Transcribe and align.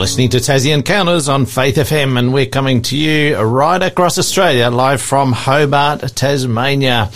listening 0.00 0.30
to 0.30 0.38
Tassie 0.38 0.72
Encounters 0.72 1.28
on 1.28 1.44
Faith 1.44 1.76
FM, 1.76 2.18
and 2.18 2.32
we're 2.32 2.46
coming 2.46 2.80
to 2.80 2.96
you 2.96 3.36
right 3.36 3.82
across 3.82 4.18
Australia, 4.18 4.70
live 4.70 5.02
from 5.02 5.30
Hobart, 5.30 6.00
Tasmania. 6.16 7.10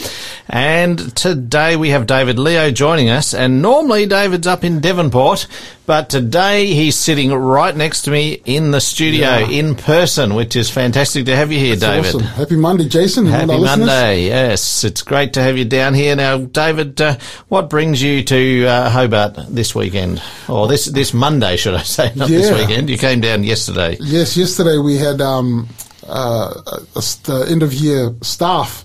And 0.55 1.17
today 1.17 1.75
we 1.75 1.91
have 1.91 2.07
David 2.07 2.39
Leo 2.39 2.71
joining 2.71 3.11
us, 3.11 3.35
and 3.35 3.61
normally 3.61 4.07
David's 4.07 4.47
up 4.47 4.63
in 4.63 4.79
Devonport, 4.79 5.49
but 5.85 6.09
today 6.09 6.67
he's 6.67 6.95
sitting 6.95 7.35
right 7.35 7.75
next 7.77 8.03
to 8.03 8.13
me 8.13 8.41
in 8.45 8.71
the 8.71 8.81
studio 8.81 9.39
Yeah. 9.39 9.49
in 9.49 9.75
person, 9.75 10.37
which 10.37 10.55
is 10.55 10.71
fantastic 10.71 11.27
to 11.27 11.35
have 11.35 11.51
you 11.51 11.59
here, 11.59 11.75
That's 11.75 12.07
David. 12.07 12.23
Awesome. 12.23 12.37
Happy 12.37 12.55
Monday, 12.55 12.85
Jason. 12.89 13.27
Happy 13.27 13.47
listeners. 13.47 13.79
Monday. 13.89 14.27
Yes, 14.27 14.85
it's 14.85 15.03
great 15.03 15.33
to 15.33 15.43
have 15.43 15.59
you 15.59 15.65
down 15.65 15.93
here. 15.93 16.15
Now, 16.15 16.39
David, 16.39 17.01
uh, 17.01 17.17
what 17.49 17.69
brings 17.69 18.01
you 18.01 18.23
to 18.23 18.65
uh, 18.67 18.91
Hobart 18.91 19.37
this 19.49 19.75
weekend? 19.75 20.23
Or 20.49 20.69
this 20.69 20.85
this 20.85 21.13
Monday, 21.13 21.57
should 21.57 21.75
I 21.75 21.83
say, 21.99 22.13
not 22.15 22.29
this 22.29 22.57
weekend. 22.57 22.89
You 22.89 22.97
came 22.97 23.21
down 23.21 23.43
yesterday. 23.43 23.97
Yes, 23.99 24.37
yesterday 24.37 24.79
we 24.79 24.99
had 24.99 25.21
um, 25.21 25.69
uh, 26.07 26.55
a, 26.95 27.01
the 27.25 27.47
end 27.51 27.65
of 27.65 27.75
year 27.75 28.15
staff 28.23 28.85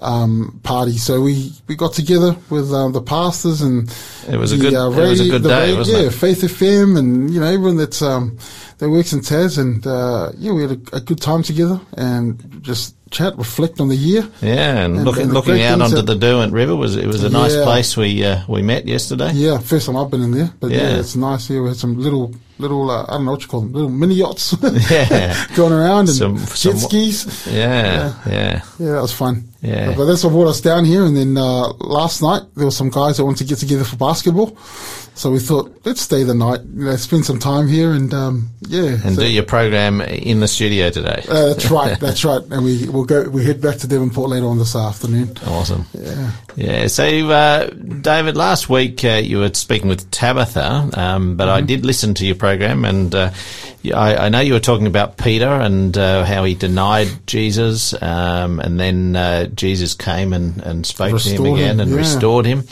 um, 0.00 0.60
party. 0.62 0.96
So 0.98 1.20
we, 1.20 1.52
we 1.68 1.76
got 1.76 1.92
together 1.92 2.36
with 2.50 2.72
um, 2.72 2.92
the 2.92 3.00
pastors 3.02 3.60
and 3.62 3.88
It 4.28 4.36
was 4.36 4.52
a 4.52 4.56
the, 4.56 4.62
good- 4.70 4.74
uh, 4.74 4.90
it 4.90 5.08
was 5.08 5.20
a 5.20 5.28
good 5.30 5.42
day, 5.42 5.72
ra- 5.72 5.78
wasn't 5.78 5.98
yeah, 6.02 6.06
it? 6.08 6.12
Faith 6.14 6.40
FM 6.42 6.98
and 6.98 7.32
you 7.32 7.40
know 7.40 7.46
everyone 7.46 7.76
that's 7.76 8.02
um, 8.02 8.36
that 8.78 8.90
works 8.90 9.12
in 9.12 9.20
Taz 9.20 9.58
and 9.58 9.86
uh, 9.86 10.32
yeah, 10.36 10.52
we 10.52 10.62
had 10.62 10.72
a, 10.92 10.96
a 10.96 11.00
good 11.00 11.20
time 11.20 11.42
together 11.42 11.80
and 11.96 12.60
just 12.62 12.96
chat, 13.10 13.36
reflect 13.38 13.78
on 13.80 13.86
the 13.88 13.94
year. 13.96 14.28
Yeah, 14.42 14.84
and, 14.84 14.96
And- 14.96 15.04
looking 15.04 15.22
and 15.24 15.32
looking 15.32 15.62
out 15.62 15.80
onto 15.80 15.96
that- 15.96 16.06
the 16.06 16.16
Derwent 16.16 16.52
River 16.52 16.74
was 16.74 16.96
it 16.96 17.06
was 17.06 17.22
a 17.22 17.30
nice 17.30 17.54
Yeah. 17.54 17.64
place 17.64 17.96
we 17.96 18.24
uh, 18.24 18.40
we 18.48 18.62
met 18.62 18.86
yesterday. 18.86 19.30
Yeah, 19.32 19.58
first 19.58 19.86
time 19.86 19.96
I've 19.96 20.10
been 20.10 20.22
in 20.22 20.32
there, 20.32 20.50
but 20.60 20.70
yeah, 20.70 20.90
Yeah. 20.90 20.98
it's 21.00 21.14
nice 21.16 21.46
here. 21.48 21.62
We 21.62 21.68
had 21.68 21.76
some 21.78 21.96
little, 21.98 22.34
little, 22.58 22.90
uh, 22.90 23.04
I 23.04 23.12
don't 23.12 23.24
know 23.26 23.30
what 23.32 23.42
you 23.42 23.48
call 23.48 23.60
them, 23.60 23.72
little 23.72 23.90
mini 23.90 24.16
yachts 24.16 24.56
Yeah. 24.90 25.46
going 25.54 25.72
around 25.72 26.08
and 26.08 26.16
Some- 26.16 26.36
jet 26.38 26.48
some- 26.56 26.78
skis. 26.78 27.46
Yeah, 27.46 28.14
yeah. 28.26 28.60
Yeah, 28.80 28.92
that 28.92 29.02
was 29.02 29.12
fun. 29.12 29.44
Yeah. 29.64 29.94
But 29.96 30.04
that's 30.04 30.22
what 30.22 30.30
brought 30.30 30.48
us 30.48 30.60
down 30.60 30.84
here. 30.84 31.04
And 31.04 31.16
then 31.16 31.36
uh, 31.38 31.72
last 31.78 32.20
night 32.22 32.42
there 32.54 32.66
were 32.66 32.70
some 32.70 32.90
guys 32.90 33.16
that 33.16 33.24
wanted 33.24 33.38
to 33.38 33.44
get 33.44 33.58
together 33.58 33.84
for 33.84 33.96
basketball, 33.96 34.56
so 35.16 35.30
we 35.30 35.38
thought 35.38 35.80
let's 35.84 36.00
stay 36.02 36.22
the 36.22 36.34
night, 36.34 36.60
you 36.74 36.84
know, 36.84 36.96
spend 36.96 37.24
some 37.24 37.38
time 37.38 37.66
here, 37.68 37.92
and 37.92 38.12
um, 38.12 38.50
yeah. 38.68 38.98
And 39.04 39.14
so- 39.14 39.22
do 39.22 39.30
your 39.30 39.44
program 39.44 40.00
in 40.02 40.40
the 40.40 40.48
studio 40.48 40.90
today. 40.90 41.24
uh, 41.28 41.46
that's 41.54 41.70
right. 41.70 41.98
That's 42.04 42.24
right. 42.24 42.42
And 42.50 42.64
we 42.64 42.88
we'll 42.88 43.04
go. 43.04 43.22
We 43.28 43.44
head 43.44 43.60
back 43.62 43.78
to 43.78 43.86
Devonport 43.88 44.28
later 44.30 44.46
on 44.46 44.58
this 44.58 44.76
afternoon. 44.76 45.36
Awesome. 45.46 45.86
Yeah. 45.94 46.30
Yeah. 46.56 46.86
So, 46.88 47.04
uh, 47.30 47.70
David, 47.70 48.36
last 48.36 48.68
week 48.68 49.04
uh, 49.04 49.20
you 49.24 49.38
were 49.38 49.52
speaking 49.54 49.88
with 49.88 50.10
Tabitha, 50.10 50.90
um, 50.94 51.36
but 51.36 51.48
I 51.48 51.58
Mm-hmm. 51.58 51.66
did 51.66 51.86
listen 51.86 52.12
to 52.14 52.26
your 52.26 52.34
program, 52.36 52.84
and 52.84 53.14
uh, 53.14 53.30
I, 53.94 54.16
I 54.16 54.28
know 54.28 54.40
you 54.40 54.52
were 54.54 54.60
talking 54.60 54.86
about 54.86 55.16
Peter 55.16 55.46
and 55.48 55.96
uh, 55.96 56.24
how 56.24 56.44
he 56.44 56.54
denied 56.54 57.08
Jesus, 57.26 57.94
um, 58.02 58.58
and 58.60 58.78
then 58.78 59.14
Jesus 59.54 59.94
came 59.94 60.32
and, 60.32 60.60
and 60.62 60.86
spoke 60.86 61.20
to 61.20 61.28
him 61.28 61.46
again 61.46 61.74
him, 61.74 61.80
and 61.80 61.90
yeah. 61.90 61.96
restored 61.96 62.46
him. 62.46 62.64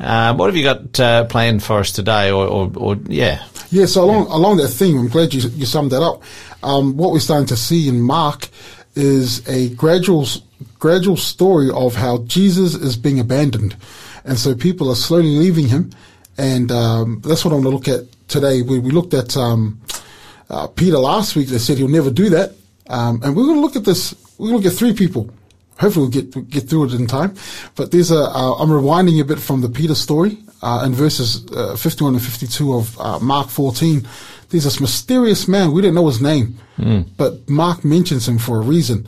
Uh, 0.00 0.34
what 0.34 0.46
have 0.46 0.56
you 0.56 0.62
got 0.62 1.00
uh, 1.00 1.24
planned 1.24 1.62
for 1.62 1.80
us 1.80 1.90
today, 1.90 2.30
or, 2.30 2.46
or, 2.46 2.72
or 2.76 2.96
yeah? 3.08 3.44
Yeah, 3.70 3.86
so 3.86 4.04
along 4.04 4.26
along 4.28 4.56
that 4.58 4.68
theme, 4.68 4.98
I'm 4.98 5.08
glad 5.08 5.34
you 5.34 5.48
you 5.50 5.66
summed 5.66 5.90
that 5.90 6.02
up. 6.02 6.22
Um, 6.62 6.96
what 6.96 7.12
we're 7.12 7.20
starting 7.20 7.46
to 7.48 7.56
see 7.56 7.88
in 7.88 8.00
Mark 8.00 8.48
is 8.94 9.46
a 9.48 9.70
gradual 9.70 10.26
gradual 10.78 11.16
story 11.16 11.70
of 11.70 11.94
how 11.94 12.18
Jesus 12.18 12.74
is 12.74 12.96
being 12.96 13.18
abandoned, 13.18 13.76
and 14.24 14.38
so 14.38 14.54
people 14.54 14.90
are 14.90 14.96
slowly 14.96 15.36
leaving 15.36 15.68
him, 15.68 15.90
and 16.38 16.70
um, 16.70 17.20
that's 17.24 17.44
what 17.44 17.52
I'm 17.52 17.62
going 17.62 17.72
to 17.72 17.76
look 17.76 17.88
at 17.88 18.06
today. 18.28 18.62
We, 18.62 18.78
we 18.78 18.90
looked 18.90 19.14
at 19.14 19.36
um, 19.36 19.80
uh, 20.48 20.68
Peter 20.68 20.98
last 20.98 21.36
week. 21.36 21.48
They 21.48 21.58
said 21.58 21.76
he'll 21.76 21.88
never 21.88 22.10
do 22.10 22.30
that, 22.30 22.54
um, 22.86 23.20
and 23.22 23.36
we're 23.36 23.44
going 23.44 23.56
to 23.56 23.62
look 23.62 23.76
at 23.76 23.84
this. 23.84 24.14
We're 24.38 24.50
going 24.50 24.62
to 24.62 24.68
look 24.68 24.72
at 24.72 24.78
three 24.78 24.94
people. 24.94 25.30
Hopefully 25.78 26.04
we'll 26.08 26.10
get 26.22 26.50
get 26.50 26.68
through 26.68 26.84
it 26.86 26.92
in 26.94 27.06
time. 27.06 27.34
But 27.76 27.90
there's 27.92 28.10
a 28.10 28.18
uh, 28.24 28.54
I'm 28.54 28.68
rewinding 28.68 29.20
a 29.20 29.24
bit 29.24 29.38
from 29.38 29.60
the 29.60 29.68
Peter 29.68 29.94
story 29.94 30.38
uh, 30.62 30.82
in 30.84 30.92
verses 30.92 31.46
uh, 31.52 31.76
51 31.76 32.14
and 32.14 32.22
52 32.22 32.74
of 32.74 33.00
uh, 33.00 33.18
Mark 33.20 33.48
14. 33.48 34.06
There's 34.50 34.64
this 34.64 34.80
mysterious 34.80 35.46
man. 35.46 35.72
We 35.72 35.82
didn't 35.82 35.94
know 35.94 36.06
his 36.08 36.20
name, 36.22 36.56
but 37.16 37.48
Mark 37.48 37.84
mentions 37.84 38.26
him 38.26 38.38
for 38.38 38.56
a 38.56 38.60
reason, 38.60 39.06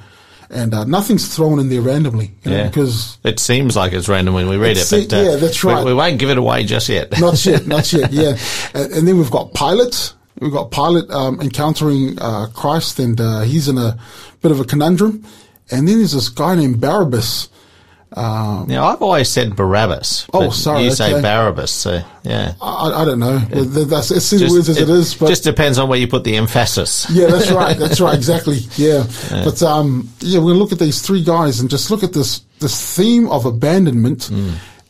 and 0.51 0.75
uh, 0.75 0.85
nothing's 0.85 1.35
thrown 1.35 1.59
in 1.59 1.71
there 1.71 1.81
randomly. 1.81 2.33
You 2.45 2.51
know, 2.51 2.57
Yeah. 2.59 2.67
because 2.69 3.17
It 3.25 3.41
seems 3.41 3.75
like 3.75 3.93
it's 3.95 4.07
random 4.09 4.35
when 4.35 4.49
we 4.49 4.57
read 4.59 4.77
it, 4.77 4.87
but 4.91 5.13
uh, 5.13 5.23
yeah, 5.23 5.37
that's 5.37 5.65
right. 5.65 5.85
We, 5.85 5.95
won't 5.95 6.19
give 6.19 6.29
it 6.31 6.37
away 6.39 6.65
just 6.65 6.89
yet. 6.91 7.19
not 7.27 7.45
yet, 7.47 7.67
not 7.67 7.91
yet. 7.93 8.13
Yeah, 8.23 8.37
and, 8.75 8.93
and 8.93 9.09
then 9.09 9.17
we've 9.19 9.31
got 9.31 9.55
Pilate. 9.55 10.13
We've 10.41 10.53
got 10.53 10.71
Pilate 10.71 11.11
um, 11.11 11.41
encountering 11.41 12.19
uh, 12.21 12.47
Christ, 12.55 12.99
and 12.99 13.19
uh, 13.21 13.41
he's 13.41 13.67
in 13.69 13.79
a 13.79 13.99
bit 14.43 14.53
of 14.53 14.61
a 14.61 14.65
conundrum. 14.65 15.25
And 15.71 15.87
then 15.89 15.99
there's 15.99 16.13
this 16.13 16.29
guy 16.29 16.55
named 16.55 16.81
Barabbas. 16.81 17.49
Um, 18.13 18.67
Now, 18.67 18.87
I've 18.89 19.01
always 19.03 19.29
said 19.29 19.55
Barabbas. 19.55 20.27
Oh, 20.35 20.51
sorry, 20.51 20.83
You 20.85 20.91
say. 20.91 21.21
Barabbas, 21.23 21.71
so 21.71 22.03
yeah. 22.25 22.55
I, 22.61 23.03
I 23.03 23.05
don't 23.05 23.21
know. 23.21 23.39
That's 23.39 24.11
as 24.11 24.27
simple 24.27 24.51
words 24.51 24.69
as 24.69 24.79
it 24.79 24.89
is, 24.89 25.15
but 25.15 25.29
just 25.29 25.45
depends 25.45 25.79
on 25.79 25.89
where 25.89 25.97
you 25.99 26.09
put 26.09 26.25
the 26.25 26.37
emphasis. 26.37 27.09
yeah, 27.11 27.27
that's 27.29 27.51
right. 27.53 27.79
That's 27.79 28.01
right. 28.01 28.15
Exactly. 28.17 28.59
Yeah. 28.77 29.07
But 29.31 29.63
um, 29.63 30.09
yeah, 30.19 30.41
we're 30.41 30.47
gonna 30.51 30.59
look 30.59 30.73
at 30.73 30.81
these 30.81 31.03
three 31.03 31.23
guys 31.23 31.61
and 31.61 31.71
just 31.71 31.89
look 31.93 32.03
at 32.03 32.13
this 32.13 32.41
this 32.59 32.97
theme 32.97 33.29
of 33.29 33.47
abandonment. 33.47 34.29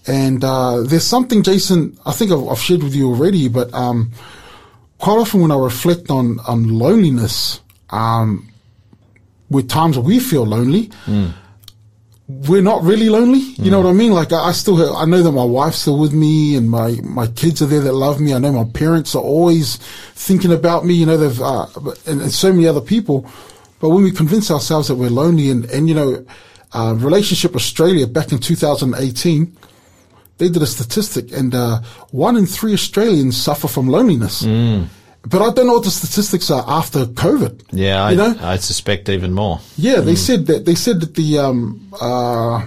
And 0.06 0.42
uh, 0.42 0.80
there's 0.84 1.04
something, 1.04 1.42
Jason. 1.42 1.98
I 2.06 2.12
think 2.12 2.32
I've, 2.32 2.48
I've 2.48 2.58
shared 2.58 2.82
with 2.82 2.94
you 2.94 3.06
already, 3.08 3.48
but 3.48 3.72
um, 3.74 4.12
quite 4.98 5.18
often 5.18 5.42
when 5.42 5.50
I 5.52 5.58
reflect 5.58 6.10
on 6.10 6.38
on 6.48 6.68
loneliness, 6.78 7.60
um, 7.90 8.49
with 9.50 9.68
times 9.68 9.98
we 9.98 10.20
feel 10.20 10.44
lonely. 10.46 10.90
We're 12.28 12.62
not 12.62 12.84
really 12.84 13.08
lonely, 13.08 13.40
you 13.58 13.72
know 13.72 13.80
what 13.80 13.88
I 13.90 13.92
mean. 13.92 14.12
Like 14.12 14.32
I, 14.32 14.50
I 14.50 14.52
still, 14.52 14.76
have, 14.76 14.94
I 14.94 15.04
know 15.04 15.20
that 15.20 15.32
my 15.32 15.42
wife's 15.42 15.78
still 15.78 15.98
with 15.98 16.12
me, 16.12 16.54
and 16.54 16.70
my 16.70 16.92
my 17.02 17.26
kids 17.26 17.60
are 17.60 17.66
there 17.66 17.80
that 17.80 17.92
love 17.92 18.20
me. 18.20 18.32
I 18.32 18.38
know 18.38 18.52
my 18.52 18.70
parents 18.70 19.16
are 19.16 19.22
always 19.22 19.78
thinking 20.14 20.52
about 20.52 20.84
me. 20.86 20.94
You 20.94 21.06
know, 21.06 21.16
they've 21.16 21.42
uh, 21.42 21.66
and, 22.06 22.20
and 22.22 22.30
so 22.30 22.52
many 22.52 22.68
other 22.68 22.80
people. 22.80 23.26
But 23.80 23.88
when 23.88 24.04
we 24.04 24.12
convince 24.12 24.48
ourselves 24.48 24.86
that 24.86 24.94
we're 24.94 25.10
lonely, 25.10 25.50
and 25.50 25.64
and 25.72 25.88
you 25.88 25.94
know, 25.96 26.24
uh, 26.72 26.94
Relationship 26.98 27.56
Australia 27.56 28.06
back 28.06 28.30
in 28.30 28.38
2018, 28.38 29.56
they 30.38 30.48
did 30.48 30.62
a 30.62 30.66
statistic, 30.66 31.32
and 31.32 31.52
uh, 31.52 31.80
one 32.12 32.36
in 32.36 32.46
three 32.46 32.74
Australians 32.74 33.36
suffer 33.42 33.66
from 33.66 33.88
loneliness. 33.88 34.42
But 35.22 35.42
I 35.42 35.52
don't 35.52 35.66
know 35.66 35.74
what 35.74 35.84
the 35.84 35.90
statistics 35.90 36.50
are 36.50 36.64
after 36.66 37.04
COVID. 37.04 37.64
Yeah, 37.72 38.02
I, 38.04 38.10
you 38.12 38.16
know, 38.16 38.34
I 38.40 38.56
suspect 38.56 39.08
even 39.08 39.32
more. 39.32 39.60
yeah, 39.76 40.00
they 40.00 40.16
said 40.16 40.46
that 40.46 40.64
they 40.64 40.74
said 40.74 41.00
that 41.00 41.14
the 41.14 41.38
um 41.38 41.90
uh, 42.00 42.64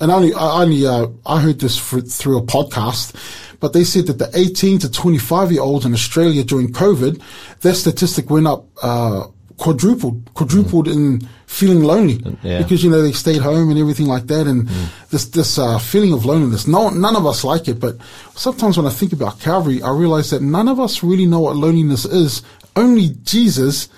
and 0.00 0.10
only 0.10 0.34
I 0.34 0.62
only 0.62 0.86
uh, 0.86 1.06
I 1.24 1.40
heard 1.40 1.58
this 1.60 1.78
fr 1.78 2.00
through 2.00 2.38
a 2.38 2.42
podcast, 2.42 3.14
but 3.60 3.72
they 3.72 3.84
said 3.84 4.06
that 4.08 4.18
the 4.18 4.30
18 4.34 4.80
to 4.80 4.90
25 4.90 5.52
year 5.52 5.62
olds 5.62 5.86
in 5.86 5.94
Australia 5.94 6.44
during 6.44 6.68
COVID, 6.72 7.22
their 7.60 7.74
statistic 7.74 8.28
went 8.28 8.46
up 8.46 8.66
uh, 8.82 9.24
quadrupled 9.56 10.30
quadrupled 10.34 10.88
in 10.88 11.26
feeling 11.46 11.82
lonely 11.82 12.20
Yeah. 12.42 12.62
because 12.62 12.82
you 12.84 12.90
know 12.90 13.00
they 13.00 13.12
stayed 13.12 13.40
home 13.40 13.70
and 13.70 13.78
everything 13.78 14.06
like 14.06 14.26
that, 14.26 14.46
and 14.46 14.68
mm. 14.68 15.08
this 15.10 15.26
this 15.26 15.58
uh, 15.58 15.78
feeling 15.78 16.12
of 16.12 16.24
loneliness. 16.24 16.66
No, 16.66 16.90
none 16.90 17.16
of 17.16 17.26
us 17.26 17.44
like 17.44 17.68
it, 17.68 17.80
but 17.80 17.96
sometimes 18.34 18.76
when 18.76 18.86
I 18.86 18.90
think 18.90 19.12
about 19.12 19.40
Calvary, 19.40 19.82
I 19.82 19.90
realize 19.90 20.30
that 20.30 20.42
none 20.42 20.68
of 20.68 20.78
us 20.78 21.02
really 21.02 21.26
know 21.26 21.40
what 21.40 21.56
loneliness 21.56 22.04
is. 22.04 22.42
Only 22.74 23.10
Jesus. 23.22 23.88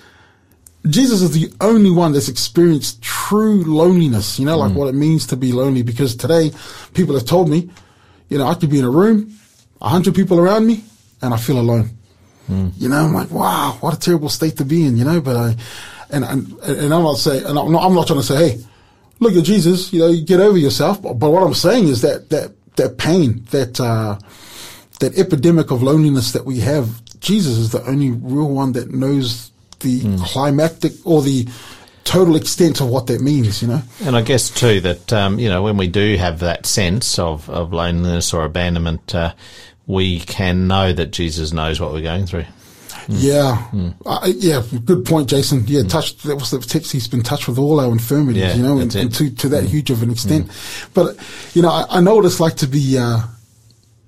Jesus 0.87 1.21
is 1.21 1.31
the 1.31 1.53
only 1.59 1.91
one 1.91 2.13
that's 2.13 2.29
experienced 2.29 3.01
true 3.01 3.65
loneliness, 3.65 4.39
you 4.39 4.45
know, 4.45 4.57
like 4.57 4.71
mm. 4.71 4.75
what 4.75 4.87
it 4.87 4.95
means 4.95 5.27
to 5.27 5.35
be 5.35 5.51
lonely. 5.51 5.81
Because 5.83 6.15
today, 6.15 6.51
people 6.93 7.15
have 7.15 7.25
told 7.25 7.49
me, 7.49 7.69
you 8.29 8.37
know, 8.37 8.47
I 8.47 8.53
could 8.53 8.69
be 8.69 8.79
in 8.79 8.85
a 8.85 8.89
room, 8.89 9.37
a 9.81 9.89
hundred 9.89 10.15
people 10.15 10.39
around 10.39 10.65
me, 10.65 10.85
and 11.21 11.33
I 11.33 11.37
feel 11.37 11.59
alone. 11.59 11.89
Mm. 12.49 12.71
You 12.77 12.87
know, 12.87 13.03
I'm 13.05 13.13
like, 13.13 13.29
wow, 13.29 13.77
what 13.81 13.93
a 13.93 13.99
terrible 13.99 14.29
state 14.29 14.55
to 14.57 14.65
be 14.65 14.85
in, 14.85 14.95
you 14.95 15.03
know, 15.03 15.19
but 15.19 15.35
I, 15.35 15.55
and, 16.09 16.23
and, 16.25 16.59
and 16.63 16.93
I'm 16.93 17.03
not 17.03 17.17
saying, 17.17 17.45
and 17.45 17.57
I'm 17.57 17.71
not, 17.71 17.83
I'm 17.83 17.93
not 17.93 18.07
trying 18.07 18.19
to 18.19 18.25
say, 18.25 18.49
hey, 18.49 18.63
look 19.19 19.35
at 19.35 19.43
Jesus, 19.43 19.93
you 19.93 19.99
know, 19.99 20.07
you 20.07 20.25
get 20.25 20.39
over 20.39 20.57
yourself. 20.57 21.01
But, 21.01 21.13
but 21.13 21.29
what 21.31 21.43
I'm 21.43 21.53
saying 21.53 21.87
is 21.87 22.01
that, 22.01 22.29
that, 22.29 22.51
that 22.75 22.97
pain, 22.97 23.45
that, 23.51 23.79
uh, 23.79 24.17
that 24.99 25.17
epidemic 25.17 25.71
of 25.71 25.81
loneliness 25.81 26.31
that 26.33 26.45
we 26.45 26.59
have, 26.59 27.01
Jesus 27.19 27.57
is 27.57 27.71
the 27.71 27.83
only 27.85 28.11
real 28.11 28.49
one 28.49 28.73
that 28.73 28.91
knows 28.91 29.51
the 29.79 30.17
climactic 30.23 30.93
or 31.05 31.21
the 31.21 31.47
total 32.03 32.35
extent 32.35 32.81
of 32.81 32.89
what 32.89 33.07
that 33.07 33.21
means, 33.21 33.61
you 33.61 33.67
know? 33.67 33.81
And 34.03 34.15
I 34.15 34.21
guess 34.21 34.49
too 34.49 34.81
that 34.81 35.13
um, 35.13 35.39
you 35.39 35.47
know 35.47 35.61
when 35.61 35.77
we 35.77 35.87
do 35.87 36.17
have 36.17 36.39
that 36.39 36.65
sense 36.65 37.19
of, 37.19 37.49
of 37.49 37.71
loneliness 37.71 38.33
or 38.33 38.43
abandonment, 38.45 39.13
uh, 39.13 39.33
we 39.85 40.19
can 40.19 40.67
know 40.67 40.91
that 40.91 41.11
Jesus 41.11 41.53
knows 41.53 41.79
what 41.79 41.91
we're 41.91 42.01
going 42.01 42.25
through. 42.25 42.45
Mm. 43.09 43.15
Yeah. 43.17 43.69
Mm. 43.71 43.93
Uh, 44.05 44.31
yeah. 44.37 44.61
Good 44.85 45.03
point, 45.03 45.29
Jason. 45.29 45.63
Yeah. 45.67 45.81
Mm. 45.81 45.89
Touched, 45.89 46.23
that 46.23 46.35
was 46.35 46.51
the 46.51 46.59
text. 46.59 46.91
He's 46.91 47.07
been 47.07 47.23
touched 47.23 47.47
with 47.47 47.57
all 47.57 47.79
our 47.79 47.91
infirmities, 47.91 48.41
Yeah, 48.43 48.53
you 48.53 48.63
know, 48.63 48.77
and, 48.77 48.93
and 48.95 49.13
to, 49.15 49.29
to 49.31 49.49
that 49.49 49.63
huge 49.63 49.89
of 49.89 50.03
an 50.03 50.11
extent. 50.11 50.49
But, 50.93 51.17
you 51.53 51.61
know, 51.61 51.69
I, 51.69 51.85
I 51.89 52.01
know 52.01 52.15
what 52.15 52.25
it's 52.25 52.39
like 52.39 52.55
to 52.57 52.67
be, 52.67 52.97
uh, 52.97 53.21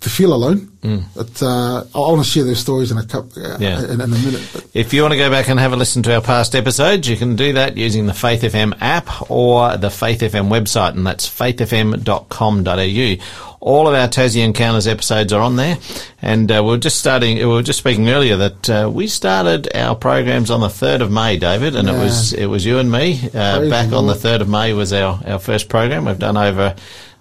to 0.01 0.09
feel 0.09 0.33
alone. 0.33 0.67
Mm. 0.81 1.03
But 1.15 1.41
uh, 1.43 1.85
I 1.95 1.99
want 2.11 2.23
to 2.23 2.29
share 2.29 2.43
those 2.43 2.59
stories 2.59 2.91
in 2.91 2.97
a 2.97 3.05
couple, 3.05 3.45
uh, 3.45 3.57
yeah. 3.59 3.83
in, 3.83 3.91
in, 3.91 4.01
a 4.01 4.07
minute. 4.07 4.49
But. 4.51 4.67
If 4.73 4.93
you 4.93 5.03
want 5.03 5.13
to 5.13 5.17
go 5.17 5.29
back 5.29 5.47
and 5.47 5.59
have 5.59 5.73
a 5.73 5.75
listen 5.75 6.01
to 6.03 6.15
our 6.15 6.21
past 6.21 6.55
episodes, 6.55 7.07
you 7.07 7.15
can 7.15 7.35
do 7.35 7.53
that 7.53 7.77
using 7.77 8.07
the 8.07 8.13
Faith 8.13 8.41
FM 8.41 8.75
app 8.81 9.29
or 9.29 9.77
the 9.77 9.91
Faith 9.91 10.21
FM 10.21 10.49
website, 10.49 10.95
and 10.95 11.05
that's 11.05 11.29
faithfm.com.au. 11.29 13.25
All 13.59 13.87
of 13.87 13.93
our 13.93 14.07
Tassie 14.07 14.43
Encounters 14.43 14.87
episodes 14.87 15.31
are 15.33 15.41
on 15.41 15.55
there, 15.55 15.77
and 16.19 16.51
uh, 16.51 16.63
we 16.65 16.73
are 16.73 16.79
just 16.79 16.97
starting. 16.97 17.37
We 17.37 17.45
were 17.45 17.61
just 17.61 17.77
speaking 17.77 18.09
earlier 18.09 18.35
that 18.37 18.69
uh, 18.71 18.89
we 18.91 19.05
started 19.05 19.69
our 19.75 19.95
programs 19.95 20.49
on 20.49 20.61
the 20.61 20.69
third 20.69 21.01
of 21.01 21.11
May, 21.11 21.37
David, 21.37 21.75
and 21.75 21.87
yeah. 21.87 21.93
it 21.93 21.99
was 21.99 22.33
it 22.33 22.47
was 22.47 22.65
you 22.65 22.79
and 22.79 22.91
me. 22.91 23.19
Uh, 23.31 23.69
back 23.69 23.91
on 23.91 24.07
the 24.07 24.15
third 24.15 24.41
of 24.41 24.49
May 24.49 24.73
was 24.73 24.93
our 24.93 25.21
our 25.27 25.37
first 25.37 25.69
program. 25.69 26.05
We've 26.05 26.17
done 26.17 26.37
over 26.37 26.75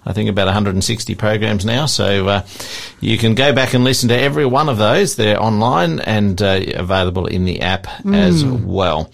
I 0.05 0.13
think 0.13 0.29
about 0.29 0.45
160 0.45 1.15
programs 1.15 1.63
now. 1.63 1.85
So 1.85 2.27
uh, 2.27 2.45
you 2.99 3.17
can 3.17 3.35
go 3.35 3.53
back 3.53 3.73
and 3.73 3.83
listen 3.83 4.09
to 4.09 4.19
every 4.19 4.45
one 4.45 4.67
of 4.67 4.77
those. 4.77 5.15
They're 5.15 5.41
online 5.41 5.99
and 5.99 6.41
uh, 6.41 6.61
available 6.73 7.27
in 7.27 7.45
the 7.45 7.61
app 7.61 7.85
mm. 7.85 8.15
as 8.15 8.43
well. 8.43 9.11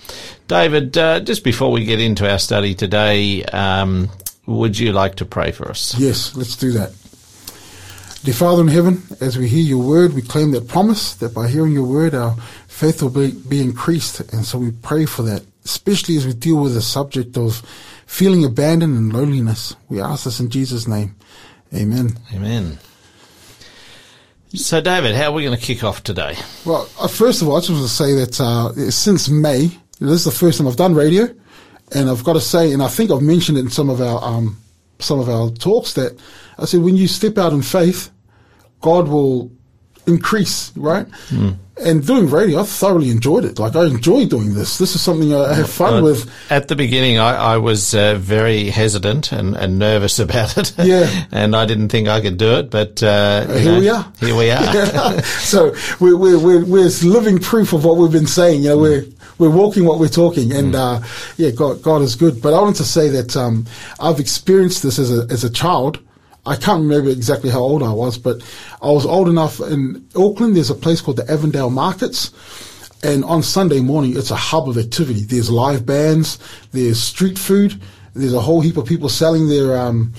David, 0.47 0.97
uh, 0.97 1.19
just 1.19 1.43
before 1.43 1.71
we 1.71 1.83
get 1.83 1.99
into 1.99 2.29
our 2.29 2.39
study 2.39 2.73
today, 2.73 3.43
um, 3.45 4.09
would 4.45 4.79
you 4.79 4.93
like 4.93 5.15
to 5.15 5.25
pray 5.25 5.51
for 5.51 5.69
us? 5.69 5.97
Yes, 5.99 6.35
let's 6.35 6.55
do 6.55 6.71
that. 6.71 6.93
Dear 8.23 8.33
Father 8.33 8.61
in 8.61 8.67
heaven, 8.69 9.03
as 9.21 9.37
we 9.37 9.47
hear 9.47 9.63
your 9.63 9.83
word, 9.83 10.13
we 10.13 10.21
claim 10.21 10.51
that 10.51 10.67
promise 10.67 11.15
that 11.15 11.33
by 11.33 11.47
hearing 11.47 11.71
your 11.71 11.85
word, 11.85 12.15
our 12.15 12.35
faith 12.67 13.01
will 13.01 13.09
be, 13.09 13.31
be 13.31 13.61
increased. 13.61 14.19
And 14.33 14.45
so 14.45 14.57
we 14.57 14.71
pray 14.71 15.05
for 15.05 15.21
that, 15.23 15.43
especially 15.65 16.17
as 16.17 16.25
we 16.25 16.33
deal 16.33 16.57
with 16.57 16.73
the 16.73 16.81
subject 16.81 17.37
of 17.37 17.61
feeling 18.07 18.43
abandoned 18.43 18.97
and 18.97 19.13
loneliness. 19.13 19.75
We 19.89 20.01
ask 20.01 20.23
this 20.23 20.39
in 20.39 20.49
Jesus' 20.49 20.87
name. 20.87 21.15
Amen. 21.73 22.17
Amen. 22.33 22.79
So, 24.55 24.81
David, 24.81 25.13
how 25.13 25.25
are 25.25 25.33
we 25.33 25.43
going 25.43 25.57
to 25.57 25.63
kick 25.63 25.83
off 25.83 26.01
today? 26.03 26.35
Well, 26.65 26.89
uh, 26.99 27.07
first 27.07 27.41
of 27.41 27.49
all, 27.49 27.57
I 27.57 27.59
just 27.59 27.69
want 27.69 27.83
to 27.83 27.89
say 27.89 28.15
that 28.15 28.41
uh, 28.41 28.89
since 28.89 29.29
May, 29.29 29.67
this 29.99 30.11
is 30.11 30.23
the 30.23 30.31
first 30.31 30.57
time 30.57 30.67
I've 30.67 30.77
done 30.77 30.95
radio, 30.95 31.27
and 31.93 32.09
I've 32.09 32.23
got 32.23 32.33
to 32.33 32.41
say, 32.41 32.71
and 32.71 32.81
I 32.81 32.87
think 32.87 33.11
I've 33.11 33.21
mentioned 33.21 33.57
it 33.57 33.61
in 33.61 33.69
some 33.69 33.89
of 33.89 34.01
our 34.01 34.23
um, 34.23 34.57
some 34.99 35.19
of 35.19 35.29
our 35.29 35.51
talks 35.51 35.93
that 35.93 36.19
I 36.57 36.65
said 36.65 36.81
when 36.81 36.95
you 36.95 37.07
step 37.07 37.37
out 37.37 37.53
in 37.53 37.61
faith, 37.61 38.09
God 38.81 39.09
will 39.09 39.51
increase, 40.07 40.71
right? 40.75 41.07
Mm 41.27 41.57
and 41.83 42.05
doing 42.05 42.29
radio, 42.29 42.61
I 42.61 42.63
thoroughly 42.63 43.09
enjoyed 43.09 43.45
it. 43.45 43.59
Like 43.59 43.75
I 43.75 43.85
enjoy 43.85 44.25
doing 44.25 44.53
this. 44.53 44.77
This 44.77 44.95
is 44.95 45.01
something 45.01 45.33
I 45.33 45.53
have 45.53 45.69
fun 45.69 46.03
with. 46.03 46.29
At 46.49 46.67
the 46.67 46.75
beginning, 46.75 47.19
I, 47.19 47.35
I 47.35 47.57
was 47.57 47.93
uh, 47.93 48.15
very 48.15 48.69
hesitant 48.69 49.31
and, 49.31 49.55
and, 49.55 49.77
nervous 49.77 50.19
about 50.27 50.57
it. 50.57 50.73
Yeah, 50.77 51.25
and 51.31 51.55
I 51.55 51.65
didn't 51.65 51.89
think 51.89 52.07
I 52.07 52.21
could 52.21 52.37
do 52.37 52.57
it, 52.57 52.69
but 52.69 53.01
uh, 53.03 53.45
here 53.47 53.73
know, 53.73 53.79
we 53.79 53.89
are. 53.89 54.11
Here 54.19 54.35
we 54.35 54.51
are. 54.51 54.63
yeah. 54.63 55.21
So 55.47 55.75
we're, 55.99 56.17
we're, 56.17 56.39
we're, 56.39 56.65
we're, 56.65 56.89
living 57.03 57.39
proof 57.39 57.73
of 57.73 57.85
what 57.85 57.97
we've 57.97 58.11
been 58.11 58.27
saying. 58.27 58.63
You 58.63 58.69
know, 58.69 58.77
mm. 58.77 58.81
we're 58.81 59.05
we're 59.37 59.55
walking 59.55 59.85
what 59.85 59.99
we're 59.99 60.07
talking, 60.07 60.51
and 60.51 60.73
mm. 60.73 60.77
uh, 60.77 61.07
yeah, 61.37 61.51
God 61.51 61.81
God 61.81 62.01
is 62.01 62.15
good. 62.15 62.41
But 62.41 62.53
I 62.53 62.59
wanted 62.59 62.75
to 62.77 62.85
say 62.85 63.09
that 63.09 63.37
um, 63.37 63.65
I've 63.99 64.19
experienced 64.19 64.83
this 64.83 64.99
as 64.99 65.15
a 65.15 65.31
as 65.31 65.43
a 65.43 65.49
child 65.49 65.99
I 66.47 66.55
can't 66.55 66.81
remember 66.81 67.09
exactly 67.09 67.49
how 67.49 67.59
old 67.59 67.83
I 67.83 67.91
was, 67.91 68.17
but 68.17 68.41
I 68.81 68.89
was 68.89 69.05
old 69.05 69.27
enough 69.27 69.59
in 69.59 70.07
Auckland. 70.15 70.55
There's 70.55 70.69
a 70.69 70.75
place 70.75 71.01
called 71.01 71.17
the 71.17 71.29
Avondale 71.29 71.69
Markets. 71.69 72.31
And 73.03 73.23
on 73.25 73.43
Sunday 73.43 73.81
morning, 73.81 74.17
it's 74.17 74.31
a 74.31 74.35
hub 74.35 74.69
of 74.69 74.77
activity. 74.77 75.21
There's 75.21 75.51
live 75.51 75.85
bands, 75.85 76.39
there's 76.71 76.99
street 77.01 77.37
food, 77.37 77.79
there's 78.15 78.33
a 78.33 78.41
whole 78.41 78.61
heap 78.61 78.77
of 78.77 78.87
people 78.87 79.09
selling 79.09 79.49
their, 79.49 79.77
um, 79.77 80.13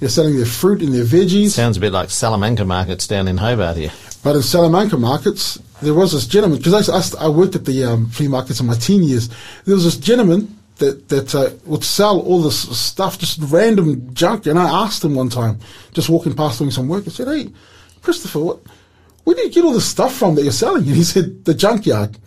they're 0.00 0.08
selling 0.08 0.36
their 0.36 0.46
fruit 0.46 0.82
and 0.82 0.92
their 0.92 1.04
veggies. 1.04 1.50
Sounds 1.50 1.76
a 1.76 1.80
bit 1.80 1.92
like 1.92 2.10
Salamanca 2.10 2.64
markets 2.64 3.06
down 3.06 3.28
in 3.28 3.36
Hobart 3.36 3.76
here. 3.76 3.92
But 4.24 4.36
in 4.36 4.42
Salamanca 4.42 4.96
markets, 4.96 5.60
there 5.82 5.94
was 5.94 6.12
this 6.12 6.26
gentleman, 6.26 6.58
because 6.58 6.88
I, 6.88 7.26
I, 7.26 7.28
worked 7.28 7.56
at 7.56 7.66
the 7.66 7.84
um, 7.84 8.08
flea 8.08 8.26
markets 8.26 8.58
in 8.58 8.66
my 8.66 8.74
teen 8.74 9.02
years. 9.02 9.28
There 9.66 9.74
was 9.74 9.84
this 9.84 9.98
gentleman 9.98 10.58
that 10.76 11.08
that 11.08 11.34
uh, 11.34 11.50
would 11.66 11.84
sell 11.84 12.20
all 12.20 12.42
this 12.42 12.60
stuff, 12.78 13.18
just 13.18 13.38
random 13.42 14.12
junk. 14.14 14.46
And 14.46 14.58
I 14.58 14.84
asked 14.84 15.04
him 15.04 15.14
one 15.14 15.28
time, 15.28 15.58
just 15.92 16.08
walking 16.08 16.34
past 16.34 16.58
doing 16.58 16.70
some 16.70 16.88
work, 16.88 17.04
I 17.06 17.10
said, 17.10 17.28
"Hey, 17.28 17.52
Christopher, 18.02 18.40
what?" 18.40 18.60
Where 19.24 19.34
do 19.34 19.40
you 19.40 19.50
get 19.50 19.64
all 19.64 19.72
this 19.72 19.88
stuff 19.88 20.14
from 20.14 20.34
that 20.34 20.42
you're 20.42 20.52
selling? 20.52 20.86
And 20.86 20.94
he 20.94 21.02
said, 21.02 21.46
the 21.46 21.54
junkyard. 21.54 22.18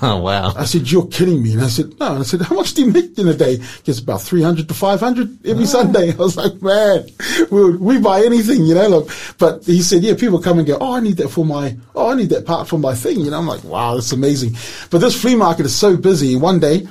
oh, 0.00 0.18
wow. 0.22 0.54
I 0.56 0.66
said, 0.66 0.88
you're 0.88 1.08
kidding 1.08 1.42
me. 1.42 1.54
And 1.54 1.62
I 1.62 1.66
said, 1.66 1.98
no. 1.98 2.12
And 2.12 2.20
I 2.20 2.22
said, 2.22 2.42
how 2.42 2.54
much 2.54 2.74
do 2.74 2.84
you 2.84 2.92
make 2.92 3.18
in 3.18 3.26
a 3.26 3.34
day? 3.34 3.56
He 3.56 3.92
says, 3.92 3.98
about 3.98 4.22
300 4.22 4.68
to 4.68 4.74
500 4.74 5.46
every 5.46 5.64
oh. 5.64 5.66
Sunday. 5.66 6.10
I 6.12 6.14
was 6.14 6.36
like, 6.36 6.62
man, 6.62 7.08
we, 7.50 7.76
we 7.76 7.98
buy 7.98 8.22
anything, 8.24 8.66
you 8.66 8.76
know. 8.76 8.86
Like, 8.86 9.16
but 9.36 9.64
he 9.64 9.82
said, 9.82 10.04
yeah, 10.04 10.14
people 10.14 10.40
come 10.40 10.58
and 10.58 10.66
go, 10.66 10.78
oh, 10.80 10.94
I 10.94 11.00
need 11.00 11.16
that 11.16 11.30
for 11.30 11.44
my, 11.44 11.76
oh, 11.96 12.12
I 12.12 12.14
need 12.14 12.28
that 12.28 12.46
part 12.46 12.68
for 12.68 12.78
my 12.78 12.94
thing. 12.94 13.18
You 13.18 13.32
know, 13.32 13.38
I'm 13.38 13.48
like, 13.48 13.64
wow, 13.64 13.96
that's 13.96 14.12
amazing. 14.12 14.56
But 14.90 14.98
this 14.98 15.20
flea 15.20 15.34
market 15.34 15.66
is 15.66 15.74
so 15.74 15.96
busy. 15.96 16.36
One 16.36 16.60
day, 16.60 16.86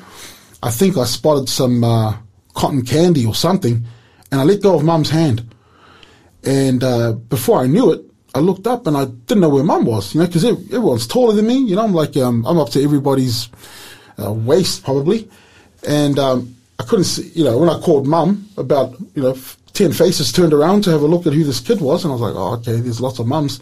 I 0.64 0.72
think 0.72 0.98
I 0.98 1.04
spotted 1.04 1.50
some 1.50 1.84
uh, 1.84 2.16
cotton 2.54 2.84
candy 2.84 3.26
or 3.26 3.36
something, 3.36 3.86
and 4.32 4.40
I 4.40 4.46
let 4.46 4.62
go 4.62 4.76
of 4.76 4.84
Mum's 4.86 5.10
hand. 5.10 5.54
And 6.46 6.82
uh, 6.82 7.12
before 7.14 7.60
I 7.60 7.68
knew 7.68 7.92
it, 7.92 8.02
I 8.34 8.40
looked 8.40 8.66
up 8.66 8.88
and 8.88 8.96
I 8.96 9.06
didn't 9.06 9.42
know 9.42 9.50
where 9.50 9.64
Mum 9.64 9.86
was, 9.86 10.16
you 10.16 10.22
know, 10.22 10.26
because 10.26 10.46
everyone's 10.46 11.06
taller 11.06 11.34
than 11.34 11.48
me. 11.48 11.58
You 11.58 11.76
know, 11.76 11.84
I'm 11.84 11.94
like 11.94 12.16
um, 12.16 12.46
I'm 12.46 12.58
up 12.58 12.70
to 12.72 12.82
everybody's 12.82 13.50
uh, 14.24 14.32
waist 14.32 14.86
probably, 14.86 15.30
and 15.86 16.18
um, 16.18 16.56
I 16.80 16.84
couldn't 16.84 17.06
see. 17.06 17.30
You 17.36 17.44
know, 17.44 17.58
when 17.58 17.70
I 17.70 17.78
called 17.80 18.08
Mum, 18.08 18.48
about 18.56 18.98
you 19.16 19.22
know 19.22 19.38
ten 19.74 19.92
faces 19.92 20.32
turned 20.32 20.54
around 20.54 20.86
to 20.86 20.92
have 20.92 21.02
a 21.02 21.08
look 21.08 21.28
at 21.28 21.34
who 21.34 21.44
this 21.44 21.60
kid 21.60 21.82
was, 21.82 22.06
and 22.06 22.12
I 22.12 22.16
was 22.16 22.22
like, 22.22 22.36
oh, 22.36 22.54
okay, 22.56 22.80
there's 22.80 23.02
lots 23.02 23.20
of 23.20 23.28
mums. 23.28 23.60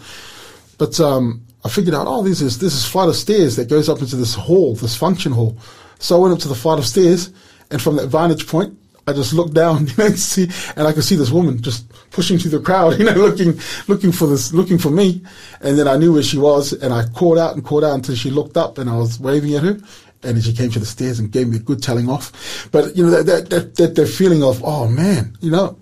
But 0.77 1.00
um, 1.00 1.42
I 1.65 1.69
figured 1.69 1.95
out, 1.95 2.06
oh, 2.07 2.21
this 2.21 2.42
is 2.42 2.59
this 2.59 2.75
is 2.75 2.86
flight 2.86 3.09
of 3.09 3.15
stairs 3.15 3.56
that 3.56 3.69
goes 3.69 3.89
up 3.89 4.01
into 4.01 4.15
this 4.15 4.36
hall, 4.36 4.75
this 4.75 4.95
function 4.95 5.31
hall. 5.31 5.57
So 6.01 6.18
I 6.18 6.19
went 6.19 6.33
up 6.33 6.39
to 6.39 6.48
the 6.48 6.56
flight 6.56 6.80
of 6.80 6.86
stairs, 6.86 7.31
and 7.69 7.81
from 7.81 7.95
that 7.95 8.07
vantage 8.07 8.48
point, 8.48 8.77
I 9.07 9.13
just 9.13 9.33
looked 9.33 9.53
down, 9.53 9.88
you 9.88 9.94
know, 9.98 10.07
and 10.07 10.19
see, 10.19 10.50
and 10.75 10.88
I 10.88 10.94
could 10.94 11.03
see 11.03 11.15
this 11.15 11.31
woman 11.31 11.62
just 11.62 11.88
pushing 12.12 12.38
through 12.38 12.51
the 12.51 12.59
crowd, 12.59 13.00
you 13.00 13.06
know, 13.06 13.13
looking, 13.13 13.59
looking 13.88 14.12
for 14.12 14.27
this, 14.27 14.53
looking 14.53 14.77
for 14.77 14.89
me. 14.89 15.21
And 15.62 15.77
then 15.77 15.88
I 15.88 15.98
knew 15.98 16.13
where 16.13 16.24
she 16.24 16.38
was, 16.38 16.74
and 16.74 16.94
I 16.94 17.07
called 17.07 17.38
out 17.38 17.53
and 17.53 17.63
called 17.63 17.83
out 17.83 17.94
until 17.94 18.15
she 18.15 18.31
looked 18.31 18.57
up, 18.57 18.77
and 18.77 18.89
I 18.89 18.98
was 18.98 19.19
waving 19.19 19.56
at 19.56 19.63
her, 19.63 19.80
and 20.24 20.36
then 20.36 20.42
she 20.42 20.53
came 20.53 20.71
to 20.71 20.80
the 20.80 20.86
stairs 20.86 21.19
and 21.19 21.31
gave 21.31 21.48
me 21.48 21.57
a 21.57 21.59
good 21.59 21.81
telling 21.81 22.10
off. 22.10 22.70
But 22.72 22.96
you 22.96 23.03
know, 23.03 23.12
that 23.12 23.25
that 23.25 23.50
that, 23.50 23.75
that, 23.75 23.96
that 23.96 24.08
feeling 24.08 24.43
of, 24.43 24.63
oh 24.63 24.88
man, 24.88 25.38
you 25.39 25.51
know, 25.51 25.77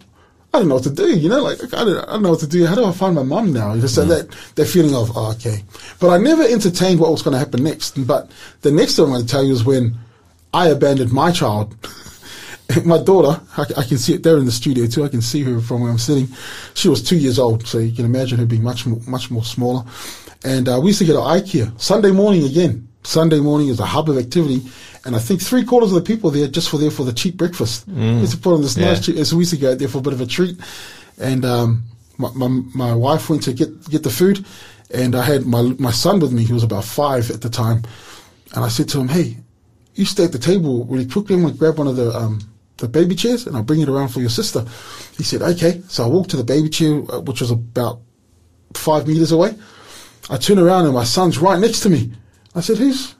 I 0.54 0.60
don't 0.60 0.68
know 0.68 0.76
what 0.76 0.84
to 0.86 0.90
do, 0.90 1.16
you 1.16 1.30
know, 1.30 1.44
like, 1.44 1.62
I 1.74 1.86
don't, 1.86 2.10
I 2.10 2.14
don't 2.14 2.24
know 2.24 2.32
what 2.32 2.40
to 2.40 2.48
do. 2.48 2.66
How 2.66 2.74
do 2.74 2.84
I 2.84 2.92
find 2.92 3.14
my 3.14 3.24
mum 3.24 3.54
now? 3.54 3.76
You 3.76 3.82
know, 3.82 3.88
so 3.88 4.04
mm. 4.04 4.08
that, 4.08 4.56
that 4.56 4.66
feeling 4.66 4.96
of, 4.96 5.16
oh, 5.16 5.32
okay. 5.34 5.64
But 6.00 6.10
I 6.10 6.18
never 6.18 6.42
entertained 6.42 7.00
what 7.00 7.12
was 7.12 7.22
going 7.22 7.34
to 7.34 7.38
happen 7.38 7.64
next. 7.64 8.04
But 8.08 8.32
the 8.62 8.72
next 8.72 8.96
thing 8.96 9.06
I'm 9.06 9.12
going 9.12 9.22
to 9.22 9.28
tell 9.28 9.44
you 9.44 9.54
is 9.54 9.64
when 9.64 9.96
I 10.54 10.68
abandoned 10.68 11.12
my 11.12 11.32
child. 11.32 11.76
my 12.86 13.02
daughter, 13.02 13.42
I, 13.58 13.62
I, 13.78 13.84
can 13.84 13.98
see 13.98 14.14
it 14.14 14.24
there 14.24 14.38
in 14.38 14.46
the 14.46 14.52
studio 14.52 14.86
too. 14.86 15.04
I 15.04 15.08
can 15.08 15.22
see 15.22 15.44
her 15.44 15.60
from 15.60 15.82
where 15.82 15.90
I'm 15.90 15.98
sitting. 15.98 16.28
She 16.76 16.88
was 16.88 17.04
two 17.04 17.18
years 17.18 17.40
old, 17.40 17.68
so 17.68 17.80
you 17.80 17.96
can 17.96 18.06
imagine 18.06 18.38
her 18.38 18.46
being 18.46 18.64
much 18.64 18.86
more, 18.86 19.00
much 19.08 19.32
more 19.32 19.44
smaller. 19.44 19.84
And 20.44 20.70
uh, 20.70 20.80
we 20.82 20.88
used 20.90 21.00
to 21.00 21.06
get 21.06 21.14
to 21.14 21.20
IKEA 21.20 21.80
Sunday 21.80 22.12
morning 22.12 22.46
again. 22.46 22.88
Sunday 23.04 23.40
morning 23.40 23.70
is 23.70 23.80
a 23.80 23.86
hub 23.86 24.10
of 24.10 24.18
activity, 24.18 24.62
and 25.06 25.16
I 25.16 25.20
think 25.20 25.42
three 25.42 25.64
quarters 25.64 25.92
of 25.92 25.96
the 25.96 26.02
people 26.02 26.30
there 26.32 26.48
just 26.48 26.70
for 26.70 26.78
there 26.78 26.92
for 26.92 27.04
the 27.04 27.14
cheap 27.14 27.38
breakfast. 27.38 27.90
Mm. 27.90 28.16
We 28.16 28.22
used 28.22 28.34
to 28.34 28.38
put 28.38 28.54
on 28.54 28.62
this 28.62 28.78
yeah. 28.78 28.86
nice, 28.86 29.06
cheap, 29.06 29.26
so 29.26 29.36
we 29.36 29.42
used 29.42 29.54
to 29.54 29.60
go 29.60 29.72
out 29.72 29.80
there 29.80 29.88
for 29.88 30.00
a 30.00 30.02
bit 30.02 30.14
of 30.14 30.22
a 30.22 30.26
treat. 30.26 30.60
And 31.18 31.46
um, 31.46 31.84
my, 32.18 32.30
my, 32.36 32.48
my 32.76 32.94
wife 32.94 33.30
went 33.30 33.44
to 33.44 33.54
get 33.54 33.90
get 33.90 34.04
the 34.04 34.10
food, 34.10 34.46
and 34.92 35.16
I 35.16 35.24
had 35.24 35.46
my 35.46 35.62
my 35.80 35.92
son 35.92 36.20
with 36.20 36.34
me. 36.34 36.44
He 36.44 36.54
was 36.54 36.64
about 36.64 36.84
five 36.84 37.32
at 37.32 37.42
the 37.42 37.50
time, 37.50 37.84
and 38.54 38.64
I 38.64 38.68
said 38.68 38.90
to 38.90 39.00
him, 39.00 39.08
"Hey, 39.08 39.38
you 40.00 40.06
stay 40.06 40.24
at 40.24 40.32
the 40.32 40.40
table 40.40 40.86
really 40.86 41.06
quickly. 41.06 41.36
I'm 41.36 41.42
going 41.42 41.54
to 41.54 41.60
grab 41.60 41.78
one 41.78 41.88
of 41.88 41.98
the 41.98 42.12
um, 42.12 42.40
the 42.78 42.88
baby 42.88 43.16
chairs 43.16 43.46
and 43.46 43.56
I'll 43.56 43.64
bring 43.64 43.82
it 43.82 43.90
around 43.90 44.10
for 44.10 44.22
your 44.22 44.30
sister. 44.30 44.66
He 45.18 45.24
said, 45.24 45.42
okay. 45.42 45.82
So 45.90 46.06
I 46.06 46.08
walked 46.08 46.32
to 46.32 46.38
the 46.38 46.44
baby 46.44 46.70
chair, 46.70 47.04
uh, 47.10 47.20
which 47.20 47.42
was 47.42 47.52
about 47.52 48.00
five 48.74 49.08
meters 49.08 49.32
away. 49.32 49.54
I 50.30 50.38
turn 50.38 50.60
around 50.60 50.86
and 50.86 50.94
my 50.94 51.04
son's 51.04 51.38
right 51.38 51.60
next 51.60 51.82
to 51.82 51.90
me. 51.90 52.12
I 52.56 52.62
said, 52.62 52.78
who's, 52.78 53.16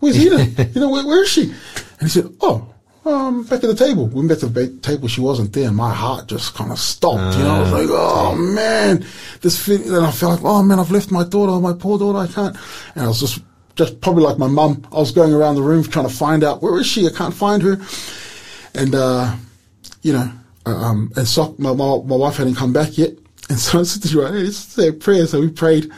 where's 0.00 0.18
Eden? 0.18 0.54
you 0.74 0.80
know, 0.80 0.90
where, 0.90 1.06
where 1.06 1.22
is 1.22 1.30
she? 1.30 1.42
And 1.42 2.02
he 2.02 2.08
said, 2.08 2.34
oh, 2.40 2.72
um, 3.04 3.42
back 3.44 3.64
at 3.64 3.66
the 3.68 3.74
table. 3.74 4.06
We 4.06 4.14
went 4.14 4.28
back 4.28 4.38
to 4.38 4.46
the 4.46 4.68
table. 4.78 5.08
She 5.08 5.20
wasn't 5.20 5.52
there, 5.52 5.66
and 5.66 5.76
my 5.76 5.92
heart 5.92 6.28
just 6.28 6.54
kind 6.54 6.70
of 6.70 6.78
stopped. 6.78 7.34
Uh, 7.34 7.38
you 7.38 7.44
know, 7.44 7.54
I 7.56 7.60
was 7.60 7.72
like, 7.72 7.88
"Oh 7.90 8.36
man, 8.36 9.04
this 9.40 9.60
feeling." 9.60 9.88
And 9.92 10.06
I 10.06 10.12
felt 10.12 10.34
like, 10.34 10.44
"Oh 10.44 10.62
man, 10.62 10.78
I've 10.78 10.92
left 10.92 11.10
my 11.10 11.24
daughter, 11.24 11.60
my 11.60 11.72
poor 11.72 11.98
daughter. 11.98 12.18
I 12.18 12.28
can't." 12.28 12.56
And 12.94 13.04
I 13.04 13.08
was 13.08 13.18
just 13.18 13.40
just 13.76 14.00
probably 14.00 14.22
like 14.22 14.38
my 14.38 14.46
mum. 14.46 14.86
I 14.92 14.96
was 14.96 15.12
going 15.12 15.32
around 15.32 15.54
the 15.56 15.62
room 15.62 15.82
trying 15.84 16.08
to 16.08 16.14
find 16.14 16.44
out 16.44 16.62
where 16.62 16.78
is 16.78 16.86
she. 16.86 17.06
I 17.06 17.10
can't 17.10 17.34
find 17.34 17.62
her, 17.62 17.80
and 18.74 18.94
uh, 18.94 19.36
you 20.02 20.12
know, 20.12 20.30
uh, 20.66 20.70
um, 20.70 21.12
and 21.16 21.26
so 21.26 21.54
my, 21.58 21.72
my, 21.72 21.98
my 22.04 22.16
wife 22.16 22.36
hadn't 22.36 22.56
come 22.56 22.72
back 22.72 22.98
yet. 22.98 23.12
And 23.48 23.58
so 23.58 23.80
I 23.80 23.82
said 23.82 24.02
to 24.02 24.20
her, 24.20 24.32
hey, 24.32 24.44
let's 24.44 24.56
say 24.56 24.88
a 24.88 24.92
prayer. 24.92 25.26
So 25.26 25.40
we 25.40 25.50
prayed 25.50 25.90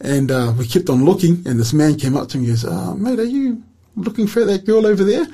and, 0.00 0.30
uh, 0.30 0.54
we 0.56 0.66
kept 0.66 0.88
on 0.88 1.04
looking 1.04 1.46
and 1.46 1.58
this 1.58 1.72
man 1.72 1.96
came 1.96 2.16
up 2.16 2.28
to 2.28 2.38
me 2.38 2.44
and 2.44 2.52
goes, 2.52 2.64
uh, 2.64 2.94
mate, 2.94 3.18
are 3.18 3.24
you 3.24 3.62
looking 3.96 4.26
for 4.26 4.44
that 4.44 4.64
girl 4.64 4.86
over 4.86 5.04
there? 5.04 5.26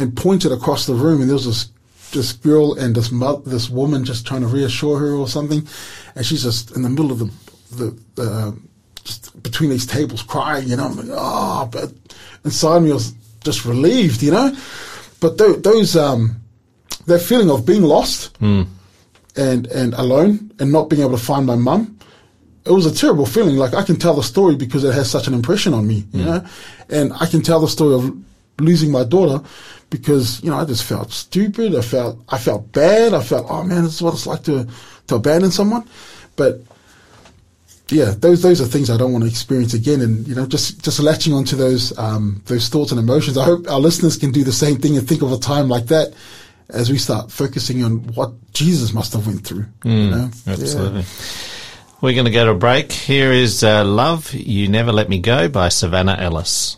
And 0.00 0.16
pointed 0.16 0.52
across 0.52 0.86
the 0.86 0.94
room 0.94 1.20
and 1.20 1.30
there 1.30 1.34
was 1.34 1.46
this 1.46 1.70
this 2.12 2.32
girl 2.32 2.74
and 2.74 2.94
this 2.94 3.10
mo- 3.10 3.42
this 3.44 3.68
woman 3.68 4.04
just 4.04 4.26
trying 4.26 4.40
to 4.40 4.46
reassure 4.46 4.98
her 4.98 5.12
or 5.12 5.28
something, 5.28 5.66
and 6.14 6.24
she's 6.24 6.42
just 6.42 6.74
in 6.74 6.80
the 6.80 6.88
middle 6.88 7.12
of 7.12 7.18
the 7.18 7.30
the, 7.72 8.02
the 8.14 8.22
uh, 8.22 8.52
just 9.08 9.42
between 9.42 9.70
these 9.70 9.86
tables 9.86 10.22
crying, 10.22 10.68
you 10.68 10.76
know. 10.76 10.86
I'm 10.86 10.96
like, 10.96 11.06
oh, 11.10 11.68
but 11.72 11.92
inside 12.44 12.80
me 12.80 12.90
I 12.90 12.94
was 12.94 13.12
just 13.42 13.64
relieved, 13.64 14.22
you 14.22 14.30
know. 14.30 14.54
But 15.20 15.38
th- 15.38 15.62
those 15.62 15.96
um, 15.96 16.40
that 17.06 17.20
feeling 17.20 17.50
of 17.50 17.66
being 17.66 17.82
lost 17.82 18.36
hmm. 18.36 18.62
and 19.36 19.66
and 19.68 19.94
alone 19.94 20.52
and 20.60 20.70
not 20.70 20.88
being 20.88 21.02
able 21.02 21.16
to 21.18 21.24
find 21.24 21.46
my 21.46 21.56
mum. 21.56 21.98
It 22.64 22.72
was 22.72 22.84
a 22.84 22.94
terrible 22.94 23.24
feeling. 23.24 23.56
Like 23.56 23.72
I 23.72 23.82
can 23.82 23.96
tell 23.96 24.14
the 24.14 24.22
story 24.22 24.54
because 24.54 24.84
it 24.84 24.92
has 24.92 25.10
such 25.10 25.26
an 25.26 25.32
impression 25.32 25.72
on 25.72 25.86
me, 25.86 26.04
you 26.12 26.22
hmm. 26.22 26.26
know, 26.26 26.46
and 26.90 27.12
I 27.14 27.26
can 27.26 27.42
tell 27.42 27.60
the 27.60 27.68
story 27.68 27.94
of 27.94 28.24
losing 28.60 28.90
my 28.90 29.04
daughter 29.04 29.42
because 29.90 30.42
you 30.42 30.50
know 30.50 30.58
I 30.58 30.64
just 30.64 30.84
felt 30.84 31.10
stupid. 31.12 31.74
I 31.74 31.80
felt 31.80 32.22
I 32.28 32.38
felt 32.38 32.70
bad. 32.72 33.14
I 33.14 33.22
felt 33.22 33.46
oh 33.48 33.64
man, 33.64 33.84
this 33.84 33.94
is 33.94 34.02
what 34.02 34.14
it's 34.14 34.26
like 34.26 34.42
to 34.44 34.68
to 35.06 35.14
abandon 35.14 35.50
someone. 35.50 35.88
But 36.36 36.60
yeah, 37.90 38.14
those 38.16 38.42
those 38.42 38.60
are 38.60 38.66
things 38.66 38.90
I 38.90 38.96
don't 38.96 39.12
want 39.12 39.24
to 39.24 39.30
experience 39.30 39.74
again. 39.74 40.00
And 40.00 40.26
you 40.26 40.34
know, 40.34 40.46
just 40.46 40.82
just 40.84 41.00
latching 41.00 41.32
onto 41.32 41.56
those 41.56 41.96
um, 41.98 42.42
those 42.46 42.68
thoughts 42.68 42.92
and 42.92 43.00
emotions. 43.00 43.36
I 43.38 43.44
hope 43.44 43.68
our 43.70 43.80
listeners 43.80 44.16
can 44.16 44.30
do 44.32 44.44
the 44.44 44.52
same 44.52 44.76
thing 44.76 44.96
and 44.96 45.06
think 45.08 45.22
of 45.22 45.32
a 45.32 45.38
time 45.38 45.68
like 45.68 45.86
that 45.86 46.12
as 46.70 46.90
we 46.90 46.98
start 46.98 47.32
focusing 47.32 47.82
on 47.82 47.98
what 48.14 48.32
Jesus 48.52 48.92
must 48.92 49.12
have 49.14 49.26
went 49.26 49.44
through. 49.44 49.66
you 49.84 50.10
know? 50.10 50.30
Absolutely. 50.46 51.04
We're 52.00 52.12
going 52.12 52.26
to 52.26 52.30
go 52.30 52.44
to 52.44 52.50
a 52.50 52.54
break. 52.54 52.92
Here 52.92 53.32
is 53.32 53.64
uh, 53.64 53.84
Love, 53.84 54.32
You 54.34 54.68
Never 54.68 54.92
Let 54.92 55.08
Me 55.08 55.18
Go 55.18 55.48
by 55.48 55.70
Savannah 55.70 56.16
Ellis. 56.20 56.76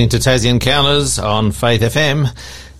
Listening 0.00 0.18
to 0.18 0.30
Tassie 0.30 0.48
Encounters 0.48 1.18
on 1.18 1.52
Faith 1.52 1.82
FM. 1.82 2.26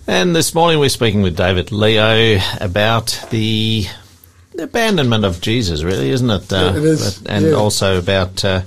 And 0.07 0.35
this 0.35 0.55
morning 0.55 0.79
we're 0.79 0.89
speaking 0.89 1.21
with 1.21 1.37
David 1.37 1.71
Leo 1.71 2.39
about 2.59 3.23
the 3.29 3.85
abandonment 4.57 5.23
of 5.23 5.39
Jesus, 5.39 5.83
really, 5.83 6.09
isn't 6.09 6.31
it? 6.31 6.51
Uh, 6.51 6.73
it 6.75 6.83
is, 6.83 7.19
but- 7.19 7.31
and 7.31 7.45
yeah. 7.45 7.51
also 7.51 7.99
about 7.99 8.43
uh, 8.43 8.63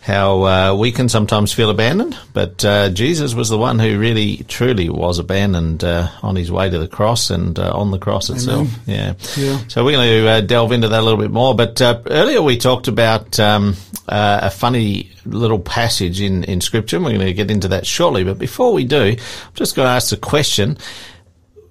how 0.00 0.42
uh, 0.42 0.74
we 0.74 0.90
can 0.90 1.08
sometimes 1.08 1.52
feel 1.52 1.70
abandoned, 1.70 2.18
but 2.32 2.64
uh, 2.64 2.90
Jesus 2.90 3.34
was 3.34 3.50
the 3.50 3.58
one 3.58 3.78
who 3.78 4.00
really, 4.00 4.38
truly 4.48 4.88
was 4.88 5.20
abandoned 5.20 5.84
uh, 5.84 6.08
on 6.22 6.34
his 6.34 6.50
way 6.50 6.68
to 6.68 6.78
the 6.80 6.88
cross 6.88 7.30
and 7.30 7.56
uh, 7.56 7.72
on 7.72 7.92
the 7.92 7.98
cross 7.98 8.30
itself. 8.30 8.68
Yeah. 8.86 9.14
Yeah. 9.36 9.58
So 9.68 9.84
we're 9.84 9.96
going 9.96 10.08
to 10.08 10.28
uh, 10.28 10.40
delve 10.40 10.72
into 10.72 10.88
that 10.88 11.00
a 11.00 11.02
little 11.02 11.18
bit 11.20 11.32
more. 11.32 11.54
But 11.54 11.80
uh, 11.80 12.02
earlier 12.06 12.42
we 12.42 12.56
talked 12.56 12.88
about 12.88 13.38
um, 13.38 13.74
uh, 14.08 14.40
a 14.42 14.50
funny 14.50 15.10
little 15.24 15.58
passage 15.58 16.20
in, 16.20 16.44
in 16.44 16.60
Scripture. 16.60 16.98
We're 16.98 17.10
going 17.12 17.20
to 17.20 17.32
get 17.32 17.50
into 17.50 17.68
that 17.68 17.86
shortly. 17.86 18.24
But 18.24 18.38
before 18.38 18.72
we 18.72 18.84
do, 18.84 19.16
I'm 19.18 19.54
just 19.54 19.76
going 19.76 19.86
to 19.86 19.92
ask 19.92 20.10
the 20.10 20.16
question. 20.16 20.78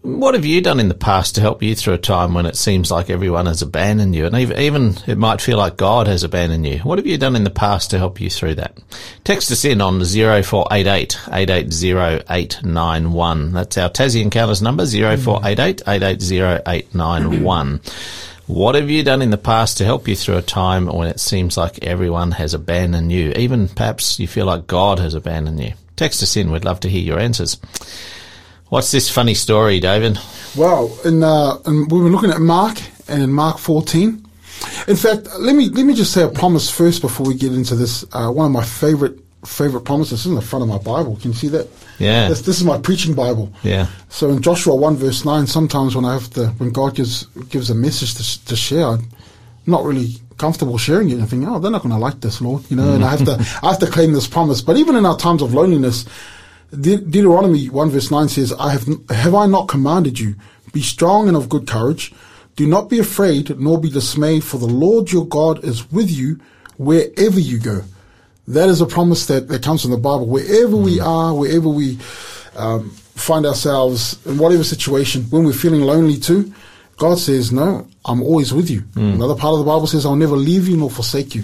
What 0.02 0.36
have 0.36 0.46
you 0.46 0.62
done 0.62 0.80
in 0.80 0.88
the 0.88 0.94
past 0.94 1.34
to 1.34 1.42
help 1.42 1.64
you 1.64 1.74
through 1.74 1.96
a 1.96 1.98
time 1.98 2.36
when 2.36 2.46
it 2.46 2.56
seems 2.56 2.92
like 2.92 3.10
everyone 3.10 3.48
has 3.48 3.64
abandoned 3.64 4.16
you? 4.16 4.28
And 4.28 4.36
even, 4.36 4.96
it 5.08 5.18
might 5.18 5.42
feel 5.42 5.58
like 5.58 5.78
God 5.78 6.06
has 6.06 6.24
abandoned 6.24 6.68
you. 6.68 6.78
What 6.80 7.00
have 7.00 7.08
you 7.08 7.18
done 7.18 7.36
in 7.36 7.44
the 7.44 7.50
past 7.50 7.90
to 7.90 7.98
help 7.98 8.22
you 8.22 8.30
through 8.30 8.54
that? 8.56 8.78
Text 9.24 9.52
us 9.52 9.66
in 9.66 9.82
on 9.82 10.06
0488 10.06 11.18
880 11.32 11.94
That's 13.52 13.78
our 13.80 13.90
Tassie 13.90 14.22
Encounters 14.22 14.62
number, 14.62 14.86
0488 14.86 15.82
880 15.88 16.62
891. 16.68 17.82
What 18.48 18.76
have 18.76 18.92
you 18.92 19.02
done 19.02 19.24
in 19.24 19.32
the 19.32 19.38
past 19.40 19.78
to 19.78 19.86
help 19.86 20.08
you 20.08 20.16
through 20.16 20.38
a 20.38 20.44
time 20.44 20.86
when 20.86 21.08
it 21.08 21.20
seems 21.20 21.58
like 21.58 21.84
everyone 21.84 22.32
has 22.34 22.54
abandoned 22.54 23.12
you? 23.12 23.32
Even 23.36 23.68
perhaps 23.68 24.20
you 24.20 24.28
feel 24.28 24.46
like 24.46 24.68
God 24.68 25.00
has 25.00 25.16
abandoned 25.16 25.60
you. 25.60 25.74
Text 25.96 26.22
us 26.22 26.38
in. 26.38 26.52
We'd 26.52 26.64
love 26.64 26.80
to 26.82 26.90
hear 26.90 27.02
your 27.02 27.20
answers. 27.20 27.58
What's 28.70 28.92
this 28.92 29.10
funny 29.10 29.34
story, 29.34 29.80
David? 29.80 30.20
Well, 30.56 30.96
in, 31.04 31.24
uh, 31.24 31.58
and 31.66 31.92
we 31.92 32.00
were 32.00 32.10
looking 32.10 32.30
at 32.30 32.40
Mark 32.40 32.80
and 33.08 33.24
in 33.24 33.32
Mark 33.32 33.58
14. 33.58 34.24
In 34.88 34.96
fact, 34.96 35.28
let 35.40 35.56
me 35.56 35.70
let 35.70 35.84
me 35.84 35.96
just 35.96 36.14
say 36.14 36.24
a 36.24 36.30
promise 36.30 36.70
first 36.70 37.02
before 37.02 37.26
we 37.26 37.34
get 37.34 37.52
into 37.52 37.76
this. 37.76 38.06
Uh, 38.12 38.30
one 38.30 38.46
of 38.46 38.52
my 38.52 38.64
favorite 38.64 39.20
favorite 39.46 39.82
promises 39.82 40.12
This 40.12 40.20
is 40.22 40.28
in 40.28 40.36
the 40.36 40.42
front 40.42 40.64
of 40.64 40.70
my 40.70 40.78
Bible. 40.78 41.18
Can 41.18 41.32
you 41.32 41.38
see 41.38 41.50
that? 41.50 41.68
Yeah. 42.00 42.30
This, 42.30 42.42
this 42.42 42.58
is 42.58 42.64
my 42.64 42.78
preaching 42.78 43.14
Bible. 43.14 43.52
Yeah. 43.64 43.88
So 44.10 44.30
in 44.30 44.42
Joshua 44.42 44.76
one 44.76 44.96
verse 44.96 45.26
nine, 45.26 45.48
sometimes 45.48 45.96
when 45.96 46.06
I 46.06 46.14
have 46.14 46.30
to, 46.32 46.48
when 46.58 46.72
God 46.72 46.96
gives 46.96 47.26
gives 47.50 47.70
a 47.70 47.76
message 47.76 48.16
to, 48.16 48.46
to 48.46 48.56
share, 48.56 48.88
I'm 48.88 49.10
not 49.66 49.84
really 49.84 50.16
comfortable 50.38 50.78
sharing 50.78 51.10
it. 51.10 51.20
and 51.20 51.30
think, 51.30 51.46
oh, 51.48 51.60
they're 51.60 51.72
not 51.72 51.82
going 51.82 51.94
to 51.94 51.98
like 52.00 52.20
this, 52.22 52.42
Lord, 52.42 52.70
you 52.70 52.76
know. 52.76 52.94
And 52.94 53.04
I 53.06 53.12
have 53.12 53.26
to 53.26 53.36
mm. 53.38 53.64
I 53.64 53.70
have 53.70 53.80
to 53.80 53.88
claim 53.88 54.14
this 54.14 54.28
promise. 54.28 54.62
But 54.62 54.78
even 54.78 54.96
in 54.96 55.06
our 55.06 55.18
times 55.18 55.42
of 55.42 55.54
loneliness, 55.54 56.06
De- 56.72 56.98
Deuteronomy 56.98 57.70
one 57.70 57.90
verse 57.90 58.12
nine 58.12 58.28
says, 58.28 58.54
"I 58.54 58.72
have 58.72 58.88
have 59.10 59.36
I 59.36 59.46
not 59.46 59.68
commanded 59.68 60.20
you? 60.20 60.36
Be 60.74 60.82
strong 60.82 61.28
and 61.28 61.38
of 61.38 61.48
good 61.48 61.68
courage. 61.68 62.14
Do 62.58 62.68
not 62.68 62.90
be 62.90 63.00
afraid, 63.00 63.58
nor 63.60 63.80
be 63.80 63.90
dismayed, 63.90 64.44
for 64.44 64.58
the 64.58 64.66
Lord 64.66 65.12
your 65.12 65.26
God 65.26 65.64
is 65.64 65.92
with 65.92 66.10
you 66.10 66.40
wherever 66.78 67.40
you 67.40 67.60
go." 67.60 67.84
That 68.48 68.70
is 68.70 68.82
a 68.82 68.86
promise 68.86 69.26
that, 69.28 69.48
that 69.48 69.64
comes 69.64 69.82
from 69.82 69.92
the 69.92 69.98
Bible. 69.98 70.28
Wherever 70.28 70.76
we 70.76 71.00
are, 71.00 71.34
wherever 71.34 71.68
we 71.68 71.98
um, 72.56 72.92
find 72.92 73.46
ourselves, 73.46 74.24
in 74.26 74.38
whatever 74.38 74.64
situation, 74.64 75.24
when 75.24 75.44
we're 75.46 75.54
feeling 75.54 75.82
lonely 75.82 76.18
too, 76.18 76.54
God 76.98 77.18
says, 77.18 77.52
No, 77.52 77.88
I'm 78.06 78.22
always 78.22 78.54
with 78.54 78.70
you. 78.70 78.84
Another 79.16 79.36
part 79.36 79.54
of 79.54 79.60
the 79.60 79.66
Bible 79.66 79.88
says, 79.88 80.06
I'll 80.06 80.16
never 80.16 80.36
leave 80.36 80.68
you 80.68 80.78
nor 80.78 80.90
forsake 80.90 81.36
you. 81.36 81.44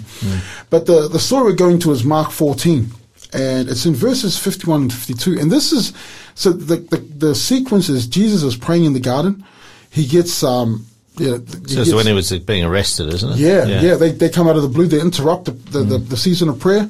But 0.70 0.86
the, 0.86 1.08
the 1.08 1.18
story 1.18 1.44
we're 1.44 1.56
going 1.56 1.78
to 1.80 1.90
is 1.92 2.04
Mark 2.04 2.30
14. 2.30 2.88
And 3.34 3.68
it's 3.68 3.86
in 3.86 3.94
verses 3.94 4.38
51 4.38 4.82
and 4.82 4.92
52. 4.92 5.38
And 5.38 5.50
this 5.50 5.72
is, 5.72 5.92
so 6.34 6.52
the, 6.52 6.76
the, 6.76 6.96
the 6.98 7.34
sequence 7.34 7.88
is 7.88 8.06
Jesus 8.06 8.42
is 8.42 8.56
praying 8.56 8.84
in 8.84 8.92
the 8.92 9.00
garden. 9.00 9.44
He 9.90 10.06
gets, 10.06 10.42
um, 10.44 10.86
yeah, 11.18 11.36
So 11.66 11.96
when 11.96 12.06
he 12.06 12.12
was 12.12 12.30
being 12.40 12.64
arrested, 12.64 13.12
isn't 13.12 13.32
it? 13.32 13.36
yeah, 13.38 13.80
yeah. 13.80 13.94
They, 13.96 14.12
they 14.12 14.28
come 14.28 14.48
out 14.48 14.56
of 14.56 14.62
the 14.62 14.68
blue. 14.68 14.86
They 14.86 15.00
interrupt 15.00 15.44
the, 15.44 15.50
the, 15.52 15.82
the, 15.82 15.98
the 15.98 16.16
season 16.16 16.48
of 16.48 16.58
prayer, 16.58 16.88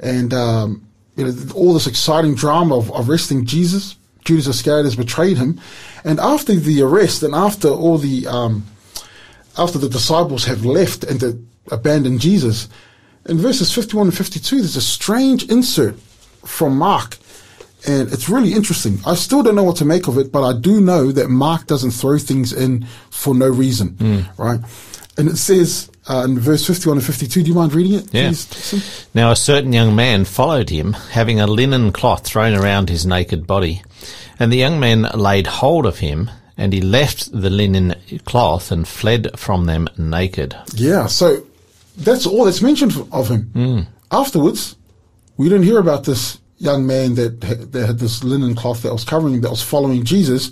and 0.00 0.32
um, 0.32 0.86
you 1.16 1.24
know 1.26 1.34
all 1.54 1.74
this 1.74 1.86
exciting 1.86 2.34
drama 2.34 2.76
of 2.78 2.90
arresting 3.08 3.46
Jesus. 3.46 3.96
Judas 4.24 4.46
Iscariot 4.46 4.84
has 4.84 4.96
betrayed 4.96 5.36
him, 5.36 5.60
and 6.02 6.18
after 6.18 6.54
the 6.54 6.80
arrest, 6.82 7.22
and 7.22 7.34
after 7.34 7.68
all 7.68 7.98
the 7.98 8.26
um, 8.26 8.64
after 9.58 9.78
the 9.78 9.88
disciples 9.88 10.44
have 10.46 10.64
left 10.64 11.04
and 11.04 11.20
to 11.20 11.44
abandon 11.70 12.18
Jesus, 12.18 12.68
in 13.26 13.38
verses 13.38 13.72
fifty-one 13.74 14.06
and 14.06 14.16
fifty-two, 14.16 14.56
there's 14.58 14.76
a 14.76 14.80
strange 14.80 15.50
insert 15.50 15.98
from 16.44 16.78
Mark. 16.78 17.18
And 17.86 18.12
it's 18.12 18.28
really 18.28 18.52
interesting. 18.54 18.98
I 19.06 19.14
still 19.14 19.42
don't 19.42 19.54
know 19.54 19.64
what 19.64 19.76
to 19.76 19.84
make 19.84 20.08
of 20.08 20.16
it, 20.18 20.32
but 20.32 20.42
I 20.42 20.58
do 20.58 20.80
know 20.80 21.12
that 21.12 21.28
Mark 21.28 21.66
doesn't 21.66 21.90
throw 21.90 22.18
things 22.18 22.52
in 22.52 22.86
for 23.10 23.34
no 23.34 23.48
reason, 23.48 24.26
right? 24.38 24.60
And 25.18 25.28
it 25.28 25.36
says 25.36 25.90
uh, 26.08 26.22
in 26.24 26.38
verse 26.38 26.66
51 26.66 26.96
and 26.98 27.06
52, 27.06 27.42
do 27.42 27.48
you 27.48 27.54
mind 27.54 27.72
reading 27.74 27.94
it? 27.94 28.12
Yeah. 28.12 28.28
please, 28.28 29.06
Now 29.14 29.30
a 29.30 29.36
certain 29.36 29.72
young 29.72 29.94
man 29.94 30.24
followed 30.24 30.70
him, 30.70 30.92
having 30.92 31.40
a 31.40 31.46
linen 31.46 31.92
cloth 31.92 32.24
thrown 32.24 32.54
around 32.54 32.88
his 32.88 33.06
naked 33.06 33.46
body. 33.46 33.82
And 34.38 34.52
the 34.52 34.56
young 34.56 34.80
man 34.80 35.02
laid 35.14 35.46
hold 35.46 35.86
of 35.86 35.98
him, 35.98 36.30
and 36.56 36.72
he 36.72 36.80
left 36.80 37.30
the 37.32 37.50
linen 37.50 37.94
cloth 38.24 38.72
and 38.72 38.88
fled 38.88 39.38
from 39.38 39.66
them 39.66 39.88
naked. 39.96 40.56
Yeah, 40.74 41.06
so 41.06 41.44
that's 41.96 42.26
all 42.26 42.44
that's 42.44 42.62
mentioned 42.62 42.92
of 43.12 43.28
him. 43.28 43.86
Afterwards, 44.10 44.76
we 45.36 45.48
don't 45.48 45.62
hear 45.62 45.78
about 45.78 46.04
this 46.04 46.38
young 46.64 46.86
man 46.86 47.14
that, 47.14 47.40
that 47.72 47.86
had 47.86 47.98
this 47.98 48.24
linen 48.24 48.54
cloth 48.54 48.82
that 48.82 48.92
was 48.92 49.04
covering 49.04 49.34
him, 49.34 49.40
that 49.42 49.50
was 49.50 49.62
following 49.62 50.04
Jesus. 50.04 50.50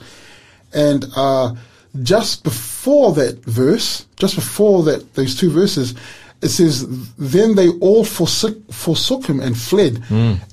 And 0.73 1.07
uh, 1.17 1.55
just 2.03 2.45
before 2.45 3.13
that 3.15 3.45
verse, 3.45 4.07
just 4.17 4.35
before 4.37 4.83
that, 4.85 5.15
those 5.15 5.35
two 5.35 5.51
verses, 5.51 5.95
it 6.41 6.49
says, 6.49 6.87
"Then 7.17 7.55
they 7.55 7.69
all 7.69 8.05
forsook, 8.05 8.73
forsook 8.73 9.27
him 9.27 9.41
and 9.41 9.57
fled." 9.57 10.03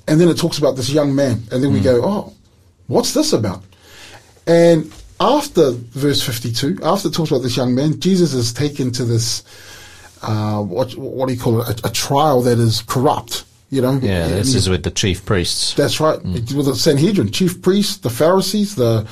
And 0.06 0.20
then 0.20 0.28
it 0.28 0.38
talks 0.38 0.58
about 0.58 0.76
this 0.76 0.90
young 0.90 1.14
man, 1.14 1.42
and 1.50 1.62
then 1.62 1.72
we 1.72 1.80
go, 1.80 2.00
"Oh, 2.04 2.32
what's 2.86 3.12
this 3.12 3.32
about?" 3.32 3.62
And 4.46 4.92
after 5.20 5.72
verse 5.72 6.22
52, 6.22 6.78
after 6.82 7.08
it 7.08 7.14
talks 7.14 7.30
about 7.30 7.42
this 7.42 7.56
young 7.56 7.74
man, 7.74 8.00
Jesus 8.00 8.32
is 8.32 8.52
taken 8.52 8.90
to 8.92 9.04
this, 9.04 9.44
uh, 10.22 10.62
what, 10.62 10.94
what 10.96 11.28
do 11.28 11.34
you 11.34 11.40
call 11.40 11.60
it, 11.60 11.80
a, 11.84 11.88
a 11.88 11.90
trial 11.90 12.40
that 12.42 12.58
is 12.58 12.82
corrupt, 12.82 13.44
you 13.70 13.80
know? 13.80 13.98
Yeah, 14.02 14.28
this 14.28 14.54
is 14.54 14.68
with 14.68 14.82
the 14.82 14.90
chief 14.90 15.24
priests. 15.24 15.74
That's 15.74 16.00
right. 16.00 16.18
It 16.24 16.52
was 16.52 16.66
the 16.66 16.74
Sanhedrin, 16.74 17.30
chief 17.30 17.62
priests, 17.62 17.98
the 17.98 18.10
Pharisees, 18.10 18.74
the, 18.74 19.08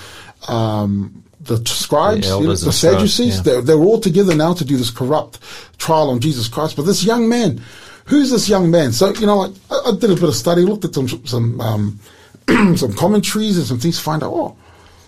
um, 0.49 1.25
the 1.41 1.65
scribes, 1.65 2.29
The 2.29 2.39
you 2.39 2.47
know, 2.49 2.55
the 2.55 2.73
Sadducees, 2.73 3.37
yeah. 3.37 3.43
they're, 3.43 3.63
they're 3.63 3.77
all 3.77 4.01
together 4.01 4.35
now 4.35 4.53
to 4.55 4.65
do 4.65 4.77
this 4.77 4.91
corrupt 4.91 5.39
trial 5.79 6.11
on 6.11 6.21
Jesus 6.21 6.49
Christ. 6.49 6.77
But 6.77 6.83
this 6.83 7.05
young 7.05 7.29
man, 7.29 7.63
who's 8.07 8.31
this 8.31 8.49
young 8.49 8.71
man? 8.71 8.93
So, 8.93 9.13
you 9.15 9.27
know, 9.27 9.39
like, 9.39 9.53
I, 9.71 9.91
I 9.91 9.93
did 9.93 10.11
a 10.11 10.15
bit 10.15 10.25
of 10.25 10.35
study, 10.35 10.63
looked 10.63 10.85
at 10.85 10.95
some, 10.95 11.09
some, 11.25 11.61
um, 11.61 12.01
some 12.77 12.93
commentaries 12.95 13.57
and 13.57 13.67
some 13.67 13.79
things 13.79 13.99
to 13.99 14.03
find 14.03 14.23
out, 14.25 14.33
oh, 14.33 14.57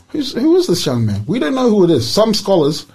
who's, 0.08 0.32
who 0.32 0.56
is 0.56 0.68
this 0.68 0.86
young 0.86 1.04
man? 1.04 1.24
We 1.26 1.40
don't 1.40 1.56
know 1.56 1.68
who 1.68 1.84
it 1.84 1.90
is. 1.90 2.08
Some 2.08 2.34
scholars 2.34 2.86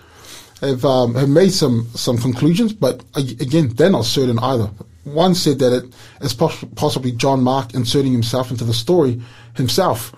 have, 0.62 0.86
um, 0.86 1.16
have 1.16 1.30
made 1.30 1.52
some, 1.52 1.90
some 1.96 2.18
conclusions, 2.18 2.72
but 2.72 3.04
again, 3.16 3.70
they're 3.76 3.90
not 3.90 4.06
certain 4.06 4.40
either. 4.40 4.70
One 5.06 5.36
said 5.36 5.60
that 5.60 5.72
it 5.72 5.94
is 6.22 6.34
poss- 6.34 6.66
possibly 6.76 7.12
John 7.12 7.42
Mark 7.42 7.74
inserting 7.74 8.12
himself 8.12 8.52
into 8.52 8.64
the 8.64 8.74
story 8.74 9.22
himself. 9.56 10.12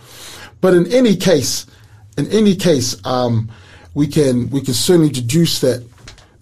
But 0.59 0.73
in 0.73 0.91
any 0.91 1.15
case, 1.15 1.67
in 2.17 2.27
any 2.31 2.55
case, 2.55 2.95
um, 3.05 3.49
we 3.93 4.07
can 4.07 4.49
we 4.49 4.61
can 4.61 4.73
certainly 4.73 5.09
deduce 5.09 5.59
that 5.61 5.85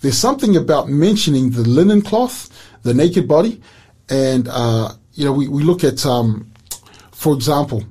there's 0.01 0.17
something 0.17 0.55
about 0.55 0.88
mentioning 0.88 1.49
the 1.51 1.62
linen 1.62 2.01
cloth, 2.01 2.49
the 2.84 2.93
naked 2.93 3.27
body, 3.27 3.62
and 4.10 4.47
uh, 4.49 4.91
you 5.13 5.25
know 5.25 5.31
we, 5.31 5.47
we 5.47 5.63
look 5.63 5.84
at, 5.84 6.05
um, 6.05 6.51
for 7.12 7.34
example, 7.34 7.84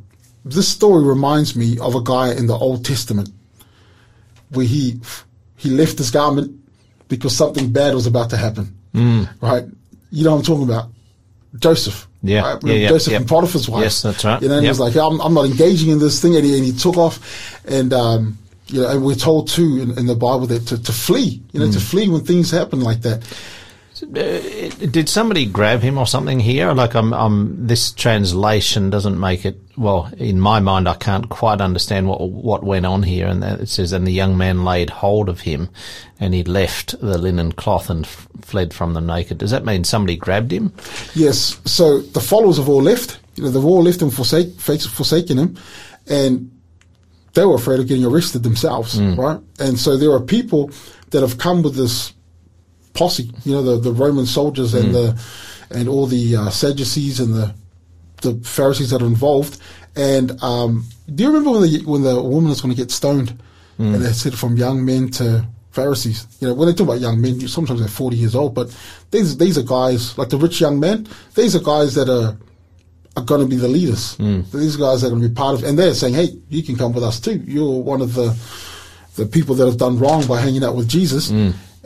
this 0.45 0.69
story 0.69 1.05
reminds 1.05 1.57
me 1.57 1.79
of 1.79 1.95
a 1.95 2.03
guy 2.03 2.33
in 2.33 2.47
the 2.47 2.55
Old 2.55 2.85
Testament 2.85 3.31
where 4.51 4.67
he 4.67 5.01
he 5.57 5.71
left 5.71 5.99
his 5.99 6.11
garment 6.11 6.53
because 7.09 7.37
something 7.37 7.73
bad 7.73 7.95
was 7.95 8.07
about 8.07 8.31
to 8.31 8.37
happen. 8.37 8.77
Mm. 8.95 9.29
Right? 9.41 9.65
You 10.15 10.25
know 10.25 10.31
what 10.33 10.39
I'm 10.39 10.45
talking 10.45 10.65
about? 10.65 10.87
Joseph. 11.59 12.07
Yeah. 12.23 12.41
Right? 12.55 12.63
Yeah, 12.65 12.75
yeah, 12.75 12.89
Joseph 12.89 13.11
yeah. 13.13 13.19
and 13.19 13.29
Potiphar's 13.29 13.69
wife. 13.69 13.83
Yes, 13.83 14.03
that's 14.03 14.25
right. 14.25 14.41
You 14.41 14.49
know, 14.49 14.55
and 14.55 14.63
he 14.63 14.67
Yep. 14.69 14.79
was 14.79 14.81
like, 14.81 14.97
I'm, 14.97 15.21
I'm 15.21 15.35
not 15.35 15.45
engaging 15.47 15.91
in 15.91 15.99
this 15.99 16.21
thing, 16.23 16.37
and 16.37 16.45
he, 16.45 16.57
and 16.57 16.65
he 16.65 16.73
took 16.73 16.97
off, 16.97 17.19
and 17.67 17.93
um, 17.93 18.39
you 18.69 18.81
know, 18.81 18.89
and 18.91 19.05
we're 19.05 19.15
told 19.15 19.49
too 19.49 19.79
in, 19.83 19.99
in 19.99 20.07
the 20.07 20.15
Bible 20.15 20.47
that 20.47 20.67
to, 20.69 20.83
to 20.83 20.93
flee, 20.93 21.43
you 21.53 21.61
know, 21.61 21.71
to 21.71 21.79
Mm. 21.79 21.91
flee 21.91 22.09
when 22.09 22.23
things 22.25 22.51
happen 22.51 22.81
like 22.81 23.03
that. 23.03 23.23
Uh, 24.05 24.69
did 24.87 25.09
somebody 25.09 25.47
grab 25.47 25.81
him 25.81 25.99
or 25.99 26.07
something 26.07 26.41
here? 26.41 26.73
Like, 26.73 26.95
I'm, 26.95 27.13
I'm, 27.13 27.67
this 27.67 27.93
translation 27.93 28.91
doesn't 28.91 29.19
make 29.19 29.45
it. 29.45 29.61
Well, 29.77 30.11
in 30.19 30.39
my 30.39 30.61
mind, 30.61 30.89
I 30.89 30.95
can't 30.95 31.29
quite 31.29 31.61
understand 31.61 32.09
what 32.09 32.31
what 32.31 32.63
went 32.63 32.87
on 32.87 33.03
here. 33.03 33.27
And 33.27 33.43
it 33.43 33.69
says, 33.69 33.93
"And 33.93 34.07
the 34.07 34.13
young 34.13 34.37
man 34.37 34.65
laid 34.65 34.91
hold 34.91 35.29
of 35.29 35.41
him, 35.41 35.69
and 36.21 36.33
he 36.33 36.45
left 36.45 36.99
the 37.01 37.19
linen 37.19 37.53
cloth 37.53 37.91
and 37.91 38.05
f- 38.05 38.29
fled 38.43 38.73
from 38.73 38.95
them 38.95 39.07
naked." 39.07 39.39
Does 39.39 39.51
that 39.51 39.65
mean 39.65 39.85
somebody 39.85 40.17
grabbed 40.17 40.53
him? 40.53 40.73
Yes. 41.15 41.61
So 41.65 42.01
the 42.01 42.21
followers 42.21 42.59
have 42.59 42.69
all 42.69 42.83
left, 42.83 43.19
you 43.35 43.43
know, 43.43 43.51
they've 43.51 43.65
all 43.65 43.83
left 43.83 44.01
him, 44.01 44.11
forsake, 44.11 44.55
forsaken 44.61 45.39
him, 45.39 45.57
and 46.07 46.51
they 47.35 47.45
were 47.45 47.57
afraid 47.57 47.81
of 47.81 47.89
getting 47.89 48.05
arrested 48.05 48.45
themselves, 48.45 49.01
right? 49.01 49.41
And 49.59 49.77
so 49.79 49.97
there 49.97 50.13
are 50.13 50.21
people 50.21 50.71
that 51.11 51.23
have 51.23 51.37
come 51.39 51.63
with 51.63 51.75
this 51.75 52.14
posse, 52.95 53.31
you 53.45 53.53
know, 53.53 53.63
the, 53.63 53.79
the 53.79 53.93
Roman 53.93 54.27
soldiers 54.27 54.73
and 54.75 54.95
the 54.95 55.23
and 55.71 55.89
all 55.89 56.07
the 56.07 56.37
uh, 56.37 56.51
Sadducees 56.51 57.21
and 57.21 57.35
the 57.35 57.55
the 58.23 58.35
Pharisees 58.45 58.91
that 58.91 59.03
are 59.03 59.07
involved. 59.07 59.59
And 59.97 60.43
um, 60.43 60.87
do 61.15 61.23
you 61.25 61.29
remember 61.31 61.51
when 61.59 61.63
the 61.71 61.83
when 61.85 62.03
the 62.03 62.21
woman 62.23 62.49
was 62.51 62.61
going 62.61 62.75
to 62.75 62.81
get 62.81 62.91
stoned, 62.91 63.31
and 63.79 63.97
they 64.03 64.13
said 64.13 64.35
from 64.35 64.57
young 64.57 64.85
men 64.85 65.11
to 65.19 65.45
Pharisees? 65.73 66.27
You 66.41 66.49
know, 66.49 66.55
when 66.55 66.69
they 66.69 66.75
talk 66.75 66.87
about 66.89 67.01
young 67.01 67.21
men, 67.21 67.39
you- 67.41 67.49
sometimes 67.49 67.81
they're 67.81 67.89
forty 67.89 68.17
years 68.17 68.35
old, 68.35 68.55
but 68.55 68.75
these 69.11 69.37
these 69.37 69.59
are 69.59 69.63
guys 69.63 70.17
like 70.19 70.29
the 70.31 70.39
rich 70.39 70.61
young 70.61 70.79
men. 70.81 71.07
These 71.35 71.55
are 71.57 71.61
guys 71.61 71.95
that 71.95 72.09
are 72.09 72.37
are 73.17 73.23
going 73.25 73.41
to 73.41 73.47
be 73.47 73.57
the 73.57 73.69
leaders. 73.69 74.17
These 74.53 74.77
guys 74.77 75.05
are 75.05 75.11
going 75.11 75.23
to 75.23 75.29
be 75.29 75.35
part 75.35 75.55
of, 75.57 75.65
and 75.65 75.79
they're 75.79 75.95
saying, 75.95 76.15
"Hey, 76.15 76.29
you 76.49 76.63
can 76.63 76.77
come 76.77 76.93
with 76.93 77.05
us 77.05 77.21
too. 77.21 77.43
You're 77.47 77.81
one 77.83 78.01
of 78.01 78.15
the 78.15 78.35
the 79.17 79.27
people 79.27 79.55
that 79.57 79.67
have 79.67 79.77
done 79.79 79.99
wrong 79.99 80.27
by 80.27 80.41
hanging 80.41 80.65
out 80.65 80.75
with 80.77 80.89
Jesus." 80.89 81.31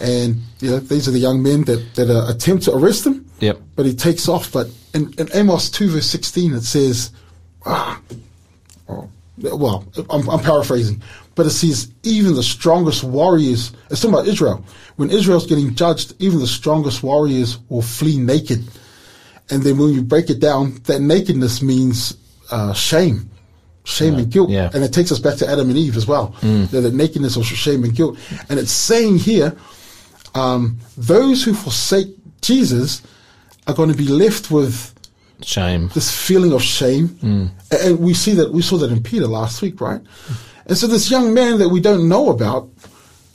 And 0.01 0.37
you 0.61 0.71
know, 0.71 0.79
these 0.79 1.09
are 1.09 1.11
the 1.11 1.19
young 1.19 1.43
men 1.43 1.65
that 1.65 1.95
that 1.97 2.09
uh, 2.11 2.31
attempt 2.31 2.65
to 2.65 2.73
arrest 2.75 3.07
him. 3.07 3.29
Yep. 3.41 3.59
But 3.77 3.87
he 3.87 3.95
takes 3.95 4.29
off. 4.29 4.53
But 4.53 4.69
in, 4.95 5.13
in 5.19 5.29
Amos 5.35 5.71
two 5.71 5.89
verse 5.89 6.07
sixteen, 6.07 6.55
it 6.55 6.63
says, 6.63 7.11
ah, 7.67 8.01
oh, 8.89 9.09
well, 9.39 9.85
I'm, 10.11 10.29
I'm 10.29 10.41
paraphrasing, 10.41 11.03
but 11.35 11.47
it 11.47 11.51
says 11.51 11.93
even 12.03 12.35
the 12.35 12.43
strongest 12.43 13.05
warriors. 13.05 13.73
It's 13.91 14.01
talking 14.01 14.15
about 14.15 14.29
Israel. 14.29 14.65
When 14.97 15.11
Israel's 15.11 15.47
getting 15.47 15.75
judged, 15.75 16.15
even 16.19 16.39
the 16.41 16.47
strongest 16.47 17.03
warriors 17.03 17.59
will 17.69 17.83
flee 17.83 18.19
naked. 18.19 18.65
And 19.51 19.63
then 19.63 19.79
when 19.79 19.95
you 19.95 20.03
break 20.03 20.29
it 20.29 20.41
down, 20.41 20.75
that 20.85 21.01
nakedness 21.01 21.63
means 21.63 22.17
uh, 22.51 22.75
shame, 22.75 23.31
shame 23.85 24.17
and 24.17 24.31
guilt. 24.31 24.51
yeah. 24.51 24.71
And 24.75 24.85
it 24.85 24.93
takes 24.93 25.11
us 25.11 25.19
back 25.19 25.39
to 25.39 25.49
Adam 25.49 25.69
and 25.71 25.79
Eve 25.79 25.97
as 25.97 26.07
well. 26.07 26.35
Mm. 26.41 26.69
The 26.71 26.91
nakedness 26.91 27.37
of 27.37 27.47
shame 27.47 27.85
and 27.85 27.95
guilt. 27.95 28.19
And 28.49 28.59
it's 28.59 28.73
saying 28.73 29.19
here, 29.19 29.57
um, 30.39 30.79
those 30.97 31.45
who 31.45 31.55
forsake 31.55 32.09
Jesus 32.41 33.03
are 33.67 33.75
going 33.75 33.91
to 33.91 33.97
be 33.97 34.09
left 34.09 34.51
with 34.51 34.95
Shame. 35.43 35.89
this 35.95 36.11
feeling 36.27 36.53
of 36.53 36.63
shame. 36.63 37.07
A- 37.71 37.87
And 37.87 37.99
we 37.99 38.15
see 38.15 38.33
that, 38.35 38.53
we 38.53 38.63
saw 38.63 38.77
that 38.79 38.91
in 38.91 39.03
Peter 39.03 39.27
last 39.27 39.63
week, 39.63 39.81
right? 39.81 40.01
And 40.67 40.77
so 40.77 40.87
this 40.87 41.11
young 41.11 41.33
man 41.35 41.59
that 41.59 41.69
we 41.69 41.81
don't 41.81 42.09
know 42.09 42.31
about, 42.31 42.69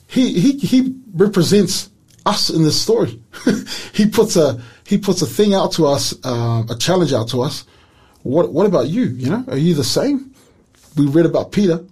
he, 0.06 0.38
he, 0.40 0.58
he 0.58 0.94
represents 1.14 1.90
us 2.26 2.50
in 2.50 2.62
this 2.62 2.80
story. 2.80 3.20
he 3.92 4.06
puts 4.06 4.36
a, 4.36 4.60
he 4.86 4.96
puts 4.98 5.22
a 5.22 5.26
thing 5.26 5.54
out 5.54 5.72
to 5.72 5.86
us, 5.86 6.14
uh, 6.24 6.62
a 6.70 6.76
challenge 6.78 7.12
out 7.12 7.28
to 7.30 7.42
us. 7.42 7.64
What, 8.22 8.52
what 8.52 8.66
about 8.66 8.88
you? 8.88 9.04
You 9.04 9.30
know, 9.30 9.44
are 9.48 9.56
you 9.58 9.74
the 9.74 9.84
same? 9.84 10.32
We 10.96 11.06
read 11.06 11.26
about 11.26 11.52
Peter. 11.52 11.84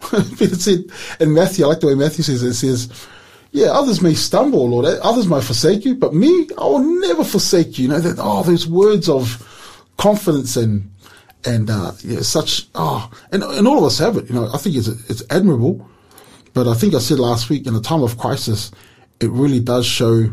Peter 0.38 0.54
said 0.56 0.84
in 1.20 1.32
Matthew, 1.34 1.64
I 1.64 1.68
like 1.68 1.80
the 1.80 1.86
way 1.88 1.94
Matthew 1.94 2.24
says 2.24 2.42
it, 2.42 2.48
it 2.48 2.54
says, 2.54 3.06
yeah, 3.52 3.68
others 3.68 4.02
may 4.02 4.14
stumble, 4.14 4.68
Lord. 4.68 4.84
Others 4.84 5.28
might 5.28 5.44
forsake 5.44 5.84
you, 5.84 5.94
but 5.94 6.14
me, 6.14 6.48
I 6.58 6.64
will 6.64 7.00
never 7.00 7.24
forsake 7.24 7.78
you. 7.78 7.84
You 7.84 7.90
know, 7.90 8.00
that, 8.00 8.16
oh, 8.18 8.42
those 8.42 8.66
words 8.66 9.08
of 9.08 9.42
confidence 9.96 10.56
and, 10.56 10.90
and, 11.44 11.70
uh, 11.70 11.92
yeah, 12.04 12.20
such, 12.20 12.66
oh, 12.74 13.10
and, 13.32 13.42
and 13.42 13.66
all 13.66 13.78
of 13.78 13.84
us 13.84 13.98
have 13.98 14.16
it. 14.16 14.28
You 14.28 14.34
know, 14.34 14.50
I 14.52 14.58
think 14.58 14.76
it's, 14.76 14.88
it's 14.88 15.22
admirable, 15.30 15.88
but 16.52 16.66
I 16.66 16.74
think 16.74 16.94
I 16.94 16.98
said 16.98 17.18
last 17.18 17.48
week 17.48 17.66
in 17.66 17.74
a 17.74 17.80
time 17.80 18.02
of 18.02 18.18
crisis, 18.18 18.70
it 19.20 19.30
really 19.30 19.60
does 19.60 19.86
show, 19.86 20.32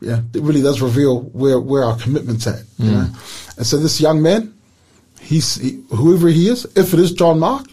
yeah, 0.00 0.22
it 0.34 0.42
really 0.42 0.62
does 0.62 0.80
reveal 0.80 1.20
where, 1.20 1.60
where 1.60 1.84
our 1.84 1.96
commitment's 1.96 2.46
at, 2.46 2.62
you 2.78 2.90
know. 2.90 3.08
And 3.56 3.66
so 3.66 3.76
this 3.76 4.00
young 4.00 4.20
man, 4.20 4.52
he's, 5.20 5.56
he, 5.56 5.82
whoever 5.90 6.28
he 6.28 6.48
is, 6.48 6.64
if 6.76 6.92
it 6.92 6.98
is 6.98 7.12
John 7.12 7.38
Mark, 7.38 7.66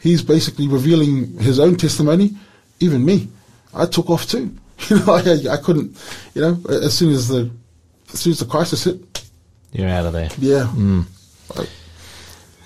he's 0.00 0.22
basically 0.22 0.68
revealing 0.68 1.38
his 1.38 1.58
own 1.58 1.76
testimony, 1.76 2.36
even 2.80 3.04
me. 3.04 3.28
I 3.74 3.86
took 3.86 4.10
off 4.10 4.26
too. 4.26 4.54
You 4.88 4.98
know, 4.98 5.12
I, 5.14 5.54
I 5.54 5.56
couldn't, 5.58 5.96
you 6.34 6.42
know, 6.42 6.58
as 6.68 6.92
soon 6.98 7.12
as 7.12 7.28
the, 7.28 7.48
as 8.12 8.18
soon 8.20 8.32
as 8.32 8.40
the 8.40 8.46
crisis 8.46 8.82
hit, 8.82 9.24
You're 9.72 9.88
out 9.88 10.06
of 10.06 10.12
there. 10.12 10.28
yeah. 10.38 10.68
I- 11.56 11.66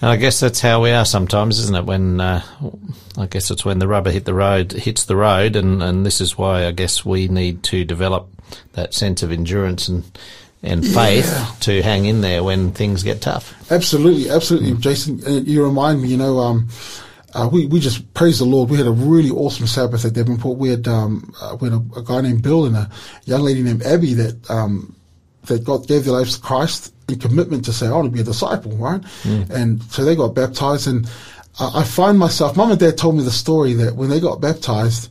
And 0.01 0.11
I 0.11 0.17
guess 0.17 0.41
that's 0.41 0.61
how 0.61 0.83
we 0.83 0.91
are 0.93 1.05
sometimes, 1.05 1.59
isn't 1.59 1.75
it? 1.77 1.85
When 1.85 2.21
uh, 2.21 2.43
I 3.19 3.27
guess 3.27 3.51
it's 3.51 3.65
when 3.67 3.81
the 3.81 3.89
rubber 3.89 4.11
hit 4.11 4.25
the 4.25 4.33
road, 4.35 4.73
hits 4.73 5.05
the 5.05 5.17
road, 5.17 5.57
and, 5.57 5.83
and 5.83 6.07
this 6.07 6.21
is 6.23 6.39
why 6.39 6.67
I 6.67 6.71
guess 6.73 7.05
we 7.05 7.29
need 7.29 7.63
to 7.65 7.85
develop 7.85 8.29
that 8.73 8.95
sense 8.95 9.23
of 9.23 9.31
endurance 9.31 9.89
and 9.89 10.05
and 10.63 10.87
faith 10.87 11.27
Yeah. 11.27 11.47
to 11.61 11.83
hang 11.83 12.07
in 12.07 12.23
there 12.23 12.43
when 12.43 12.73
things 12.73 13.03
get 13.03 13.21
tough. 13.21 13.55
Absolutely, 13.71 14.31
absolutely, 14.31 14.73
Jason. 14.75 15.21
Uh, 15.27 15.31
you 15.45 15.63
remind 15.63 16.01
me. 16.03 16.09
You 16.09 16.17
know, 16.17 16.39
um, 16.41 16.69
uh, 17.37 17.49
we 17.53 17.67
we 17.67 17.81
just 17.81 18.13
praise 18.15 18.39
the 18.39 18.47
Lord. 18.47 18.71
We 18.71 18.79
had 18.79 18.87
a 18.87 18.93
really 18.93 19.31
awesome 19.31 19.67
Sabbath 19.67 20.05
at 20.07 20.15
Devonport. 20.15 20.57
We 20.57 20.71
had 20.71 20.89
um, 20.89 21.35
uh, 21.41 21.57
we 21.61 21.69
had 21.69 21.79
a, 21.79 21.99
a 21.99 22.03
guy 22.03 22.23
named 22.23 22.43
Bill 22.43 22.65
and 22.65 22.77
a 22.77 22.89
young 23.27 23.43
lady 23.43 23.63
named 23.63 23.83
Abby 23.83 24.15
that 24.15 24.51
um, 24.51 24.97
that 25.45 25.63
got 25.63 25.87
gave 25.87 26.05
their 26.05 26.15
lives 26.15 26.37
to 26.37 26.43
Christ 26.43 26.95
in 27.09 27.19
commitment 27.19 27.67
to 27.67 27.75
say, 27.75 27.87
"I 27.89 27.91
want 27.91 28.07
to 28.07 28.11
be 28.11 28.21
a 28.21 28.25
disciple," 28.25 28.73
right? 28.73 29.03
And 29.51 29.83
so 29.85 30.03
they 30.05 30.17
got 30.17 30.35
baptized. 30.35 30.89
And 30.89 31.07
uh, 31.61 31.73
I 31.75 31.85
find 31.85 32.19
myself. 32.19 32.57
Mom 32.57 32.71
and 32.71 32.81
Dad 32.81 32.97
told 32.97 33.17
me 33.17 33.23
the 33.23 33.31
story 33.31 33.75
that 33.75 33.97
when 33.97 34.09
they 34.09 34.19
got 34.19 34.41
baptized, 34.41 35.11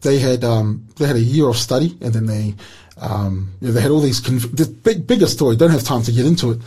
they 0.00 0.18
had 0.18 0.42
um, 0.42 0.84
they 0.98 1.06
had 1.06 1.16
a 1.16 1.20
year 1.20 1.48
of 1.48 1.56
study, 1.56 1.96
and 2.00 2.12
then 2.12 2.26
they 2.26 2.54
um, 2.96 3.52
you 3.60 3.68
know, 3.68 3.74
they 3.74 3.80
had 3.80 3.92
all 3.92 4.00
these 4.00 4.20
conv- 4.20 4.56
the 4.56 4.66
big 4.66 5.06
bigger 5.06 5.26
story. 5.26 5.54
Don't 5.54 5.70
have 5.70 5.84
time 5.84 6.02
to 6.02 6.12
get 6.12 6.26
into 6.26 6.50
it, 6.50 6.58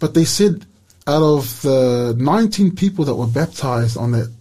but 0.00 0.14
they 0.14 0.24
said 0.24 0.64
out 1.06 1.22
of 1.22 1.60
the 1.62 2.14
19 2.18 2.74
people 2.76 3.04
that 3.04 3.14
were 3.14 3.26
baptized 3.26 3.96
on 3.96 4.12
that 4.12 4.32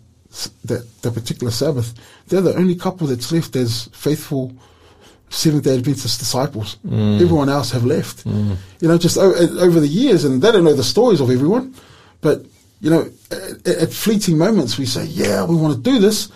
that 0.65 0.85
that 1.01 1.13
particular 1.13 1.51
Sabbath, 1.51 1.93
they're 2.27 2.41
the 2.41 2.55
only 2.55 2.75
couple 2.75 3.07
that's 3.07 3.31
left 3.31 3.55
as 3.55 3.89
faithful 3.91 4.53
Seventh 5.29 5.63
Day 5.63 5.75
Adventist 5.75 6.19
disciples. 6.19 6.77
Mm. 6.87 7.21
Everyone 7.21 7.49
else 7.49 7.71
have 7.71 7.83
left. 7.85 8.25
Mm. 8.25 8.55
You 8.79 8.87
know, 8.87 8.97
just 8.97 9.17
o- 9.17 9.31
uh, 9.33 9.61
over 9.63 9.79
the 9.79 9.87
years, 9.87 10.23
and 10.23 10.41
they 10.41 10.51
don't 10.51 10.63
know 10.63 10.73
the 10.73 10.83
stories 10.83 11.19
of 11.21 11.29
everyone, 11.29 11.73
but 12.21 12.45
you 12.79 12.89
know, 12.89 13.09
at, 13.31 13.67
at 13.67 13.93
fleeting 13.93 14.37
moments, 14.37 14.77
we 14.77 14.85
say, 14.85 15.05
"Yeah, 15.05 15.43
we 15.45 15.55
want 15.55 15.75
to 15.75 15.81
do 15.81 15.99
this." 15.99 16.29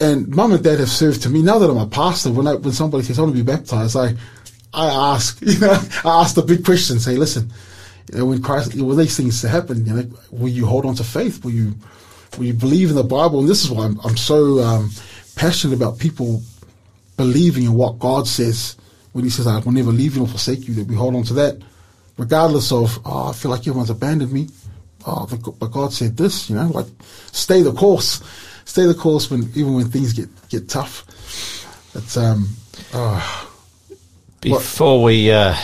And 0.00 0.28
mum 0.28 0.52
and 0.52 0.62
dad 0.64 0.80
have 0.80 0.88
served 0.90 1.22
to 1.22 1.28
me. 1.28 1.42
Now 1.42 1.58
that 1.58 1.70
I'm 1.70 1.78
a 1.78 1.86
pastor, 1.86 2.32
when 2.32 2.46
I, 2.48 2.54
when 2.54 2.72
somebody 2.72 3.04
says 3.04 3.18
I 3.18 3.22
want 3.22 3.36
to 3.36 3.42
be 3.44 3.46
baptized, 3.52 3.96
I 3.96 4.14
I 4.74 4.86
ask, 5.14 5.40
you 5.42 5.58
know, 5.60 5.80
I 6.04 6.22
ask 6.22 6.34
the 6.34 6.42
big 6.42 6.64
question. 6.64 6.98
Say, 6.98 7.16
listen, 7.16 7.52
you 8.10 8.18
know, 8.18 8.26
when 8.26 8.42
Christ, 8.42 8.74
when 8.74 8.96
these 8.96 9.16
things 9.16 9.42
happen, 9.42 9.84
you 9.86 9.94
know, 9.94 10.10
will 10.30 10.48
you 10.48 10.66
hold 10.66 10.86
on 10.86 10.94
to 10.96 11.04
faith? 11.04 11.44
Will 11.44 11.52
you 11.52 11.74
will 12.36 12.44
you 12.44 12.54
believe 12.54 12.90
in 12.90 12.96
the 12.96 13.04
Bible? 13.04 13.40
And 13.40 13.48
this 13.48 13.64
is 13.64 13.70
why 13.70 13.84
I'm, 13.84 14.00
I'm 14.00 14.16
so 14.16 14.60
um, 14.60 14.90
passionate 15.36 15.74
about 15.74 15.98
people 15.98 16.42
believing 17.16 17.64
in 17.64 17.74
what 17.74 17.98
God 17.98 18.26
says 18.26 18.76
when 19.12 19.24
He 19.24 19.30
says, 19.30 19.46
"I 19.46 19.58
will 19.60 19.72
never 19.72 19.92
leave 19.92 20.14
you 20.14 20.20
nor 20.20 20.28
forsake 20.28 20.66
you." 20.66 20.74
That 20.74 20.86
we 20.86 20.94
hold 20.94 21.14
on 21.14 21.22
to 21.24 21.34
that, 21.34 21.58
regardless 22.16 22.72
of, 22.72 22.98
"Oh, 23.04 23.30
I 23.30 23.32
feel 23.32 23.50
like 23.50 23.60
everyone's 23.60 23.90
abandoned 23.90 24.32
me." 24.32 24.48
Oh, 25.04 25.26
but 25.58 25.72
God 25.72 25.92
said 25.92 26.16
this, 26.16 26.48
you 26.48 26.54
know, 26.54 26.68
like 26.68 26.86
stay 27.32 27.62
the 27.62 27.72
course, 27.72 28.22
stay 28.64 28.86
the 28.86 28.94
course 28.94 29.30
when 29.30 29.50
even 29.54 29.74
when 29.74 29.88
things 29.90 30.12
get 30.12 30.28
get 30.48 30.68
tough. 30.68 31.04
It's 31.94 32.16
um, 32.16 32.48
oh, 32.94 33.50
Before 34.40 35.02
we 35.02 35.30
uh, 35.30 35.54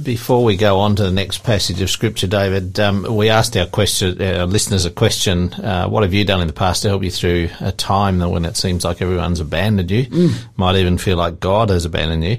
before 0.00 0.44
we 0.44 0.56
go 0.56 0.78
on 0.80 0.96
to 0.96 1.02
the 1.02 1.10
next 1.10 1.42
passage 1.44 1.80
of 1.80 1.90
scripture, 1.90 2.26
David, 2.26 2.78
um, 2.80 3.02
we 3.16 3.28
asked 3.28 3.56
our 3.56 3.66
question, 3.66 4.20
our 4.22 4.46
listeners 4.46 4.84
a 4.84 4.90
question: 4.90 5.52
uh, 5.54 5.88
What 5.88 6.02
have 6.02 6.14
you 6.14 6.24
done 6.24 6.40
in 6.40 6.46
the 6.46 6.52
past 6.52 6.82
to 6.82 6.88
help 6.88 7.02
you 7.02 7.10
through 7.10 7.50
a 7.60 7.72
time 7.72 8.20
when 8.20 8.44
it 8.44 8.56
seems 8.56 8.84
like 8.84 9.02
everyone's 9.02 9.40
abandoned 9.40 9.90
you, 9.90 10.34
might 10.56 10.76
even 10.76 10.98
feel 10.98 11.16
like 11.16 11.40
God 11.40 11.70
has 11.70 11.84
abandoned 11.84 12.24
you? 12.24 12.38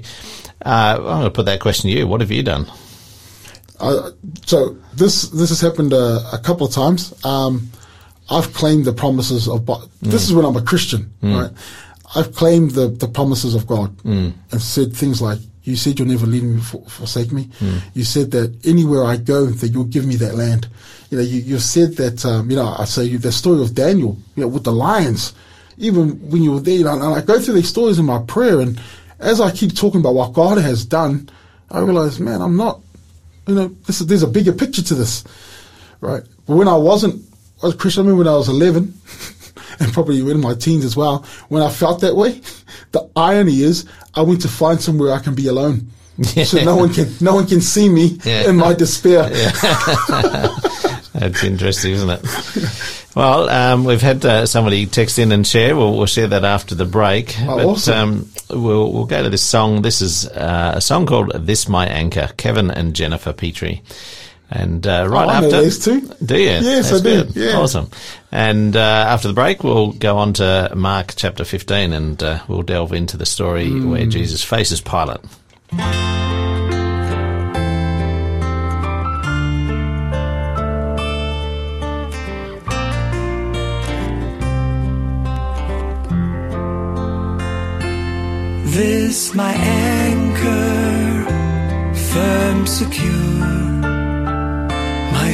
Uh, 0.64 0.96
I'm 0.98 1.02
going 1.02 1.24
to 1.24 1.30
put 1.30 1.46
that 1.46 1.60
question 1.60 1.90
to 1.90 1.96
you. 1.96 2.06
What 2.06 2.20
have 2.22 2.30
you 2.30 2.42
done? 2.42 2.66
Uh, 3.80 4.10
so 4.46 4.76
this 4.94 5.28
this 5.30 5.48
has 5.50 5.60
happened 5.60 5.92
uh, 5.92 6.20
a 6.32 6.38
couple 6.38 6.66
of 6.66 6.72
times. 6.72 7.12
Um, 7.24 7.70
I've 8.30 8.54
claimed 8.54 8.84
the 8.86 8.92
promises 8.92 9.48
of. 9.48 9.66
Bi- 9.66 9.82
This 10.00 10.24
is 10.24 10.32
when 10.32 10.44
I'm 10.46 10.56
a 10.56 10.62
Christian, 10.62 11.12
right? 11.22 11.50
I've 12.16 12.34
claimed 12.34 12.70
the, 12.72 12.88
the 12.88 13.08
promises 13.08 13.54
of 13.54 13.66
God 13.66 13.96
and 14.04 14.34
said 14.62 14.94
things 14.94 15.20
like, 15.20 15.40
"You 15.64 15.76
said 15.76 15.98
you'll 15.98 16.08
never 16.08 16.26
leave 16.26 16.42
me, 16.42 16.60
for, 16.60 16.82
forsake 16.88 17.32
me. 17.32 17.48
You 17.94 18.04
said 18.04 18.30
that 18.32 18.54
anywhere 18.64 19.04
I 19.04 19.16
go, 19.16 19.46
that 19.46 19.68
you'll 19.68 19.84
give 19.84 20.06
me 20.06 20.16
that 20.16 20.34
land. 20.34 20.68
You 21.10 21.18
know, 21.18 21.24
you, 21.24 21.40
you 21.40 21.58
said 21.58 21.96
that. 21.96 22.24
Um, 22.24 22.50
you 22.50 22.56
know, 22.56 22.74
I 22.78 22.84
say 22.84 23.16
the 23.16 23.32
story 23.32 23.60
of 23.60 23.74
Daniel, 23.74 24.16
you 24.36 24.42
know, 24.42 24.48
with 24.48 24.64
the 24.64 24.72
lions. 24.72 25.34
Even 25.76 26.30
when 26.30 26.42
you 26.42 26.52
were 26.52 26.60
there, 26.60 26.76
you 26.76 26.84
know, 26.84 26.92
and 26.92 27.02
I 27.02 27.20
go 27.20 27.40
through 27.40 27.54
these 27.54 27.68
stories 27.68 27.98
in 27.98 28.04
my 28.04 28.22
prayer, 28.22 28.60
and 28.60 28.80
as 29.18 29.40
I 29.40 29.50
keep 29.50 29.74
talking 29.74 30.00
about 30.00 30.14
what 30.14 30.32
God 30.32 30.58
has 30.58 30.84
done, 30.84 31.28
I 31.70 31.80
realize, 31.80 32.20
man, 32.20 32.40
I'm 32.40 32.56
not 32.56 32.80
you 33.46 33.54
know, 33.54 33.68
this 33.86 34.00
is, 34.00 34.06
there's 34.06 34.22
a 34.22 34.28
bigger 34.28 34.52
picture 34.52 34.82
to 34.82 34.94
this, 34.94 35.24
right? 36.00 36.22
But 36.46 36.56
when 36.56 36.68
I 36.68 36.76
wasn't, 36.76 37.22
I 37.62 37.66
was 37.66 37.74
a 37.74 37.78
Christian, 37.78 38.04
I 38.04 38.08
mean, 38.08 38.18
when 38.18 38.28
I 38.28 38.36
was 38.36 38.48
11, 38.48 38.94
and 39.80 39.92
probably 39.92 40.18
in 40.18 40.40
my 40.40 40.54
teens 40.54 40.84
as 40.84 40.96
well, 40.96 41.24
when 41.48 41.62
I 41.62 41.70
felt 41.70 42.00
that 42.00 42.16
way, 42.16 42.40
the 42.94 43.10
irony 43.14 43.60
is 43.60 43.84
I 44.14 44.22
went 44.22 44.40
to 44.42 44.48
find 44.48 44.80
somewhere 44.80 45.12
I 45.12 45.18
can 45.18 45.34
be 45.34 45.48
alone. 45.48 45.90
so 46.22 46.62
no 46.64 46.76
one 46.76 46.94
can 46.94 47.08
no 47.20 47.34
one 47.34 47.46
can 47.46 47.60
see 47.60 47.88
me 47.88 48.18
Yeah. 48.24 48.48
in 48.48 48.56
my 48.56 48.72
despair. 48.72 49.28
That's 51.14 51.44
interesting, 51.44 51.92
isn't 51.92 52.10
it? 52.10 52.20
Well, 53.14 53.48
um, 53.48 53.84
we've 53.84 54.02
had 54.02 54.24
uh, 54.24 54.46
somebody 54.46 54.86
text 54.86 55.18
in 55.18 55.30
and 55.32 55.46
share. 55.46 55.76
We'll, 55.76 55.96
we'll 55.96 56.06
share 56.06 56.26
that 56.28 56.44
after 56.44 56.74
the 56.74 56.84
break. 56.84 57.34
Oh, 57.42 57.56
but 57.56 57.66
awesome. 57.66 57.94
um, 58.50 58.62
we'll, 58.64 58.92
we'll 58.92 59.04
go 59.06 59.22
to 59.22 59.30
this 59.30 59.42
song. 59.42 59.82
This 59.82 60.00
is 60.00 60.26
uh, 60.28 60.72
a 60.76 60.80
song 60.80 61.06
called 61.06 61.30
"This 61.46 61.68
My 61.68 61.86
Anchor." 61.86 62.30
Kevin 62.36 62.70
and 62.70 62.94
Jennifer 62.94 63.32
Petrie. 63.32 63.82
And 64.50 64.86
uh, 64.86 65.06
right 65.08 65.26
Oh, 65.26 65.30
I 65.30 65.40
know 65.40 65.46
after, 65.46 65.62
these 65.62 65.78
two. 65.84 66.00
do 66.24 66.36
you? 66.38 66.44
Yes, 66.44 66.90
That's 66.90 67.00
I 67.04 67.24
do. 67.24 67.40
Yeah. 67.40 67.56
Awesome. 67.58 67.90
And 68.30 68.76
uh, 68.76 68.78
after 69.08 69.26
the 69.28 69.34
break, 69.34 69.64
we'll 69.64 69.92
go 69.92 70.18
on 70.18 70.32
to 70.34 70.70
Mark 70.76 71.14
chapter 71.16 71.44
15 71.44 71.92
and 71.92 72.22
uh, 72.22 72.40
we'll 72.46 72.62
delve 72.62 72.92
into 72.92 73.16
the 73.16 73.26
story 73.26 73.68
Hmm. 73.68 73.90
where 73.90 74.06
Jesus 74.06 74.44
faces 74.44 74.80
Pilate. 74.80 75.20
This 88.76 89.34
my 89.34 89.52
anchor, 89.52 91.24
firm, 91.94 92.66
secure. 92.66 93.33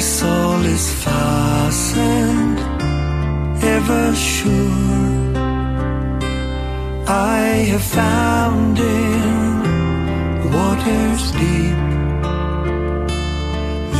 Soul 0.00 0.64
is 0.64 0.90
fastened, 1.04 2.58
ever 3.62 4.14
sure. 4.14 5.34
I 7.06 7.66
have 7.72 7.82
found 7.82 8.78
in 8.78 10.52
waters 10.54 11.32
deep. 11.32 11.80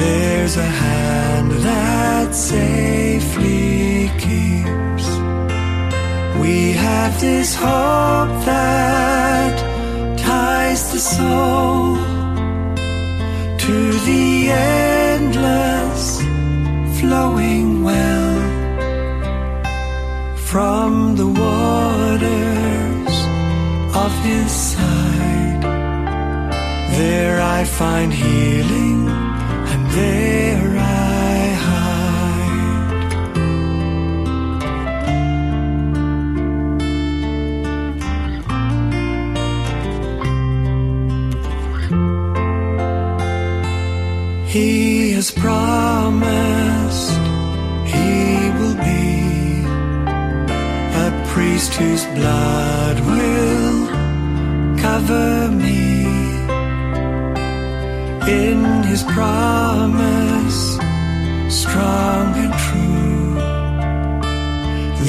There's 0.01 0.57
a 0.57 0.71
hand 0.85 1.53
that 1.69 2.35
safely 2.35 4.11
keeps. 4.25 5.07
We 6.41 6.73
have 6.73 7.21
this 7.21 7.55
hope 7.55 8.45
that 8.47 9.55
ties 10.19 10.93
the 10.93 10.99
soul 10.99 11.97
to 13.59 13.93
the 14.09 14.51
endless 14.51 15.80
flowing 16.99 17.83
well 17.83 18.31
from 20.51 21.17
the 21.17 21.27
waters 21.27 23.15
of 24.05 24.13
his 24.25 24.51
side. 24.51 25.63
There 26.99 27.41
I 27.41 27.65
find 27.65 28.13
healing 28.13 29.09
and 29.73 29.83
there 29.91 30.40
has 45.21 45.31
promised 45.33 47.13
he 47.95 48.49
will 48.57 48.79
be 48.93 49.13
a 51.05 51.09
priest 51.33 51.75
whose 51.75 52.05
blood 52.19 52.97
will 53.01 53.87
cover 54.85 55.51
me. 55.65 55.83
In 58.41 58.61
his 58.91 59.03
promise, 59.17 60.61
strong 61.63 62.27
and 62.45 62.55
true, 62.67 63.35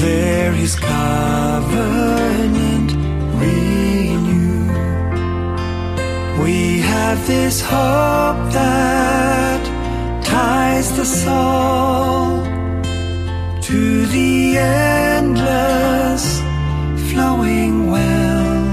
there 0.03 0.51
his 0.51 0.75
covenant 0.75 2.11
renewed. 3.39 4.75
We 6.43 6.81
have 6.81 7.17
this 7.27 7.61
hope 7.61 8.51
that 8.59 9.60
ties 10.31 10.89
the 10.95 11.03
soul 11.03 12.43
to 13.67 14.05
the 14.15 14.57
endless 14.57 16.25
flowing 17.09 17.73
well 17.95 18.63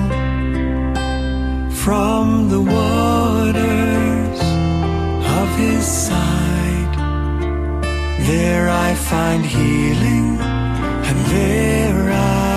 from 1.84 2.48
the 2.54 2.62
waters 2.76 4.40
of 5.38 5.48
his 5.62 5.84
side. 6.06 6.94
There 8.30 8.68
I 8.86 8.90
find 9.10 9.42
healing 9.44 10.28
and 11.08 11.18
there 11.34 12.02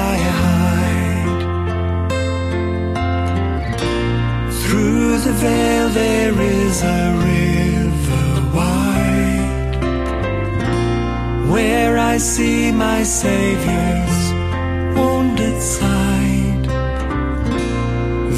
I 0.06 0.14
hide. 0.42 1.42
Through 4.62 5.12
the 5.26 5.34
veil 5.44 5.88
there 5.90 6.36
is 6.40 6.78
a 6.84 7.31
where 11.52 11.98
I 11.98 12.18
see 12.18 12.72
my 12.72 13.04
Savior's 13.04 14.18
wounded 14.96 15.62
side. 15.62 16.66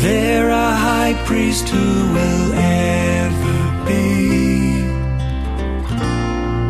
There 0.06 0.50
a 0.50 0.72
high 0.88 1.14
priest 1.28 1.70
who 1.70 1.90
will 2.16 2.54
ever 2.54 3.60
be 3.86 4.12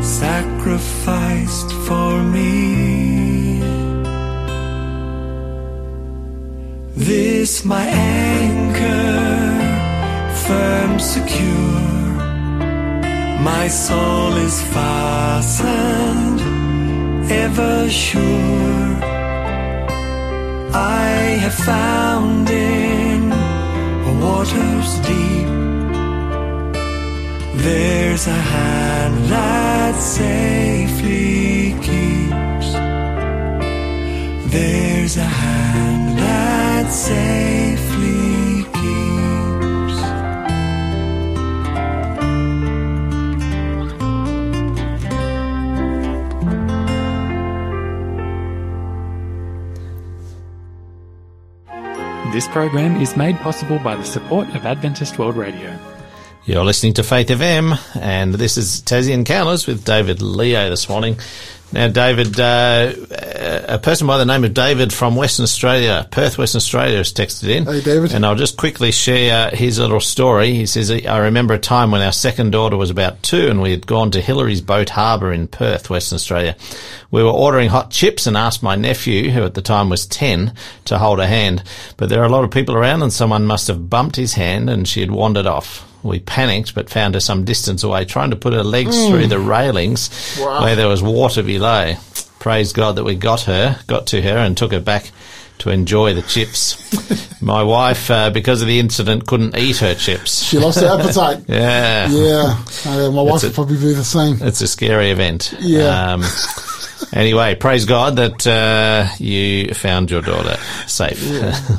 sacrificed 0.03 1.71
for 1.87 2.21
me. 2.35 3.61
This 6.95 7.63
my 7.63 7.85
anchor, 7.85 9.09
firm, 10.45 10.99
secure. 10.99 11.72
My 13.43 13.67
soul 13.67 14.37
is 14.37 14.61
fastened, 14.73 16.39
ever 17.29 17.89
sure. 17.89 18.97
I 20.73 21.37
have 21.43 21.53
found 21.53 22.49
in 22.49 23.31
waters 24.21 24.91
deep. 25.09 25.49
There's 27.65 28.27
a 28.27 28.41
hand 28.53 29.25
that 29.25 29.95
safely 29.95 31.75
keeps. 31.87 32.69
There's 34.53 35.17
a 35.17 35.29
hand 35.43 36.17
that 36.17 36.89
safely 36.89 37.92
This 52.33 52.47
program 52.47 52.99
is 52.99 53.15
made 53.15 53.37
possible 53.41 53.77
by 53.77 53.95
the 53.95 54.03
support 54.03 54.49
of 54.55 54.65
Adventist 54.65 55.19
World 55.19 55.35
Radio. 55.35 55.77
You're 56.45 56.65
listening 56.65 56.93
to 56.95 57.03
Faith 57.03 57.27
FM, 57.27 57.77
and 57.95 58.33
this 58.33 58.57
is 58.57 58.81
Tassie 58.81 59.13
Encounters 59.13 59.67
with 59.67 59.85
David 59.85 60.19
Leo 60.19 60.67
this 60.67 60.89
morning. 60.89 61.19
Now, 61.73 61.87
David, 61.87 62.39
uh, 62.39 62.93
a 63.67 63.79
person 63.79 64.05
by 64.05 64.19
the 64.19 64.25
name 64.25 64.43
of 64.43 64.53
David 64.53 64.93
from 64.93 65.15
Western 65.15 65.43
Australia, 65.43 66.07
Perth, 66.11 66.37
Western 66.37 66.59
Australia, 66.59 66.97
has 66.97 67.11
texted 67.11 67.49
in. 67.49 67.65
Hey, 67.65 67.81
David. 67.81 68.13
And 68.13 68.23
I'll 68.23 68.35
just 68.35 68.57
quickly 68.57 68.91
share 68.91 69.49
his 69.49 69.79
little 69.79 69.99
story. 69.99 70.53
He 70.53 70.67
says, 70.67 70.91
I 70.91 71.17
remember 71.17 71.55
a 71.55 71.59
time 71.59 71.89
when 71.89 72.03
our 72.03 72.11
second 72.11 72.51
daughter 72.51 72.77
was 72.77 72.91
about 72.91 73.23
two 73.23 73.47
and 73.47 73.59
we 73.59 73.71
had 73.71 73.87
gone 73.87 74.11
to 74.11 74.21
Hillarys 74.21 74.63
Boat 74.63 74.89
Harbour 74.89 75.33
in 75.33 75.47
Perth, 75.47 75.89
Western 75.89 76.17
Australia. 76.17 76.55
We 77.09 77.23
were 77.23 77.31
ordering 77.31 77.69
hot 77.69 77.89
chips 77.89 78.27
and 78.27 78.37
asked 78.37 78.61
my 78.61 78.75
nephew, 78.75 79.31
who 79.31 79.43
at 79.43 79.55
the 79.55 79.61
time 79.63 79.89
was 79.89 80.05
10, 80.05 80.53
to 80.85 80.99
hold 80.99 81.17
her 81.17 81.27
hand. 81.27 81.63
But 81.97 82.09
there 82.09 82.21
are 82.21 82.27
a 82.27 82.29
lot 82.29 82.43
of 82.43 82.51
people 82.51 82.75
around 82.75 83.01
and 83.01 83.11
someone 83.11 83.47
must 83.47 83.67
have 83.67 83.89
bumped 83.89 84.15
his 84.15 84.33
hand 84.33 84.69
and 84.69 84.87
she 84.87 84.99
had 84.99 85.09
wandered 85.09 85.47
off. 85.47 85.89
We 86.03 86.19
panicked, 86.19 86.75
but 86.75 86.89
found 86.89 87.13
her 87.15 87.19
some 87.21 87.45
distance 87.45 87.83
away, 87.83 88.05
trying 88.05 88.29
to 88.31 88.35
put 88.35 88.53
her 88.53 88.63
legs 88.63 89.07
through 89.07 89.27
the 89.27 89.39
railings 89.39 90.09
Wow. 90.39 90.63
where 90.63 90.75
there 90.75 90.87
was 90.89 91.01
water 91.01 91.41
below. 91.43 91.93
Praise 92.39 92.73
God 92.73 92.97
that 92.97 93.05
we 93.05 93.15
got 93.15 93.41
her, 93.41 93.79
got 93.87 94.07
to 94.07 94.21
her, 94.21 94.37
and 94.37 94.57
took 94.57 94.73
her 94.73 94.81
back 94.81 95.11
to 95.59 95.69
enjoy 95.69 96.13
the 96.13 96.21
chips. 96.23 96.77
My 97.41 97.63
wife, 97.63 98.11
uh, 98.11 98.29
because 98.31 98.61
of 98.61 98.67
the 98.67 98.79
incident, 98.79 99.27
couldn't 99.27 99.57
eat 99.57 99.77
her 99.77 99.95
chips. 99.95 100.43
She 100.43 100.57
lost 100.59 100.79
her 100.81 100.87
appetite. 100.99 101.43
Yeah. 101.47 102.09
Yeah, 102.09 102.63
uh, 102.85 103.11
my 103.11 103.21
wife 103.21 103.43
it. 103.43 103.47
would 103.47 103.55
probably 103.55 103.77
be 103.77 103.93
the 103.93 104.03
same. 104.03 104.37
It's 104.41 104.59
a 104.61 104.67
scary 104.67 105.11
event. 105.11 105.53
Yeah. 105.59 106.13
Um, 106.13 106.23
Anyway, 107.11 107.55
praise 107.55 107.85
God 107.85 108.15
that 108.15 108.47
uh, 108.47 109.07
you 109.19 109.73
found 109.73 110.09
your 110.11 110.21
daughter 110.21 110.55
safe. 110.87 111.21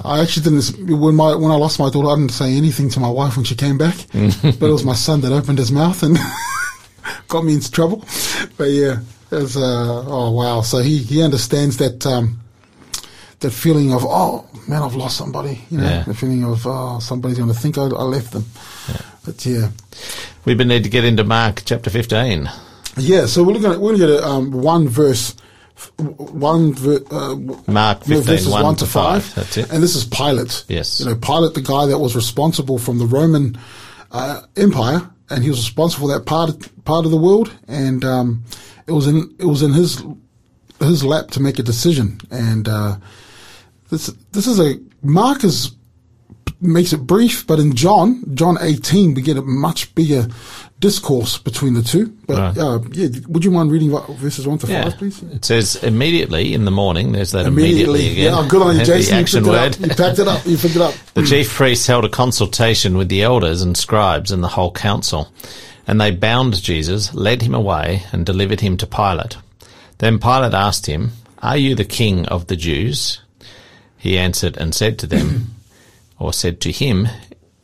I 0.04 0.20
actually 0.20 0.44
didn't. 0.44 0.98
When 1.00 1.14
my 1.14 1.34
when 1.34 1.50
I 1.50 1.56
lost 1.56 1.78
my 1.78 1.90
daughter, 1.90 2.08
I 2.08 2.16
didn't 2.16 2.32
say 2.32 2.54
anything 2.56 2.90
to 2.90 3.00
my 3.00 3.08
wife 3.10 3.36
when 3.36 3.44
she 3.44 3.54
came 3.54 3.78
back. 3.78 3.96
but 4.12 4.66
it 4.68 4.72
was 4.72 4.84
my 4.84 4.94
son 4.94 5.20
that 5.22 5.32
opened 5.32 5.58
his 5.58 5.72
mouth 5.72 6.02
and 6.02 6.16
got 7.28 7.44
me 7.44 7.54
into 7.54 7.70
trouble. 7.70 8.04
But 8.56 8.70
yeah, 8.70 9.00
it 9.30 9.36
was. 9.36 9.56
Uh, 9.56 10.04
oh 10.06 10.30
wow! 10.32 10.60
So 10.62 10.78
he 10.78 10.98
he 10.98 11.22
understands 11.22 11.76
that 11.78 12.04
um, 12.06 12.40
that 13.40 13.50
feeling 13.52 13.92
of 13.92 14.04
oh 14.04 14.44
man, 14.68 14.82
I've 14.82 14.94
lost 14.94 15.16
somebody. 15.16 15.64
You 15.70 15.78
know, 15.78 15.84
Yeah. 15.84 16.02
the 16.02 16.14
feeling 16.14 16.44
of 16.44 16.66
oh 16.66 16.98
somebody's 17.00 17.38
going 17.38 17.52
to 17.52 17.58
think 17.58 17.78
I, 17.78 17.82
I 17.82 18.02
left 18.04 18.32
them. 18.32 18.44
But 19.24 19.44
yeah. 19.46 19.70
we've 20.44 20.58
been 20.58 20.68
need 20.68 20.84
to 20.84 20.90
get 20.90 21.04
into 21.04 21.24
Mark 21.24 21.62
chapter 21.64 21.88
15. 21.88 22.48
Yeah, 22.96 23.26
so 23.26 23.42
we're 23.42 23.54
looking 23.54 23.72
at 23.72 23.80
we're 23.80 23.92
looking 23.92 24.16
at 24.16 24.22
um, 24.22 24.50
one 24.50 24.88
verse, 24.88 25.34
one 25.96 26.74
ver, 26.74 27.00
uh, 27.10 27.34
Mark 27.66 28.04
15, 28.04 28.22
verses 28.22 28.48
1 28.48 28.62
one 28.62 28.76
to 28.76 28.86
5. 28.86 29.24
five. 29.24 29.34
That's 29.34 29.56
it. 29.56 29.72
And 29.72 29.82
this 29.82 29.96
is 29.96 30.04
Pilate. 30.04 30.64
Yes. 30.68 31.00
you 31.00 31.06
know 31.06 31.16
Pilate, 31.16 31.54
the 31.54 31.62
guy 31.62 31.86
that 31.86 31.98
was 31.98 32.14
responsible 32.14 32.78
from 32.78 32.98
the 32.98 33.06
Roman 33.06 33.58
uh, 34.12 34.42
Empire, 34.56 35.10
and 35.30 35.42
he 35.42 35.50
was 35.50 35.58
responsible 35.58 36.08
for 36.08 36.18
that 36.18 36.26
part 36.26 36.84
part 36.84 37.04
of 37.04 37.10
the 37.10 37.16
world, 37.16 37.52
and 37.66 38.04
um, 38.04 38.44
it 38.86 38.92
was 38.92 39.06
in 39.06 39.34
it 39.38 39.46
was 39.46 39.62
in 39.62 39.72
his 39.72 40.02
his 40.80 41.04
lap 41.04 41.30
to 41.30 41.40
make 41.40 41.58
a 41.58 41.62
decision, 41.62 42.20
and 42.30 42.68
uh, 42.68 42.96
this 43.90 44.06
this 44.32 44.46
is 44.46 44.60
a 44.60 44.78
Mark 45.02 45.44
is 45.44 45.72
makes 46.60 46.92
it 46.92 47.06
brief, 47.06 47.46
but 47.46 47.58
in 47.58 47.74
John, 47.74 48.22
John 48.34 48.56
18, 48.60 49.14
we 49.14 49.22
get 49.22 49.36
a 49.36 49.42
much 49.42 49.94
bigger 49.94 50.28
discourse 50.80 51.38
between 51.38 51.74
the 51.74 51.82
two. 51.82 52.12
But 52.26 52.36
Right. 52.56 52.58
uh, 52.58 52.78
yeah, 52.92 53.08
would 53.28 53.44
you 53.44 53.50
mind 53.50 53.70
reading 53.70 53.90
what- 53.90 54.08
verses 54.18 54.46
1 54.46 54.58
to 54.58 54.66
5, 54.66 54.98
please? 54.98 55.22
It 55.32 55.44
says 55.44 55.76
immediately 55.76 56.52
in 56.52 56.64
the 56.64 56.70
morning. 56.70 57.12
There's 57.12 57.30
that 57.32 57.46
immediately, 57.46 58.10
again. 58.10 58.32
Yeah, 58.34 58.46
good 58.48 58.60
on 58.62 58.74
you, 58.74 58.80
The 58.84 58.84
Jason. 58.86 59.14
You 59.14 59.20
action 59.20 59.44
picked 59.44 59.48
it 59.48 59.50
word. 59.50 59.72
up. 59.74 59.80
You 59.80 59.88
packed 60.04 60.18
it 60.18 60.28
up. 60.28 60.46
You 60.46 60.56
picked 60.58 60.76
it 60.76 60.82
up. 60.82 60.94
The 61.14 61.22
chief 61.22 61.48
priests 61.54 61.86
held 61.86 62.04
a 62.04 62.08
consultation 62.08 62.96
with 62.96 63.08
the 63.08 63.22
elders 63.22 63.62
and 63.62 63.76
scribes 63.76 64.30
and 64.30 64.42
the 64.42 64.48
whole 64.48 64.72
council, 64.72 65.28
and 65.86 66.00
they 66.00 66.10
bound 66.10 66.60
Jesus, 66.62 67.14
led 67.14 67.42
him 67.42 67.54
away, 67.54 68.02
and 68.12 68.26
delivered 68.26 68.60
him 68.60 68.76
to 68.78 68.86
Pilate. 68.86 69.36
Then 69.98 70.18
Pilate 70.18 70.54
asked 70.54 70.86
him, 70.86 71.12
Are 71.42 71.56
you 71.56 71.74
the 71.74 71.84
king 71.84 72.26
of 72.26 72.48
the 72.48 72.56
Jews? 72.56 73.20
He 73.96 74.18
answered 74.18 74.56
and 74.58 74.74
said 74.74 74.98
to 74.98 75.06
them, 75.06 75.54
or 76.18 76.32
said 76.32 76.60
to 76.62 76.72
him, 76.72 77.08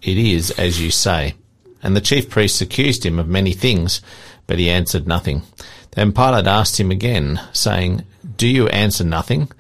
It 0.01 0.17
is 0.17 0.53
as 0.53 0.81
you 0.81 0.91
say. 0.91 1.35
And 1.83 1.97
the 1.97 2.01
chief 2.01 2.29
priests 2.29 2.61
accused 2.61 3.05
him 3.05 3.19
of 3.19 3.29
many 3.29 3.53
things, 3.53 4.01
but 4.47 4.59
he 4.59 4.69
answered 4.71 5.07
nothing. 5.07 5.43
Then 5.93 6.13
Pilate 6.13 6.47
asked 6.47 6.79
him 6.79 6.91
again, 6.91 7.41
saying, 7.53 8.05
Do 8.37 8.47
you 8.47 8.69
answer 8.69 9.05
nothing? 9.05 9.51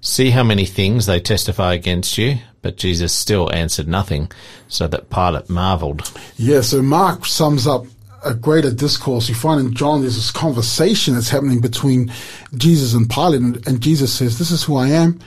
See 0.00 0.30
how 0.30 0.42
many 0.42 0.64
things 0.64 1.06
they 1.06 1.20
testify 1.20 1.74
against 1.74 2.18
you? 2.18 2.38
But 2.60 2.76
Jesus 2.76 3.12
still 3.12 3.52
answered 3.52 3.88
nothing, 3.88 4.30
so 4.68 4.86
that 4.88 5.10
Pilate 5.10 5.48
marveled. 5.48 6.12
Yeah, 6.36 6.60
so 6.60 6.80
Mark 6.82 7.26
sums 7.26 7.66
up 7.66 7.86
a 8.24 8.34
greater 8.34 8.70
discourse. 8.70 9.28
You 9.28 9.34
find 9.34 9.60
in 9.60 9.74
John 9.74 10.02
there's 10.02 10.14
this 10.14 10.30
conversation 10.30 11.14
that's 11.14 11.28
happening 11.28 11.60
between 11.60 12.12
Jesus 12.56 12.94
and 12.94 13.10
Pilate, 13.10 13.40
and, 13.40 13.66
and 13.66 13.80
Jesus 13.80 14.12
says, 14.12 14.38
"This 14.38 14.52
is 14.52 14.62
who 14.62 14.76
I 14.76 14.88
am," 14.88 15.18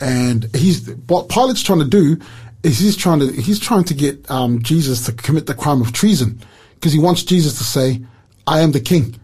and 0.00 0.48
he's 0.54 0.88
what 1.08 1.28
Pilate's 1.28 1.62
trying 1.62 1.80
to 1.80 1.84
do 1.84 2.20
is 2.62 2.78
he's 2.78 2.96
trying 2.96 3.20
to 3.20 3.30
he's 3.32 3.58
trying 3.60 3.84
to 3.84 3.94
get 3.94 4.30
um, 4.30 4.62
Jesus 4.62 5.06
to 5.06 5.12
commit 5.12 5.46
the 5.46 5.54
crime 5.54 5.80
of 5.80 5.92
treason 5.92 6.40
because 6.74 6.92
he 6.92 6.98
wants 6.98 7.22
Jesus 7.22 7.56
to 7.58 7.64
say, 7.64 8.00
"I 8.46 8.60
am 8.60 8.72
the 8.72 8.80
king," 8.80 9.14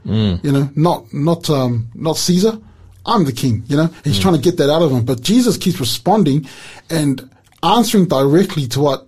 you 0.42 0.52
know, 0.52 0.70
not 0.76 1.12
not 1.12 1.48
um, 1.50 1.88
not 1.94 2.16
Caesar. 2.16 2.58
I'm 3.06 3.24
the 3.24 3.32
king, 3.32 3.64
you 3.66 3.76
know. 3.76 3.90
He's 4.02 4.18
trying 4.18 4.34
to 4.34 4.40
get 4.40 4.56
that 4.56 4.70
out 4.70 4.80
of 4.80 4.90
him, 4.90 5.04
but 5.04 5.20
Jesus 5.20 5.58
keeps 5.58 5.78
responding 5.78 6.46
and 6.88 7.28
answering 7.62 8.06
directly 8.06 8.66
to 8.68 8.80
what 8.80 9.06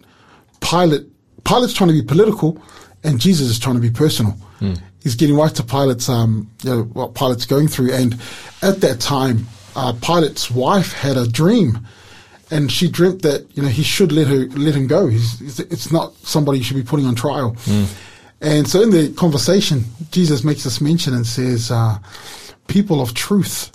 Pilate 0.60 1.06
Pilate's 1.44 1.72
trying 1.72 1.88
to 1.88 1.94
be 1.94 2.02
political, 2.02 2.60
and 3.04 3.18
Jesus 3.20 3.48
is 3.48 3.58
trying 3.58 3.76
to 3.76 3.80
be 3.80 3.90
personal. 3.90 4.36
He's 5.02 5.14
getting 5.14 5.36
right 5.36 5.54
to 5.54 5.62
Pilate's 5.62 6.08
um, 6.08 6.50
you 6.62 6.70
know, 6.70 6.82
what 6.82 7.14
Pilate's 7.14 7.46
going 7.46 7.68
through, 7.68 7.92
and 7.92 8.18
at 8.62 8.80
that 8.80 9.00
time, 9.00 9.46
uh, 9.76 9.92
Pilate's 10.02 10.50
wife 10.50 10.92
had 10.92 11.16
a 11.16 11.26
dream, 11.28 11.86
and 12.50 12.70
she 12.70 12.88
dreamt 12.88 13.22
that 13.22 13.46
you 13.56 13.62
know 13.62 13.68
he 13.68 13.82
should 13.82 14.12
let 14.12 14.26
her 14.28 14.46
let 14.46 14.74
him 14.74 14.86
go. 14.86 15.06
He's, 15.08 15.58
it's 15.60 15.92
not 15.92 16.14
somebody 16.16 16.58
you 16.58 16.64
should 16.64 16.76
be 16.76 16.82
putting 16.82 17.06
on 17.06 17.14
trial. 17.14 17.56
Hmm. 17.60 17.84
And 18.40 18.68
so 18.68 18.82
in 18.82 18.90
the 18.90 19.12
conversation, 19.14 19.84
Jesus 20.10 20.44
makes 20.44 20.64
this 20.64 20.80
mention 20.80 21.14
and 21.14 21.26
says, 21.26 21.70
uh, 21.70 21.98
"People 22.68 23.00
of 23.00 23.14
truth." 23.14 23.72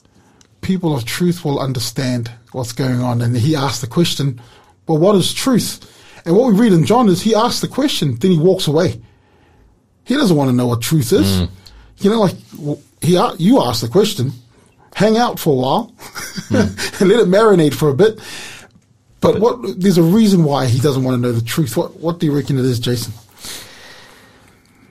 people 0.61 0.95
of 0.95 1.05
truth 1.05 1.43
will 1.43 1.59
understand 1.59 2.31
what's 2.51 2.71
going 2.71 3.01
on. 3.01 3.21
And 3.21 3.35
he 3.35 3.55
asks 3.55 3.81
the 3.81 3.87
question, 3.87 4.41
well, 4.87 4.97
what 4.97 5.15
is 5.15 5.33
truth? 5.33 5.87
And 6.25 6.35
what 6.35 6.53
we 6.53 6.59
read 6.59 6.73
in 6.73 6.85
John 6.85 7.09
is 7.09 7.21
he 7.21 7.35
asks 7.35 7.61
the 7.61 7.67
question, 7.67 8.15
then 8.15 8.31
he 8.31 8.37
walks 8.37 8.67
away. 8.67 9.01
He 10.05 10.15
doesn't 10.15 10.35
want 10.35 10.49
to 10.49 10.55
know 10.55 10.67
what 10.67 10.81
truth 10.81 11.11
is. 11.11 11.39
Hmm. 11.39 11.45
You 11.97 12.09
know, 12.09 12.21
like 12.21 12.35
he, 13.01 13.19
you 13.37 13.61
ask 13.61 13.81
the 13.81 13.87
question, 13.87 14.31
hang 14.95 15.17
out 15.17 15.39
for 15.39 15.51
a 15.51 15.55
while 15.55 15.83
hmm. 16.47 16.55
and 16.55 17.09
let 17.09 17.19
it 17.19 17.27
marinate 17.27 17.73
for 17.73 17.89
a 17.89 17.93
bit. 17.93 18.19
But 19.21 19.39
what, 19.39 19.79
there's 19.79 19.99
a 19.99 20.03
reason 20.03 20.43
why 20.43 20.65
he 20.65 20.79
doesn't 20.79 21.03
want 21.03 21.15
to 21.15 21.21
know 21.21 21.31
the 21.31 21.45
truth. 21.45 21.77
What, 21.77 21.97
what 21.97 22.19
do 22.19 22.25
you 22.25 22.35
reckon 22.35 22.57
it 22.57 22.65
is, 22.65 22.79
Jason? 22.79 23.13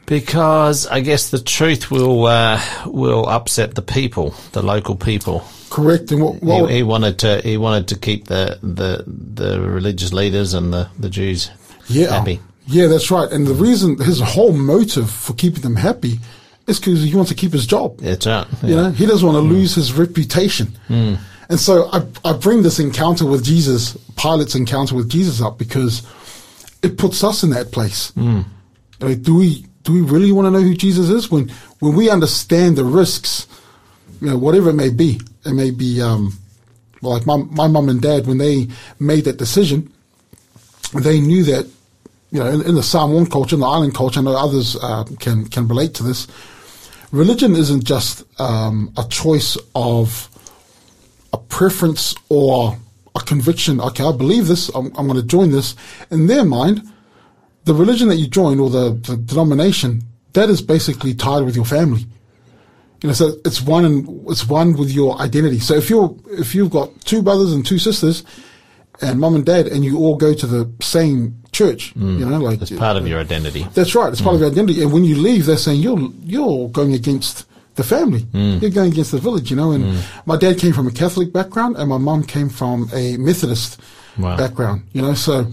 Because 0.07 0.87
I 0.87 1.01
guess 1.01 1.31
the 1.31 1.41
truth 1.41 1.91
will 1.91 2.27
uh, 2.27 2.61
will 2.87 3.29
upset 3.29 3.75
the 3.75 3.83
people, 3.83 4.35
the 4.53 4.63
local 4.63 4.97
people. 4.97 5.45
Correct. 5.69 6.11
And 6.11 6.23
what, 6.23 6.43
what 6.43 6.71
He, 6.71 6.79
he 6.79 6.83
wanted 6.83 7.19
to 7.21 7.41
he 7.43 7.57
wanted 7.57 7.89
to 7.89 7.99
keep 7.99 8.27
the, 8.27 8.59
the 8.63 9.05
the 9.07 9.61
religious 9.61 10.13
leaders 10.13 10.55
and 10.55 10.73
the, 10.73 10.89
the 10.99 11.09
Jews 11.09 11.51
yeah. 11.89 12.09
happy. 12.09 12.41
Yeah, 12.67 12.87
that's 12.87 13.11
right. 13.11 13.31
And 13.31 13.47
the 13.47 13.55
reason, 13.55 13.99
his 13.99 14.21
whole 14.21 14.53
motive 14.53 15.11
for 15.11 15.33
keeping 15.33 15.63
them 15.63 15.77
happy 15.77 16.21
is 16.67 16.79
because 16.79 17.03
he 17.03 17.15
wants 17.15 17.31
to 17.31 17.37
keep 17.37 17.53
his 17.53 17.67
job. 17.67 17.99
That's 17.99 18.27
right. 18.27 18.47
You 18.63 18.77
know, 18.77 18.91
he 18.91 19.07
doesn't 19.07 19.27
want 19.27 19.37
to 19.37 19.43
lose 19.43 19.75
his 19.75 19.93
reputation. 19.93 20.77
And 21.51 21.61
so 21.61 21.91
I, 21.93 22.07
I 22.25 22.33
bring 22.33 22.63
this 22.63 22.79
encounter 22.79 23.27
with 23.27 23.45
Jesus, 23.45 23.97
Pilate's 24.17 24.55
encounter 24.55 24.95
with 24.95 25.11
Jesus 25.11 25.43
up 25.43 25.59
because 25.59 26.07
it 26.83 26.97
puts 26.97 27.23
us 27.25 27.43
in 27.43 27.51
that 27.51 27.73
place. 27.73 28.13
Like, 29.01 29.23
do 29.23 29.35
we, 29.35 29.67
do 29.83 29.93
we 29.93 30.01
really 30.01 30.31
want 30.31 30.47
to 30.47 30.51
know 30.53 30.61
who 30.61 30.75
Jesus 30.75 31.11
is? 31.11 31.31
When, 31.31 31.49
when 31.81 31.97
we 31.97 32.09
understand 32.09 32.79
the 32.79 32.85
risks, 32.85 33.49
you 34.21 34.29
know, 34.29 34.39
whatever 34.39 34.71
it 34.71 34.75
may 34.75 34.91
be, 34.91 35.21
it 35.45 35.53
may 35.53 35.73
be, 35.73 36.01
um, 36.01 36.39
well, 37.03 37.15
like 37.15 37.27
my, 37.27 37.37
my 37.37 37.67
mum 37.67 37.89
and 37.89 38.01
dad, 38.01 38.27
when 38.27 38.39
they 38.39 38.69
made 39.01 39.25
that 39.25 39.39
decision, 39.39 39.93
they 40.95 41.21
knew 41.21 41.43
that, 41.45 41.67
you 42.31 42.39
know, 42.39 42.47
in, 42.47 42.63
in 42.63 42.75
the 42.77 42.83
Samoan 42.83 43.27
culture, 43.27 43.57
in 43.57 43.61
the 43.61 43.67
island 43.67 43.95
culture, 43.95 44.21
I 44.21 44.23
know 44.23 44.37
others 44.37 44.77
uh, 44.81 45.05
can 45.19 45.47
can 45.47 45.67
relate 45.67 45.95
to 45.95 46.05
this. 46.05 46.29
Religion 47.11 47.57
isn't 47.57 47.83
just 47.85 48.23
um, 48.41 48.93
a 48.97 49.05
choice 49.09 49.59
of 49.75 50.30
a 51.33 51.39
preference 51.39 52.15
or 52.29 52.77
a 53.15 53.21
conviction. 53.21 53.81
Okay, 53.81 54.05
I 54.05 54.13
believe 54.13 54.47
this. 54.47 54.69
I'm, 54.71 54.87
I'm 54.97 55.07
going 55.07 55.21
to 55.21 55.27
join 55.27 55.51
this. 55.51 55.75
In 56.11 56.27
their 56.27 56.45
mind, 56.45 56.83
the 57.65 57.75
religion 57.75 58.09
that 58.09 58.17
you 58.17 58.27
join 58.27 58.61
or 58.61 58.71
the, 58.71 58.91
the 58.91 59.17
denomination 59.17 60.03
that 60.33 60.49
is 60.49 60.63
basically 60.63 61.15
tied 61.15 61.43
with 61.45 61.57
your 61.57 61.65
family. 61.65 62.07
You 63.03 63.09
know, 63.09 63.13
so 63.15 63.33
it's 63.45 63.63
one 63.63 63.85
and 63.85 64.31
it's 64.31 64.47
one 64.47 64.75
with 64.77 64.91
your 64.91 65.19
identity. 65.21 65.59
So 65.59 65.75
if 65.75 65.89
you're 65.89 66.15
if 66.27 66.55
you've 66.55 66.71
got 66.71 67.01
two 67.03 67.23
brothers 67.23 67.53
and 67.53 67.65
two 67.65 67.79
sisters, 67.79 68.25
and 69.01 69.19
mum 69.19 69.35
and 69.35 69.47
dad, 69.47 69.67
and 69.69 69.85
you 69.85 69.99
all 69.99 70.17
go 70.17 70.35
to 70.35 70.47
the 70.47 70.71
same 70.83 71.43
church, 71.53 71.95
you 71.97 72.03
mm. 72.03 72.31
know, 72.31 72.39
like 72.39 72.61
It's 72.61 72.71
part 72.73 72.99
of 72.99 73.09
your 73.09 73.19
identity. 73.19 73.67
that's 73.73 73.95
right. 73.95 74.13
It's 74.13 74.21
part 74.21 74.35
of 74.35 74.41
mm. 74.41 74.45
your 74.45 74.51
identity. 74.53 74.83
And 74.83 74.93
when 74.93 75.05
you 75.05 75.17
leave, 75.17 75.47
they're 75.47 75.57
saying 75.57 75.81
you're 75.81 76.11
you're 76.23 76.69
going 76.69 76.93
against 76.93 77.47
the 77.77 77.85
family. 77.85 78.21
Hmm. 78.21 78.59
You're 78.61 78.71
going 78.71 78.93
against 78.93 79.13
the 79.13 79.19
village, 79.19 79.51
you 79.51 79.57
know. 79.57 79.73
And 79.73 79.85
hmm. 79.85 80.01
my 80.27 80.37
dad 80.37 80.59
came 80.59 80.73
from 80.73 80.87
a 80.87 80.93
Catholic 80.93 81.33
background, 81.33 81.77
and 81.77 81.89
my 81.89 81.99
mum 81.99 82.25
came 82.25 82.49
from 82.49 82.89
a 82.93 83.17
Methodist 83.17 83.81
Wow. 84.19 84.37
background. 84.37 84.83
You 84.93 85.03
know, 85.03 85.15
so 85.15 85.45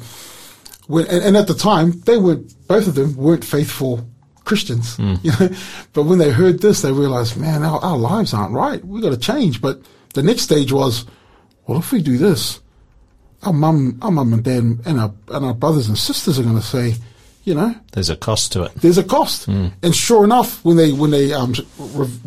when 0.88 1.06
and, 1.08 1.24
and 1.24 1.38
at 1.38 1.48
the 1.48 1.54
time 1.54 1.92
they 2.06 2.18
weren't 2.18 2.54
both 2.68 2.88
of 2.88 2.96
them 2.96 3.16
weren't 3.16 3.46
faithful 3.46 4.08
Christians. 4.44 4.96
Hmm. 4.96 5.16
You 5.24 5.32
know, 5.40 5.50
but 5.94 6.04
when 6.04 6.20
they 6.20 6.32
heard 6.32 6.62
this, 6.62 6.82
they 6.82 6.92
realized, 6.92 7.38
man, 7.38 7.64
our, 7.64 7.80
our 7.80 7.98
lives 7.98 8.34
aren't 8.34 8.54
right. 8.54 8.84
We 8.84 9.02
got 9.02 9.12
to 9.12 9.18
change. 9.18 9.62
But 9.62 9.82
the 10.14 10.24
next 10.24 10.44
stage 10.44 10.72
was, 10.72 11.06
well, 11.66 11.80
if 11.80 11.92
we 11.92 12.02
do 12.02 12.18
this, 12.18 12.62
our 13.44 13.54
mum, 13.54 14.00
our 14.02 14.12
mum 14.12 14.34
and 14.34 14.44
dad, 14.44 14.64
and 14.86 15.00
our 15.00 15.14
and 15.30 15.46
our 15.46 15.54
brothers 15.54 15.88
and 15.88 15.98
sisters 15.98 16.40
are 16.40 16.44
going 16.44 16.56
to 16.56 16.62
say, 16.62 16.96
you 17.48 17.56
know, 17.56 17.74
There's 17.94 18.10
a 18.10 18.18
cost 18.18 18.52
to 18.54 18.64
it. 18.64 18.72
there's 18.82 18.98
a 18.98 19.04
cost. 19.04 19.48
And 19.48 19.96
sure 19.96 20.24
enough, 20.26 20.52
when 20.66 20.76
they 20.76 20.92
when 21.02 21.12
they 21.12 21.32
um 21.40 21.54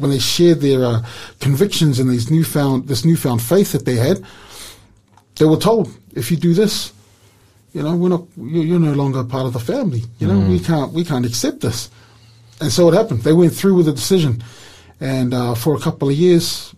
when 0.01 0.11
they 0.11 0.19
shared 0.19 0.61
their 0.61 0.83
uh, 0.83 1.03
convictions 1.41 1.99
and 2.01 2.09
these 2.09 2.31
newfound 2.31 2.89
this 2.89 3.05
newfound 3.05 3.43
faith 3.43 3.73
that 3.73 3.85
they 3.85 3.97
had, 3.97 4.17
they 5.37 5.45
were 5.45 5.59
told, 5.59 5.89
if 6.15 6.31
you 6.31 6.39
do 6.39 6.55
this, 6.55 6.93
you 7.75 7.83
know, 7.83 7.95
we're 8.01 8.09
not 8.17 8.25
you're, 8.39 8.65
you're 8.65 8.81
no 8.91 8.95
longer 8.95 9.23
part 9.23 9.45
of 9.47 9.53
the 9.53 9.61
family. 9.73 10.03
You 10.21 10.27
know, 10.29 10.39
we 10.53 10.59
can't 10.59 10.91
we 10.95 11.05
can't 11.05 11.27
accept 11.27 11.61
this. 11.61 11.91
And 12.63 12.73
so 12.73 12.89
it 12.89 12.95
happened. 12.95 13.21
They 13.23 13.35
went 13.35 13.53
through 13.55 13.75
with 13.77 13.87
the 13.87 13.93
decision, 13.93 14.43
and 15.01 15.35
uh, 15.35 15.55
for 15.55 15.75
a 15.77 15.81
couple 15.81 16.09
of 16.09 16.15
years, 16.17 16.75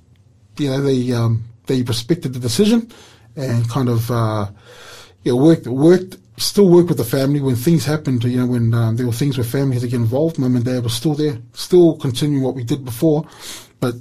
you 0.59 0.69
know, 0.71 0.81
they 0.83 1.13
um, 1.13 1.45
they 1.69 1.83
respected 1.83 2.33
the 2.35 2.41
decision 2.41 2.91
and 3.37 3.69
kind 3.71 3.89
of 3.89 4.11
uh, 4.11 4.47
you 5.23 5.31
know, 5.33 5.37
worked 5.47 5.67
worked 5.69 6.17
still 6.43 6.69
work 6.69 6.89
with 6.89 6.99
the 6.99 7.05
family 7.05 7.41
when 7.41 7.57
things 7.57 7.85
happened. 7.85 8.25
You 8.25 8.39
know, 8.41 8.47
when 8.47 8.75
um, 8.75 8.97
there 8.97 9.07
were 9.07 9.13
things 9.13 9.37
where 9.39 9.45
family 9.45 9.75
had 9.75 9.83
to 9.83 9.89
get 9.89 9.97
involved, 9.97 10.39
mum 10.39 10.57
and 10.57 10.65
dad 10.65 10.83
were 10.83 10.89
still 10.91 11.15
there, 11.15 11.39
still 11.53 11.97
continuing 11.97 12.43
what 12.43 12.55
we 12.55 12.65
did 12.65 12.85
before, 12.85 13.25
but 13.81 13.95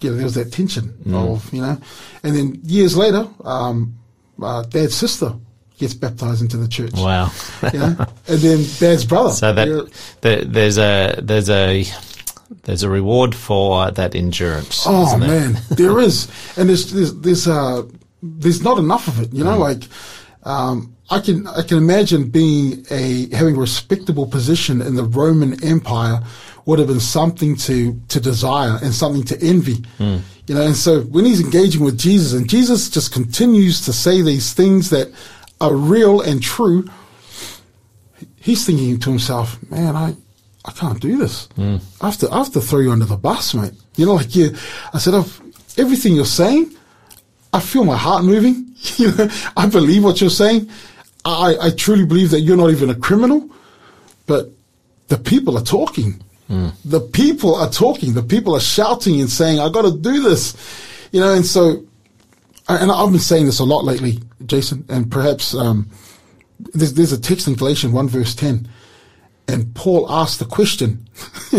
you 0.00 0.10
know, 0.10 0.16
there 0.16 0.24
was 0.24 0.34
that 0.34 0.52
tension 0.52 0.92
of 1.14 1.52
you 1.52 1.62
know, 1.62 1.78
and 2.22 2.36
then 2.36 2.60
years 2.64 2.96
later, 2.96 3.26
um, 3.44 3.94
uh, 4.42 4.62
dad's 4.64 4.94
sister 4.94 5.34
gets 5.78 5.94
baptized 5.94 6.42
into 6.42 6.56
the 6.56 6.68
church. 6.68 6.92
Wow. 6.94 7.30
You 7.72 7.78
know? 7.78 7.96
and 8.28 8.38
then 8.40 8.58
dad's 8.78 9.04
brother. 9.04 9.30
So 9.30 9.52
that 9.52 9.66
you 9.68 9.74
know, 9.76 9.88
there, 10.20 10.44
there's 10.44 10.78
a 10.78 11.18
there's 11.22 11.48
a 11.50 11.84
there's 12.64 12.82
a 12.82 12.90
reward 12.90 13.34
for 13.34 13.90
that 13.90 14.14
endurance. 14.14 14.82
Oh 14.86 15.16
man, 15.16 15.58
there 15.70 15.98
is, 16.00 16.28
and 16.56 16.68
there's 16.68 16.92
there's 16.92 17.14
there's 17.20 17.48
uh 17.48 17.82
there's 18.22 18.62
not 18.62 18.78
enough 18.78 19.08
of 19.08 19.20
it. 19.22 19.32
You 19.32 19.42
Mm. 19.44 19.46
know, 19.46 19.58
like 19.58 19.82
um, 20.44 20.93
I 21.10 21.20
can 21.20 21.46
I 21.46 21.62
can 21.62 21.78
imagine 21.78 22.30
being 22.30 22.86
a 22.90 23.28
having 23.34 23.56
a 23.56 23.60
respectable 23.60 24.26
position 24.26 24.80
in 24.80 24.94
the 24.94 25.04
Roman 25.04 25.62
Empire 25.62 26.22
would 26.64 26.78
have 26.78 26.88
been 26.88 27.00
something 27.00 27.56
to 27.56 28.00
to 28.08 28.20
desire 28.20 28.78
and 28.82 28.94
something 28.94 29.22
to 29.24 29.40
envy. 29.42 29.84
Mm. 29.98 30.22
You 30.46 30.54
know, 30.54 30.62
and 30.62 30.76
so 30.76 31.02
when 31.02 31.24
he's 31.24 31.40
engaging 31.40 31.82
with 31.82 31.98
Jesus, 31.98 32.32
and 32.32 32.48
Jesus 32.48 32.90
just 32.90 33.12
continues 33.12 33.84
to 33.86 33.92
say 33.92 34.22
these 34.22 34.52
things 34.52 34.90
that 34.90 35.10
are 35.60 35.74
real 35.74 36.20
and 36.20 36.42
true, 36.42 36.88
he's 38.40 38.64
thinking 38.66 38.98
to 39.00 39.10
himself, 39.10 39.58
"Man, 39.70 39.96
I, 39.96 40.14
I 40.64 40.72
can't 40.72 41.00
do 41.00 41.18
this. 41.18 41.48
I 42.00 42.06
have 42.06 42.16
to, 42.18 42.30
I 42.30 42.38
have 42.38 42.52
to 42.52 42.60
throw 42.60 42.80
you 42.80 42.90
under 42.90 43.04
the 43.04 43.16
bus, 43.16 43.54
mate. 43.54 43.72
You 43.96 44.06
know, 44.06 44.14
like 44.14 44.34
you, 44.34 44.54
I 44.92 44.98
said, 44.98 45.14
I've, 45.14 45.40
everything 45.76 46.14
you're 46.14 46.24
saying, 46.24 46.74
I 47.52 47.60
feel 47.60 47.84
my 47.84 47.96
heart 47.96 48.24
moving. 48.24 48.74
you 48.96 49.12
know, 49.12 49.28
I 49.56 49.66
believe 49.66 50.02
what 50.02 50.20
you're 50.20 50.30
saying. 50.30 50.70
I, 51.24 51.56
I 51.60 51.70
truly 51.70 52.04
believe 52.04 52.30
that 52.30 52.40
you're 52.40 52.56
not 52.56 52.70
even 52.70 52.90
a 52.90 52.94
criminal, 52.94 53.48
but 54.26 54.50
the 55.08 55.18
people 55.18 55.56
are 55.56 55.64
talking. 55.64 56.22
The 56.84 57.00
people 57.00 57.54
are 57.54 57.70
talking. 57.70 58.12
The 58.14 58.22
people 58.22 58.54
are 58.54 58.60
shouting 58.60 59.20
and 59.20 59.30
saying, 59.30 59.58
I 59.58 59.70
got 59.70 59.82
to 59.82 59.96
do 59.96 60.22
this. 60.22 60.54
You 61.12 61.20
know, 61.20 61.32
and 61.32 61.46
so, 61.46 61.84
and 62.68 62.90
I've 62.90 63.10
been 63.10 63.20
saying 63.20 63.46
this 63.46 63.60
a 63.60 63.64
lot 63.64 63.84
lately, 63.84 64.20
Jason, 64.44 64.84
and 64.88 65.10
perhaps, 65.10 65.54
um, 65.54 65.90
there's, 66.58 66.94
there's 66.94 67.12
a 67.12 67.20
text 67.20 67.48
in 67.48 67.54
Galatians 67.54 67.92
1 67.92 68.08
verse 68.08 68.34
10 68.34 68.68
and 69.48 69.74
Paul 69.74 70.10
asked 70.10 70.38
the 70.38 70.44
question. 70.44 71.06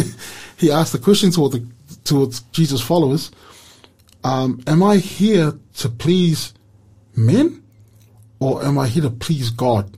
he 0.58 0.72
asked 0.72 0.92
the 0.92 1.00
question 1.00 1.32
toward 1.32 1.54
the, 1.54 1.68
towards 2.04 2.42
Jesus' 2.52 2.82
followers. 2.82 3.32
Um, 4.24 4.62
am 4.66 4.82
I 4.82 4.98
here 4.98 5.54
to 5.78 5.90
please 5.90 6.54
men 7.16 7.64
or 8.40 8.64
am 8.64 8.78
I 8.78 8.88
here 8.88 9.04
to 9.04 9.10
please 9.10 9.50
God? 9.50 9.98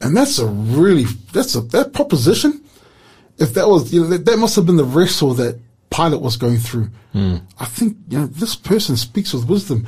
And 0.00 0.16
that's 0.16 0.38
a 0.38 0.46
really, 0.46 1.04
that's 1.32 1.54
a, 1.54 1.60
that 1.60 1.92
proposition. 1.92 2.62
If 3.38 3.54
that 3.54 3.68
was, 3.68 3.92
you 3.92 4.02
know, 4.02 4.06
that, 4.08 4.24
that 4.24 4.38
must 4.38 4.56
have 4.56 4.66
been 4.66 4.76
the 4.76 4.84
wrestle 4.84 5.34
that 5.34 5.58
Pilate 5.90 6.20
was 6.20 6.36
going 6.36 6.58
through. 6.58 6.90
Hmm. 7.12 7.36
I 7.58 7.64
think, 7.66 7.96
you 8.08 8.18
know, 8.18 8.26
this 8.26 8.54
person 8.54 8.96
speaks 8.96 9.32
with 9.32 9.48
wisdom. 9.48 9.86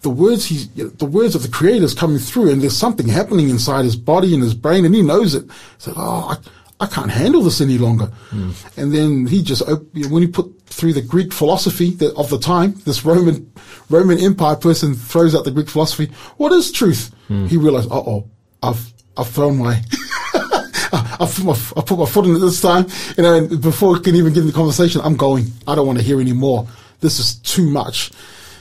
The 0.00 0.10
words 0.10 0.44
he's, 0.46 0.68
you 0.76 0.84
know, 0.84 0.90
the 0.90 1.06
words 1.06 1.34
of 1.34 1.42
the 1.42 1.48
creator 1.48 1.84
is 1.84 1.94
coming 1.94 2.18
through 2.18 2.50
and 2.50 2.60
there's 2.60 2.76
something 2.76 3.08
happening 3.08 3.48
inside 3.48 3.84
his 3.84 3.96
body 3.96 4.34
and 4.34 4.42
his 4.42 4.54
brain 4.54 4.84
and 4.84 4.94
he 4.94 5.02
knows 5.02 5.34
it. 5.34 5.44
He's 5.78 5.88
like, 5.88 5.96
oh, 5.98 6.36
I, 6.80 6.84
I 6.84 6.86
can't 6.86 7.10
handle 7.10 7.42
this 7.42 7.60
any 7.60 7.78
longer. 7.78 8.06
Hmm. 8.06 8.50
And 8.76 8.92
then 8.92 9.26
he 9.26 9.42
just, 9.42 9.62
op- 9.62 9.86
you 9.94 10.04
know, 10.04 10.08
when 10.10 10.22
he 10.22 10.28
put 10.28 10.63
through 10.66 10.92
the 10.92 11.02
Greek 11.02 11.32
philosophy 11.32 11.96
of 12.16 12.30
the 12.30 12.38
time, 12.38 12.74
this 12.84 13.04
Roman, 13.04 13.52
Roman 13.90 14.18
Empire 14.18 14.56
person 14.56 14.94
throws 14.94 15.34
out 15.34 15.44
the 15.44 15.50
Greek 15.50 15.68
philosophy. 15.68 16.10
What 16.36 16.52
is 16.52 16.72
truth? 16.72 17.14
He 17.28 17.56
realized, 17.56 17.90
uh 17.90 17.96
oh, 17.96 18.28
I've, 18.62 18.92
I've 19.16 19.28
thrown 19.28 19.58
my, 19.58 19.80
I, 20.34 21.16
I, 21.20 21.26
put 21.26 21.44
my, 21.44 21.58
I 21.76 21.82
put 21.82 21.98
my 21.98 22.06
foot 22.06 22.26
in 22.26 22.36
it 22.36 22.38
this 22.38 22.60
time, 22.60 22.86
you 23.16 23.22
know, 23.22 23.34
and 23.34 23.60
before 23.60 23.96
it 23.96 24.04
can 24.04 24.14
even 24.14 24.32
get 24.32 24.40
in 24.40 24.46
the 24.46 24.52
conversation, 24.52 25.00
I'm 25.04 25.16
going. 25.16 25.46
I 25.66 25.74
don't 25.74 25.86
want 25.86 25.98
to 25.98 26.04
hear 26.04 26.20
any 26.20 26.32
more. 26.32 26.66
This 27.00 27.18
is 27.18 27.36
too 27.36 27.68
much. 27.68 28.10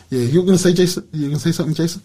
Yeah, 0.10 0.22
you're 0.22 0.44
going 0.44 0.58
to 0.58 0.62
say, 0.64 0.74
Jason? 0.74 1.08
You're 1.12 1.30
going 1.30 1.40
to 1.40 1.44
say 1.44 1.52
something, 1.52 1.74
Jason? 1.74 2.02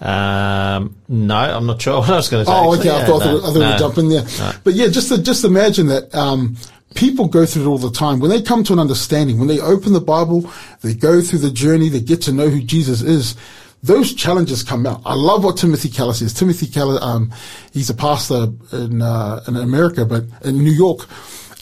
Um, 0.00 0.96
no, 1.08 1.36
I'm 1.36 1.66
not 1.66 1.80
sure 1.80 1.98
what 2.00 2.10
I 2.10 2.16
was 2.16 2.28
going 2.28 2.44
to 2.44 2.50
say. 2.50 2.56
Oh, 2.56 2.78
okay. 2.78 2.90
I 2.90 3.04
thought, 3.04 3.24
no, 3.24 3.38
I 3.38 3.40
thought 3.40 3.54
no. 3.54 3.70
we'd 3.70 3.78
jump 3.78 3.98
in 3.98 4.08
there. 4.08 4.24
But 4.64 4.74
yeah, 4.74 4.88
just 4.88 5.08
to, 5.08 5.22
just 5.22 5.44
imagine 5.44 5.86
that, 5.86 6.14
um, 6.14 6.56
people 6.94 7.28
go 7.28 7.46
through 7.46 7.62
it 7.64 7.66
all 7.66 7.78
the 7.78 7.90
time. 7.90 8.20
When 8.20 8.30
they 8.30 8.42
come 8.42 8.64
to 8.64 8.72
an 8.72 8.78
understanding, 8.78 9.38
when 9.38 9.48
they 9.48 9.60
open 9.60 9.92
the 9.92 10.00
Bible, 10.00 10.50
they 10.82 10.94
go 10.94 11.20
through 11.20 11.40
the 11.40 11.50
journey, 11.50 11.88
they 11.88 12.00
get 12.00 12.22
to 12.22 12.32
know 12.32 12.48
who 12.48 12.60
Jesus 12.62 13.02
is. 13.02 13.36
Those 13.82 14.14
challenges 14.14 14.62
come 14.62 14.86
out. 14.86 15.02
I 15.04 15.14
love 15.14 15.42
what 15.44 15.56
Timothy 15.56 15.88
Keller 15.88 16.14
says. 16.14 16.32
Timothy 16.32 16.66
Keller, 16.68 16.98
um, 17.02 17.32
he's 17.72 17.90
a 17.90 17.94
pastor 17.94 18.46
in, 18.72 19.02
uh, 19.02 19.42
in 19.48 19.56
America, 19.56 20.04
but 20.04 20.24
in 20.44 20.58
New 20.58 20.70
York. 20.70 21.08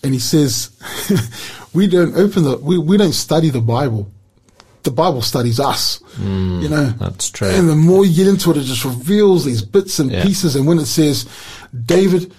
And 0.05 0.13
he 0.13 0.21
says, 0.21 0.71
we 1.75 1.87
don't 1.87 2.15
open 2.17 2.43
the, 2.45 2.57
we, 2.59 2.77
we 2.79 2.97
don't 2.99 3.13
study 3.15 3.49
the 3.51 3.61
Bible. 3.63 4.11
The 4.83 4.91
Bible 4.91 5.21
studies 5.23 5.61
us. 5.61 6.01
you 6.19 6.69
know, 6.69 6.87
that's 6.99 7.31
true. 7.31 7.49
And 7.49 7.69
the 7.69 7.77
more 7.77 8.05
you 8.07 8.15
get 8.17 8.29
into 8.29 8.51
it, 8.51 8.57
it 8.57 8.63
just 8.63 8.85
reveals 8.85 9.45
these 9.45 9.63
bits 9.63 9.99
and 9.99 10.11
Yeah. 10.11 10.23
pieces. 10.23 10.57
And 10.57 10.67
when 10.67 10.79
it 10.79 10.87
says, 10.87 11.27
David, 11.87 12.33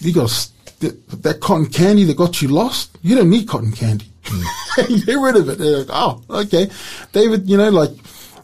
you 0.00 0.12
got 0.12 0.24
s- 0.24 0.50
that, 0.80 1.08
that 1.22 1.40
cotton 1.40 1.66
candy 1.66 2.04
that 2.04 2.16
got 2.16 2.40
you 2.42 2.48
lost. 2.48 2.96
You 3.02 3.16
don't 3.16 3.30
need 3.30 3.48
cotton 3.48 3.72
candy. 3.72 4.06
Get 4.76 5.18
rid 5.18 5.36
of 5.36 5.48
it. 5.48 5.58
Like, 5.58 5.86
oh, 5.90 6.22
okay. 6.30 6.68
David, 7.12 7.48
you 7.48 7.56
know, 7.56 7.70
like 7.70 7.90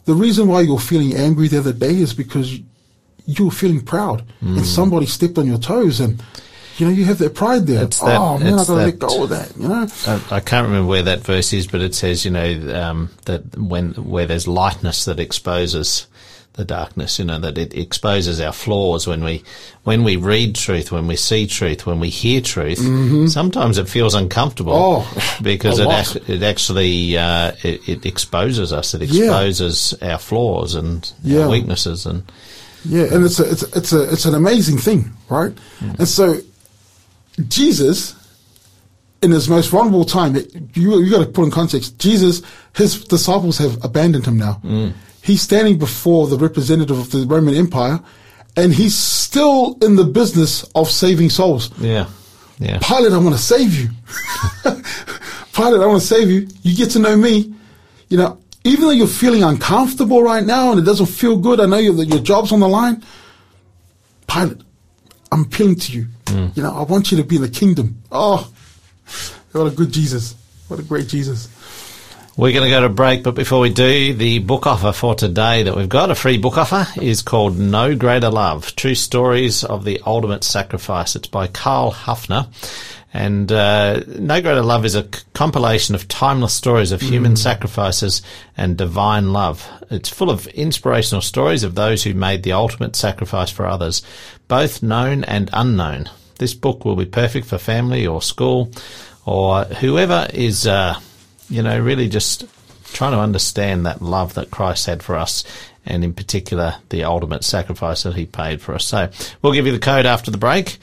the 0.05 0.13
reason 0.13 0.47
why 0.47 0.61
you're 0.61 0.79
feeling 0.79 1.15
angry 1.15 1.47
the 1.47 1.59
other 1.59 1.73
day 1.73 1.95
is 1.95 2.13
because 2.13 2.59
you, 3.25 3.45
were 3.45 3.51
feeling 3.51 3.81
proud 3.83 4.23
and 4.41 4.65
somebody 4.65 5.05
stepped 5.05 5.37
on 5.37 5.47
your 5.47 5.57
toes 5.57 5.99
and, 5.99 6.21
you 6.77 6.85
know, 6.85 6.91
you 6.91 7.05
have 7.05 7.19
that 7.19 7.33
pride 7.35 7.65
there. 7.67 7.83
It's 7.85 7.99
that- 8.01 8.19
oh 8.19 8.37
man, 8.37 8.53
I 8.53 8.57
gotta 8.57 8.71
that- 8.73 8.85
let 8.85 8.99
go 8.99 9.23
of 9.23 9.29
that, 9.29 9.55
you 9.57 9.67
know? 9.67 9.87
I, 10.07 10.21
I 10.35 10.39
can't 10.41 10.67
remember 10.67 10.87
where 10.87 11.03
that 11.03 11.21
verse 11.21 11.53
is, 11.53 11.67
but 11.67 11.81
it 11.81 11.95
says, 11.95 12.25
you 12.25 12.31
know, 12.31 12.75
um, 12.81 13.09
that 13.25 13.57
when 13.57 13.93
where 13.93 14.25
there's 14.25 14.47
lightness 14.47 15.05
that 15.05 15.19
exposes 15.19 16.07
the 16.55 16.65
darkness, 16.65 17.19
you 17.19 17.25
know, 17.25 17.37
that 17.39 17.57
it 17.57 17.73
exposes 17.73 18.39
our 18.39 18.53
flaws 18.53 19.05
when 19.07 19.23
we 19.23 19.43
when 19.83 20.03
we 20.03 20.15
read 20.15 20.55
truth, 20.55 20.91
when 20.91 21.05
we 21.07 21.15
see 21.15 21.47
truth, 21.47 21.85
when 21.85 21.99
we 21.99 22.09
hear 22.09 22.41
truth. 22.41 22.79
Sometimes 23.31 23.77
it 23.77 23.89
feels 23.89 24.13
uncomfortable 24.15 24.73
Mm-hmm. 24.73 25.19
Oh, 25.19 25.37
because 25.43 25.79
it 25.79 25.87
ac- 25.87 26.21
it 26.27 26.43
actually 26.43 27.17
uh, 27.17 27.51
it, 27.63 27.87
it 27.89 28.05
exposes 28.05 28.71
us. 28.73 28.93
It 28.93 29.01
Yeah. 29.03 29.25
exposes 29.25 29.93
our 30.01 30.17
flaws 30.17 30.75
and 30.75 31.11
Yeah. 31.23 31.41
our 31.43 31.49
weaknesses 31.49 32.05
and 32.05 32.23
Yeah, 32.85 33.13
and 33.13 33.25
it's 33.25 33.39
a, 33.39 33.49
it's 33.51 33.63
a, 33.63 33.77
it's 33.77 33.93
a 33.93 34.11
it's 34.13 34.25
an 34.25 34.35
amazing 34.35 34.77
thing, 34.77 35.11
right? 35.29 35.51
And 35.99 36.07
so 36.07 36.39
Jesus, 37.49 38.15
in 39.21 39.31
his 39.31 39.49
most 39.49 39.69
vulnerable 39.69 40.05
time, 40.05 40.35
it, 40.35 40.53
you 40.73 40.99
you 41.01 41.11
got 41.11 41.19
to 41.19 41.25
put 41.31 41.43
in 41.45 41.51
context. 41.51 41.97
Jesus, 41.99 42.41
his 42.75 43.03
disciples 43.03 43.57
have 43.57 43.83
abandoned 43.83 44.25
him 44.25 44.37
now. 44.37 44.61
He's 45.25 45.41
standing 45.41 45.79
before 45.79 46.27
the 46.27 46.37
representative 46.37 46.99
of 46.99 47.09
the 47.09 47.25
Roman 47.25 47.55
Empire, 47.55 47.99
and 48.55 48.71
he's 48.71 48.95
still 48.95 49.75
in 49.81 49.95
the 49.95 50.03
business 50.03 50.63
of 50.75 50.87
saving 50.87 51.31
souls. 51.31 51.71
yeah, 51.79 52.07
yeah. 52.59 52.77
Pilate, 52.79 53.11
I 53.11 53.17
want 53.17 53.35
to 53.35 53.41
save 53.41 53.73
you. 53.73 53.89
Pilate, 55.53 55.81
I 55.81 55.87
want 55.87 55.99
to 55.99 56.07
save 56.07 56.29
you. 56.29 56.47
You 56.61 56.75
get 56.75 56.91
to 56.91 56.99
know 56.99 57.17
me. 57.17 57.55
You 58.09 58.17
know, 58.17 58.37
even 58.63 58.81
though 58.81 58.91
you're 58.91 59.07
feeling 59.07 59.41
uncomfortable 59.41 60.21
right 60.21 60.45
now 60.45 60.69
and 60.69 60.79
it 60.79 60.83
doesn't 60.83 61.07
feel 61.07 61.37
good, 61.37 61.59
I 61.59 61.65
know 61.65 61.77
you 61.77 61.91
that 61.93 62.05
your 62.05 62.19
job's 62.19 62.51
on 62.51 62.59
the 62.59 62.67
line. 62.67 63.03
Pilate, 64.27 64.61
I'm 65.31 65.41
appealing 65.41 65.77
to 65.77 65.91
you. 65.91 66.05
Mm. 66.25 66.55
You 66.55 66.61
know, 66.61 66.71
I 66.71 66.83
want 66.83 67.11
you 67.11 67.17
to 67.17 67.23
be 67.23 67.37
in 67.37 67.41
the 67.41 67.49
kingdom. 67.49 68.01
Oh, 68.11 68.47
what 69.53 69.65
a 69.65 69.71
good 69.71 69.91
Jesus. 69.91 70.35
What 70.67 70.79
a 70.79 70.83
great 70.83 71.07
Jesus. 71.07 71.47
We're 72.37 72.51
going 72.51 72.65
to 72.65 72.69
go 72.69 72.81
to 72.81 72.89
break, 72.89 73.23
but 73.23 73.33
before 73.33 73.61
we 73.61 73.69
do, 73.69 74.13
the 74.13 74.39
book 74.39 74.67
offer 74.67 74.91
for 74.91 75.15
today 75.15 75.63
that 75.63 75.77
we've 75.77 75.87
got, 75.87 76.11
a 76.11 76.15
free 76.15 76.37
book 76.37 76.57
offer, 76.57 76.85
is 77.01 77.21
called 77.21 77.57
No 77.57 77.95
Greater 77.95 78.29
Love 78.29 78.75
True 78.75 78.93
Stories 78.93 79.63
of 79.63 79.85
the 79.85 80.01
Ultimate 80.05 80.43
Sacrifice. 80.43 81.15
It's 81.15 81.29
by 81.29 81.47
Carl 81.47 81.93
Hafner. 81.93 82.49
And 83.13 83.49
uh, 83.53 84.01
No 84.19 84.41
Greater 84.41 84.63
Love 84.63 84.83
is 84.83 84.95
a 84.95 85.03
c- 85.03 85.23
compilation 85.33 85.95
of 85.95 86.09
timeless 86.09 86.53
stories 86.53 86.91
of 86.91 86.99
human 86.99 87.37
sacrifices 87.37 88.21
and 88.57 88.75
divine 88.75 89.31
love. 89.31 89.65
It's 89.89 90.09
full 90.09 90.29
of 90.29 90.45
inspirational 90.47 91.21
stories 91.21 91.63
of 91.63 91.75
those 91.75 92.03
who 92.03 92.13
made 92.13 92.43
the 92.43 92.51
ultimate 92.51 92.97
sacrifice 92.97 93.49
for 93.49 93.65
others, 93.65 94.03
both 94.49 94.83
known 94.83 95.23
and 95.23 95.49
unknown. 95.53 96.09
This 96.37 96.53
book 96.53 96.83
will 96.83 96.97
be 96.97 97.05
perfect 97.05 97.47
for 97.47 97.57
family 97.57 98.05
or 98.05 98.21
school 98.21 98.73
or 99.25 99.63
whoever 99.63 100.27
is. 100.33 100.67
Uh, 100.67 100.99
you 101.49 101.61
know, 101.61 101.79
really 101.79 102.09
just 102.09 102.45
trying 102.93 103.11
to 103.11 103.19
understand 103.19 103.85
that 103.85 104.01
love 104.01 104.35
that 104.35 104.51
Christ 104.51 104.85
had 104.85 105.03
for 105.03 105.15
us 105.15 105.43
and 105.85 106.03
in 106.03 106.13
particular 106.13 106.75
the 106.89 107.03
ultimate 107.03 107.43
sacrifice 107.43 108.03
that 108.03 108.15
he 108.15 108.25
paid 108.25 108.61
for 108.61 108.73
us. 108.73 108.85
So 108.85 109.09
we'll 109.41 109.53
give 109.53 109.65
you 109.65 109.71
the 109.71 109.79
code 109.79 110.05
after 110.05 110.31
the 110.31 110.37
break. 110.37 110.77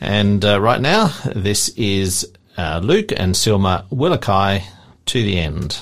And 0.00 0.44
uh, 0.44 0.60
right 0.60 0.80
now, 0.80 1.12
this 1.34 1.68
is 1.70 2.30
uh, 2.56 2.80
Luke 2.82 3.12
and 3.16 3.34
Silma 3.34 3.88
Willakai 3.88 4.64
to 5.06 5.22
the 5.22 5.38
end. 5.38 5.78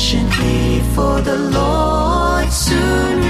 Patiently, 0.00 0.80
for 0.94 1.20
the 1.20 1.36
Lord 1.36 2.50
soon 2.50 3.29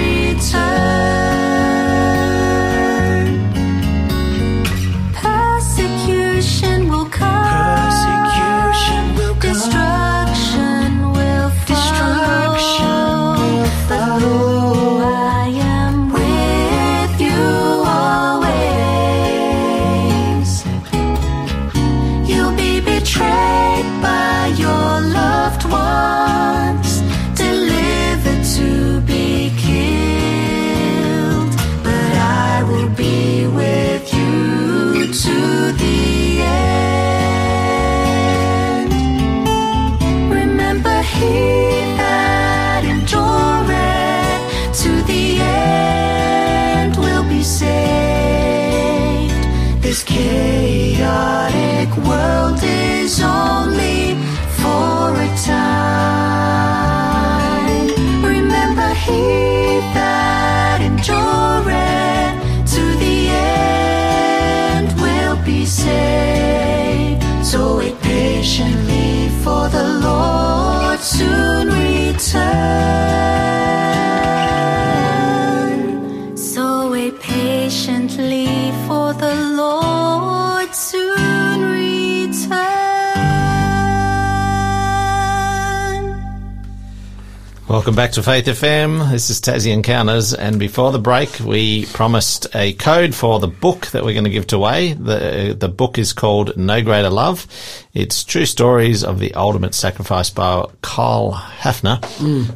Welcome 87.80 87.94
back 87.94 88.12
to 88.12 88.22
Faith 88.22 88.44
FM. 88.44 89.10
This 89.10 89.30
is 89.30 89.40
Tassie 89.40 89.72
Encounters, 89.72 90.34
and 90.34 90.58
before 90.58 90.92
the 90.92 90.98
break, 90.98 91.40
we 91.40 91.86
promised 91.86 92.46
a 92.54 92.74
code 92.74 93.14
for 93.14 93.38
the 93.38 93.46
book 93.46 93.86
that 93.92 94.04
we're 94.04 94.12
going 94.12 94.24
to 94.24 94.30
give 94.30 94.52
away. 94.52 94.92
the 94.92 95.56
The 95.58 95.70
book 95.70 95.96
is 95.96 96.12
called 96.12 96.54
No 96.58 96.82
Greater 96.82 97.08
Love. 97.08 97.46
It's 97.94 98.22
true 98.22 98.44
stories 98.44 99.02
of 99.02 99.18
the 99.18 99.32
ultimate 99.32 99.74
sacrifice 99.74 100.28
by 100.28 100.66
Carl 100.82 101.32
Hafner. 101.32 102.02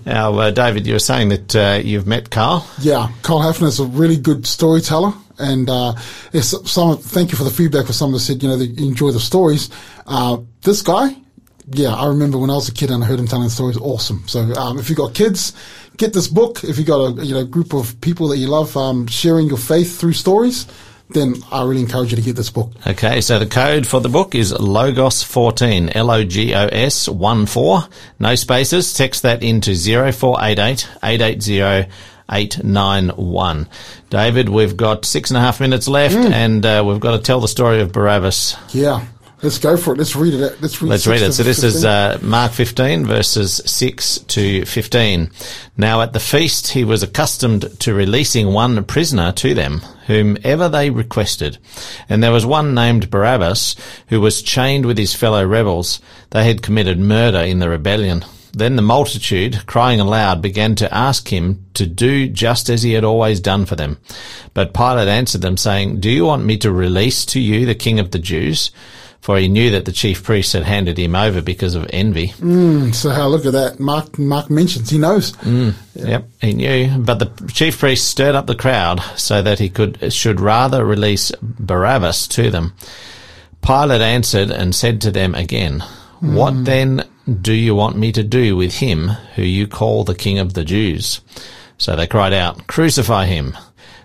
Now, 0.05 0.35
uh, 0.39 0.51
David, 0.51 0.87
you 0.87 0.93
were 0.93 0.99
saying 0.99 1.31
that 1.31 1.57
uh, 1.57 1.81
you've 1.83 2.07
met 2.07 2.29
Carl. 2.29 2.69
Yeah, 2.79 3.11
Carl 3.23 3.41
Hafner 3.41 3.69
is 3.69 3.81
a 3.81 3.87
really 3.87 4.19
good 4.19 4.47
storyteller. 4.47 5.15
And 5.39 5.71
uh, 5.71 5.95
it's 6.35 6.71
some, 6.71 6.99
thank 6.99 7.33
you 7.33 7.39
for 7.39 7.45
the 7.45 7.51
feedback 7.51 7.87
for 7.87 7.95
someone 7.95 8.19
that 8.19 8.21
said, 8.21 8.43
you 8.43 8.51
know, 8.51 8.59
they 8.59 8.67
enjoy 8.85 9.11
the 9.11 9.21
stories. 9.21 9.71
Uh, 10.07 10.37
this 10.61 10.83
guy, 10.83 11.17
yeah, 11.71 11.95
I 11.95 12.09
remember 12.09 12.39
when 12.39 12.51
I 12.51 12.55
was 12.55 12.69
a 12.69 12.73
kid 12.73 12.91
and 12.91 13.03
I 13.03 13.07
heard 13.07 13.19
him 13.19 13.27
telling 13.27 13.49
stories. 13.49 13.77
Awesome. 13.77 14.23
So 14.27 14.41
um, 14.55 14.79
if 14.79 14.89
you've 14.89 14.99
got 14.99 15.15
kids, 15.15 15.53
get 15.97 16.13
this 16.13 16.29
book. 16.29 16.63
If 16.65 16.79
you've 16.79 16.87
got 16.87 17.19
a 17.19 17.25
you 17.25 17.35
know 17.35 17.45
group 17.45 17.73
of 17.73 18.01
people 18.01 18.29
that 18.29 18.39
you 18.39 18.49
love 18.49 18.77
um, 18.77 19.07
sharing 19.07 19.49
your 19.49 19.59
faith 19.59 19.99
through 19.99 20.13
stories, 20.13 20.67
then 21.11 21.37
I 21.51 21.65
really 21.65 21.81
encourage 21.81 22.11
you 22.11 22.17
to 22.17 22.23
get 22.23 22.37
this 22.37 22.51
book. 22.51 22.73
Okay, 22.87 23.21
so 23.21 23.39
the 23.39 23.47
code 23.47 23.87
for 23.87 24.01
the 24.01 24.09
book 24.09 24.35
is 24.35 24.53
Logos14, 24.53 25.95
L-O-G-O-S 25.95 27.09
1 27.09 27.47
4, 27.47 27.89
no 28.19 28.35
spaces. 28.35 28.95
Text 28.95 29.23
that 29.23 29.43
into 29.43 29.75
0488 29.75 30.89
880 31.03 31.91
891. 32.31 33.69
David, 34.09 34.49
we've 34.49 34.77
got 34.77 35.05
six 35.05 35.31
and 35.31 35.37
a 35.37 35.41
half 35.41 35.61
minutes 35.61 35.89
left 35.89 36.15
and 36.15 36.65
uh, 36.65 36.83
we've 36.87 37.01
got 37.01 37.13
to 37.13 37.23
tell 37.23 37.41
the 37.41 37.49
story 37.49 37.81
of 37.81 37.93
Barabbas. 37.93 38.57
Yeah, 38.73 39.05
let's 39.45 39.59
go 39.59 39.77
for 39.77 39.93
it. 39.93 39.99
Let's 39.99 40.17
read 40.17 40.35
it. 40.35 40.61
Let's 40.61 40.81
read. 40.81 40.89
Let's 40.89 41.07
read 41.07 41.23
it. 41.23 41.33
So 41.33 41.43
this 41.43 41.63
is 41.63 41.85
uh, 41.85 42.19
Mark 42.23 42.53
15 42.53 43.05
verses 43.05 43.61
6 43.65 44.19
to 44.19 44.65
15. 44.65 45.31
Now 45.77 46.01
at 46.01 46.13
the 46.13 46.21
feast 46.21 46.69
he 46.69 46.83
was 46.83 47.03
accustomed 47.03 47.79
to 47.81 47.95
releasing 47.95 48.53
one 48.53 48.83
prisoner 48.85 49.31
to 49.33 49.55
them, 49.55 49.81
whomever 50.07 50.69
they 50.69 50.91
requested. 50.91 51.59
And 52.09 52.23
there 52.23 52.33
was 52.33 52.47
one 52.47 52.75
named 52.75 53.11
Barabbas 53.11 53.77
who 54.09 54.21
was 54.21 54.43
chained 54.43 54.87
with 54.87 54.99
his 54.99 55.15
fellow 55.15 55.47
rebels. 55.47 56.01
They 56.31 56.45
had 56.45 56.63
committed 56.63 56.99
murder 56.99 57.39
in 57.39 57.59
the 57.59 57.69
rebellion. 57.69 58.25
Then 58.57 58.77
the 58.77 58.83
multitude, 58.83 59.67
crying 59.67 59.99
aloud, 59.99 60.41
began 60.41 60.77
to 60.77 60.95
ask 60.95 61.33
him 61.33 61.67
to 61.75 61.87
do 61.87 62.29
just 62.29 62.69
as 62.69 62.85
he 62.85 62.93
had 62.93 63.03
always 63.03 63.41
done 63.41 63.67
for 63.67 63.75
them. 63.75 63.99
But 64.55 64.73
Pilate 64.73 65.09
answered 65.09 65.41
them, 65.41 65.57
saying, 65.57 65.99
Do 65.99 66.09
you 66.09 66.25
want 66.25 66.45
me 66.45 66.57
to 66.59 66.71
release 66.71 67.27
to 67.27 67.41
you 67.41 67.67
the 67.67 67.75
king 67.75 67.99
of 67.99 68.13
the 68.13 68.21
Jews? 68.21 68.71
For 69.25 69.39
he 69.39 69.49
knew 69.49 69.71
that 69.71 69.87
the 69.87 69.93
chief 69.93 70.23
priests 70.23 70.53
had 70.53 70.65
handed 70.65 70.99
him 70.99 71.17
over 71.17 71.41
because 71.41 71.75
of 71.75 71.89
envy. 71.91 72.29
Mm, 72.41 72.95
so 72.95 73.09
how 73.09 73.27
look 73.27 73.47
at 73.47 73.55
that. 73.55 73.81
Mark 73.81 74.19
Mark 74.19 74.51
mentions 74.51 74.91
he 74.91 74.99
knows. 74.99 75.33
Mm, 75.37 75.75
yep, 75.95 76.29
he 76.43 76.53
knew. 76.53 76.99
But 76.99 77.21
the 77.21 77.51
chief 77.51 77.79
priests 77.79 78.07
stirred 78.07 78.35
up 78.35 78.47
the 78.47 78.55
crowd 78.55 79.01
so 79.17 79.41
that 79.41 79.59
he 79.59 79.71
could 79.71 80.13
should 80.13 80.41
rather 80.41 80.85
release 80.85 81.33
Barabbas 81.41 82.29
to 82.29 82.51
them. 82.51 82.75
Pilate 83.63 84.03
answered 84.03 84.51
and 84.51 84.75
said 84.75 85.01
to 85.01 85.11
them 85.11 85.35
again, 85.35 85.83
What 86.21 86.53
mm. 86.53 86.67
then 86.67 87.09
do 87.41 87.55
you 87.55 87.75
want 87.75 87.97
me 87.97 88.13
to 88.13 88.23
do 88.23 88.57
with 88.57 88.75
him 88.75 89.09
who 89.37 89.43
you 89.43 89.67
call 89.67 90.05
the 90.05 90.15
king 90.15 90.39
of 90.39 90.53
the 90.53 90.65
Jews? 90.65 91.23
So 91.79 91.97
they 91.97 92.07
cried 92.07 92.35
out, 92.35 92.67
Crucify 92.67 93.25
him. 93.25 93.57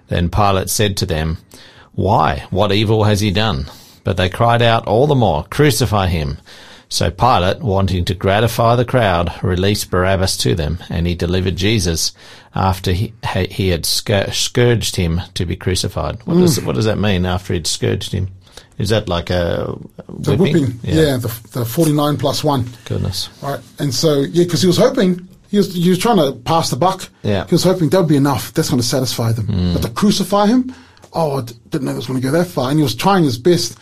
Then 0.08 0.30
Pilate 0.30 0.70
said 0.70 0.96
to 0.96 1.06
them, 1.06 1.40
Why? 1.92 2.48
What 2.52 2.72
evil 2.72 3.04
has 3.04 3.20
he 3.20 3.32
done? 3.32 3.66
But 4.10 4.18
they 4.18 4.28
cried 4.28 4.64
out 4.64 4.88
all 4.88 5.06
the 5.06 5.14
more, 5.14 5.44
Crucify 5.52 6.08
him. 6.08 6.40
So 6.90 7.12
Pilate, 7.12 7.60
wanting 7.60 8.06
to 8.06 8.16
gratify 8.16 8.76
the 8.76 8.84
crowd, 8.84 9.32
released 9.44 9.92
Barabbas 9.92 10.36
to 10.38 10.56
them, 10.56 10.80
and 10.90 11.06
he 11.06 11.14
delivered 11.14 11.58
Jesus 11.58 12.14
after 12.56 12.92
he, 12.92 13.14
he 13.52 13.70
had 13.70 13.86
scour- 13.86 14.32
scourged 14.32 14.96
him 14.96 15.22
to 15.36 15.46
be 15.46 15.56
crucified. 15.56 16.26
What, 16.26 16.40
does, 16.40 16.58
mm. 16.58 16.66
what 16.66 16.74
does 16.74 16.86
that 16.86 16.98
mean 16.98 17.28
after 17.28 17.54
he'd 17.54 17.68
scourged 17.68 18.12
him? 18.12 18.30
Is 18.80 18.90
that 18.90 19.08
like 19.08 19.30
a 19.30 19.78
The 20.08 20.36
whipping? 20.36 20.64
whipping, 20.64 20.80
yeah, 20.82 21.18
the, 21.18 21.28
the 21.52 21.64
forty 21.64 21.94
nine 21.94 22.18
plus 22.18 22.44
one. 22.44 22.66
Goodness. 22.86 23.30
Right. 23.44 23.60
And 23.78 23.94
so, 23.94 24.22
yeah, 24.22 24.46
because 24.46 24.64
he 24.64 24.68
was 24.68 24.78
hoping, 24.78 25.30
he 25.52 25.58
was, 25.58 25.72
he 25.76 25.88
was 25.88 26.00
trying 26.00 26.18
to 26.18 26.32
pass 26.32 26.72
the 26.72 26.78
buck. 26.78 27.08
Yeah. 27.22 27.46
He 27.46 27.54
was 27.54 27.64
hoping 27.64 27.90
that 27.90 28.00
would 28.00 28.10
be 28.10 28.16
enough. 28.16 28.56
That's 28.56 28.72
going 28.72 28.82
to 28.82 28.88
satisfy 28.88 29.34
them. 29.34 29.46
Mm. 29.46 29.74
But 29.74 29.84
to 29.84 29.90
crucify 29.92 30.48
him, 30.48 30.74
oh, 31.14 31.38
I 31.38 31.42
didn't 31.70 31.86
know 31.86 31.92
it 31.92 31.98
was 31.98 32.08
going 32.08 32.20
to 32.20 32.28
go 32.28 32.32
that 32.32 32.48
far. 32.48 32.72
And 32.72 32.80
he 32.80 32.84
was 32.84 32.96
trying 32.96 33.24
his 33.24 33.38
best. 33.38 33.78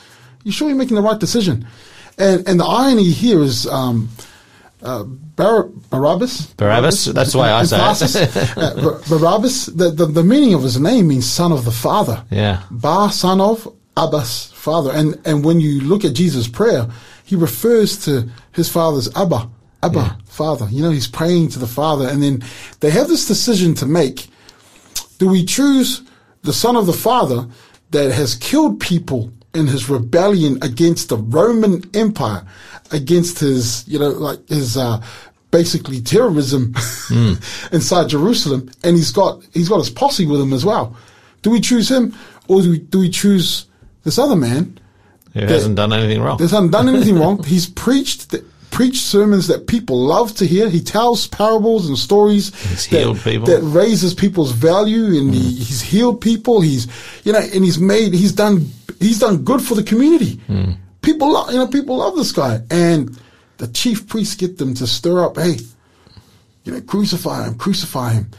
You 0.48 0.54
sure 0.54 0.70
you're 0.70 0.78
making 0.78 0.96
the 0.96 1.02
right 1.02 1.20
decision? 1.20 1.68
And, 2.18 2.48
and 2.48 2.58
the 2.58 2.64
irony 2.64 3.12
here 3.12 3.42
is, 3.44 3.68
um, 3.68 4.08
uh, 4.82 5.04
Bar- 5.04 5.68
Barabbas. 5.90 6.54
Barabbas, 6.54 7.04
that's 7.04 7.36
why 7.36 7.52
I 7.52 7.64
say 7.64 8.24
it. 8.24 8.58
uh, 8.58 8.76
Bar- 8.76 9.02
Barabbas, 9.10 9.66
the, 9.66 9.92
the, 9.92 10.06
the 10.06 10.24
meaning 10.24 10.54
of 10.54 10.64
his 10.64 10.80
name 10.80 11.10
means 11.10 11.30
son 11.30 11.52
of 11.52 11.66
the 11.66 11.72
father. 11.72 12.24
Yeah. 12.32 12.64
Bar, 12.72 13.12
son 13.12 13.42
of, 13.42 13.68
Abbas, 13.98 14.54
father. 14.54 14.92
And, 14.94 15.20
and 15.26 15.44
when 15.44 15.60
you 15.60 15.82
look 15.82 16.06
at 16.06 16.14
Jesus' 16.14 16.48
prayer, 16.48 16.88
he 17.26 17.36
refers 17.36 17.98
to 18.06 18.30
his 18.54 18.70
father's 18.70 19.14
Abba, 19.18 19.50
Abba, 19.84 20.18
father. 20.28 20.70
You 20.72 20.82
know, 20.82 20.92
he's 20.92 21.08
praying 21.10 21.50
to 21.50 21.60
the 21.60 21.68
father. 21.68 22.08
And 22.08 22.24
then 22.24 22.42
they 22.80 22.90
have 22.92 23.10
this 23.10 23.28
decision 23.28 23.74
to 23.76 23.86
make. 23.86 24.28
Do 25.18 25.28
we 25.28 25.44
choose 25.44 26.04
the 26.44 26.54
son 26.54 26.78
of 26.78 26.86
the 26.86 26.94
father 26.94 27.48
that 27.92 28.14
has 28.14 28.36
killed 28.36 28.80
people 28.80 29.34
in 29.58 29.68
his 29.68 29.90
rebellion 29.90 30.60
against 30.62 31.10
the 31.10 31.18
Roman 31.18 31.84
Empire, 31.94 32.46
against 32.92 33.40
his, 33.40 33.88
you 33.88 34.00
know, 34.00 34.10
like 34.10 34.48
his, 34.48 34.78
uh, 34.78 35.02
basically 35.52 36.02
terrorism 36.02 36.76
inside 37.72 38.10
Jerusalem, 38.10 38.70
and 38.84 38.96
he's 38.96 39.12
got 39.12 39.42
he's 39.54 39.70
got 39.70 39.80
his 39.80 39.90
posse 39.90 40.26
with 40.26 40.40
him 40.42 40.54
as 40.54 40.66
well. 40.66 40.96
Do 41.42 41.50
we 41.50 41.62
choose 41.62 41.90
him, 41.90 42.16
or 42.48 42.62
do 42.62 42.72
we 42.72 42.80
do 42.80 43.00
we 43.00 43.10
choose 43.10 43.66
this 44.04 44.20
other 44.20 44.36
man? 44.36 44.80
Who 45.34 45.42
hasn't 45.42 45.76
done 45.76 45.94
anything 45.94 46.22
wrong? 46.22 46.38
He 46.38 46.44
hasn't 46.44 46.72
done 46.72 46.90
anything 46.90 47.20
wrong. 47.20 47.44
He's 47.44 47.68
preached 47.68 48.36
preached 48.78 49.02
sermons 49.02 49.48
that 49.48 49.66
people 49.66 49.98
love 49.98 50.36
to 50.36 50.46
hear. 50.46 50.70
He 50.70 50.82
tells 50.82 51.26
parables 51.28 51.88
and 51.88 51.98
stories 51.98 52.52
that, 53.16 53.24
that 53.48 53.62
raises 53.64 54.14
people's 54.14 54.52
value, 54.52 55.06
and 55.20 55.34
he, 55.34 55.40
he's 55.56 55.82
healed 55.82 56.22
people. 56.22 56.62
He's 56.62 56.86
you 57.26 57.34
know, 57.34 57.40
and 57.40 57.64
he's 57.66 57.80
made 57.80 58.14
he's 58.14 58.34
done 58.34 58.70
he's 59.00 59.18
done 59.20 59.44
good 59.44 59.62
for 59.64 59.74
the 59.74 59.82
community. 59.84 60.40
People, 61.02 61.32
lo- 61.32 61.50
you 61.50 61.58
know, 61.58 61.68
people 61.68 61.98
love 61.98 62.16
this 62.16 62.32
guy, 62.32 62.60
and 62.70 63.20
the 63.58 63.68
chief 63.68 64.08
priests 64.08 64.36
get 64.36 64.60
them 64.60 64.76
to 64.76 64.86
stir 64.86 65.26
up. 65.26 65.38
Hey, 65.38 65.58
you 66.64 66.74
know, 66.74 66.82
crucify 66.82 67.46
him, 67.48 67.56
crucify 67.58 68.14
him. 68.14 68.30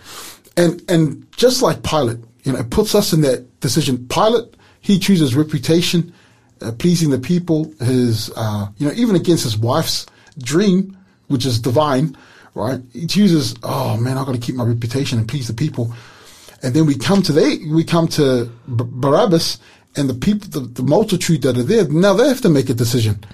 And, 0.56 0.82
and 0.88 1.26
just 1.32 1.62
like 1.62 1.82
Pilate, 1.82 2.18
you 2.44 2.52
know, 2.52 2.58
it 2.60 2.70
puts 2.70 2.94
us 2.94 3.12
in 3.12 3.22
that 3.22 3.60
decision. 3.60 4.06
Pilate, 4.06 4.54
he 4.80 4.98
chooses 4.98 5.34
reputation, 5.34 6.12
uh, 6.60 6.72
pleasing 6.72 7.10
the 7.10 7.18
people, 7.18 7.72
his, 7.80 8.30
uh, 8.36 8.66
you 8.76 8.86
know, 8.86 8.92
even 8.94 9.16
against 9.16 9.44
his 9.44 9.56
wife's 9.56 10.06
dream, 10.38 10.96
which 11.28 11.44
is 11.46 11.60
divine, 11.60 12.16
right? 12.54 12.80
He 12.92 13.06
chooses, 13.06 13.54
oh 13.62 13.96
man, 13.96 14.18
I've 14.18 14.26
got 14.26 14.34
to 14.34 14.40
keep 14.40 14.54
my 14.54 14.64
reputation 14.64 15.18
and 15.18 15.28
please 15.28 15.48
the 15.48 15.54
people. 15.54 15.92
And 16.62 16.74
then 16.74 16.86
we 16.86 16.96
come 16.96 17.22
to 17.22 17.32
they, 17.32 17.58
we 17.58 17.84
come 17.84 18.08
to 18.08 18.50
Barabbas 18.66 19.58
and 19.96 20.08
the 20.08 20.14
people, 20.14 20.48
the, 20.48 20.60
the 20.60 20.82
multitude 20.82 21.42
that 21.42 21.56
are 21.56 21.62
there. 21.62 21.88
Now 21.88 22.14
they 22.14 22.28
have 22.28 22.40
to 22.42 22.48
make 22.48 22.68
a 22.68 22.74
decision. 22.74 23.24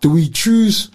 Do 0.00 0.10
we 0.10 0.28
choose 0.28 0.90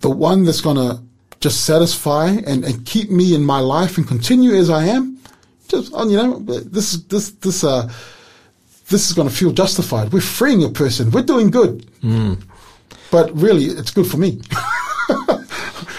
the 0.00 0.10
one 0.10 0.44
that's 0.44 0.60
going 0.60 0.76
to 0.76 1.02
just 1.40 1.64
satisfy 1.64 2.30
and, 2.30 2.64
and 2.64 2.84
keep 2.84 3.10
me 3.10 3.34
in 3.34 3.44
my 3.44 3.60
life 3.60 3.96
and 3.96 4.06
continue 4.06 4.54
as 4.54 4.70
I 4.70 4.84
am? 4.86 5.18
Just, 5.68 5.92
oh, 5.94 6.08
you 6.08 6.16
know, 6.16 6.38
this, 6.40 6.92
this, 7.04 7.30
this, 7.30 7.62
uh, 7.62 7.90
this 8.88 9.08
is 9.08 9.12
going 9.14 9.28
to 9.28 9.34
feel 9.34 9.52
justified. 9.52 10.12
We're 10.12 10.20
freeing 10.20 10.64
a 10.64 10.68
person. 10.70 11.10
We're 11.10 11.22
doing 11.22 11.50
good. 11.50 11.86
But 13.10 13.34
really, 13.36 13.64
it's 13.66 13.90
good 13.90 14.06
for 14.06 14.16
me. 14.16 14.40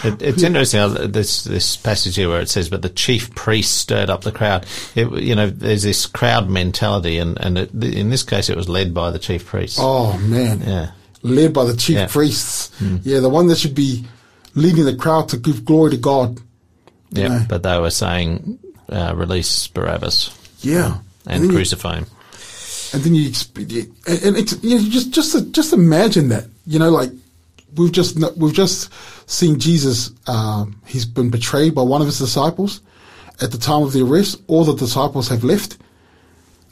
It, 0.02 0.22
it's 0.22 0.44
interesting 0.44 0.80
how 0.80 0.88
this 0.88 1.44
this 1.44 1.76
passage 1.76 2.16
here 2.16 2.30
where 2.30 2.40
it 2.40 2.48
says, 2.48 2.70
"But 2.70 2.84
the 2.84 2.90
chief 2.90 3.36
priest 3.36 3.76
stirred 3.80 4.10
up 4.10 4.22
the 4.22 4.32
crowd." 4.32 4.66
It, 4.96 5.12
you 5.12 5.36
know, 5.36 5.50
there's 5.50 5.84
this 5.84 6.06
crowd 6.06 6.50
mentality, 6.50 7.18
and 7.18 7.38
and 7.38 7.58
it, 7.58 7.74
in 7.84 8.10
this 8.10 8.24
case, 8.24 8.50
it 8.50 8.56
was 8.56 8.70
led 8.70 8.94
by 8.94 9.12
the 9.12 9.20
chief 9.20 9.46
priest. 9.46 9.78
Oh 9.82 10.18
man. 10.20 10.62
Yeah. 10.62 10.92
Led 11.22 11.54
by 11.54 11.66
the 11.66 11.76
chief 11.76 11.98
Yeah. 11.98 12.08
priests. 12.08 12.72
Yeah, 13.04 13.20
the 13.20 13.28
one 13.28 13.48
that 13.48 13.58
should 13.58 13.76
be 13.76 14.06
leading 14.56 14.86
the 14.86 14.96
crowd 14.96 15.28
to 15.30 15.38
give 15.38 15.66
glory 15.66 15.92
to 15.92 15.98
God. 15.98 16.40
yeah, 17.10 17.46
but 17.50 17.64
they 17.64 17.78
were 17.78 17.90
saying, 17.92 18.58
uh, 18.88 19.14
"Release 19.18 19.68
Barabbas 19.68 20.32
Yeah. 20.62 21.00
and 21.28 21.44
you- 21.44 21.50
crucify 21.52 21.98
him." 21.98 22.06
And 22.94 23.04
then 23.04 23.16
you, 23.16 23.26
and 24.08 24.38
it's 24.38 24.62
you 24.64 24.78
know, 24.78 24.90
just 24.90 25.12
just 25.12 25.52
just 25.52 25.74
imagine 25.74 26.30
that 26.30 26.46
you 26.66 26.80
know 26.80 26.90
like 26.90 27.12
we've 27.76 27.92
just 27.92 28.18
we've 28.38 28.54
just 28.54 28.92
seen 29.30 29.60
Jesus 29.60 30.12
um, 30.28 30.82
he's 30.86 31.06
been 31.06 31.30
betrayed 31.30 31.76
by 31.76 31.82
one 31.82 32.02
of 32.02 32.08
his 32.08 32.20
disciples 32.20 32.82
at 33.42 33.52
the 33.52 33.58
time 33.58 33.84
of 33.84 33.94
the 33.94 34.04
arrest. 34.04 34.42
All 34.48 34.64
the 34.64 34.76
disciples 34.76 35.30
have 35.30 35.44
left. 35.44 35.78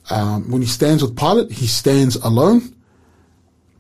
Um, 0.10 0.50
when 0.50 0.62
he 0.62 0.68
stands 0.68 1.04
with 1.04 1.18
Pilate 1.18 1.52
he 1.52 1.68
stands 1.68 2.16
alone. 2.16 2.74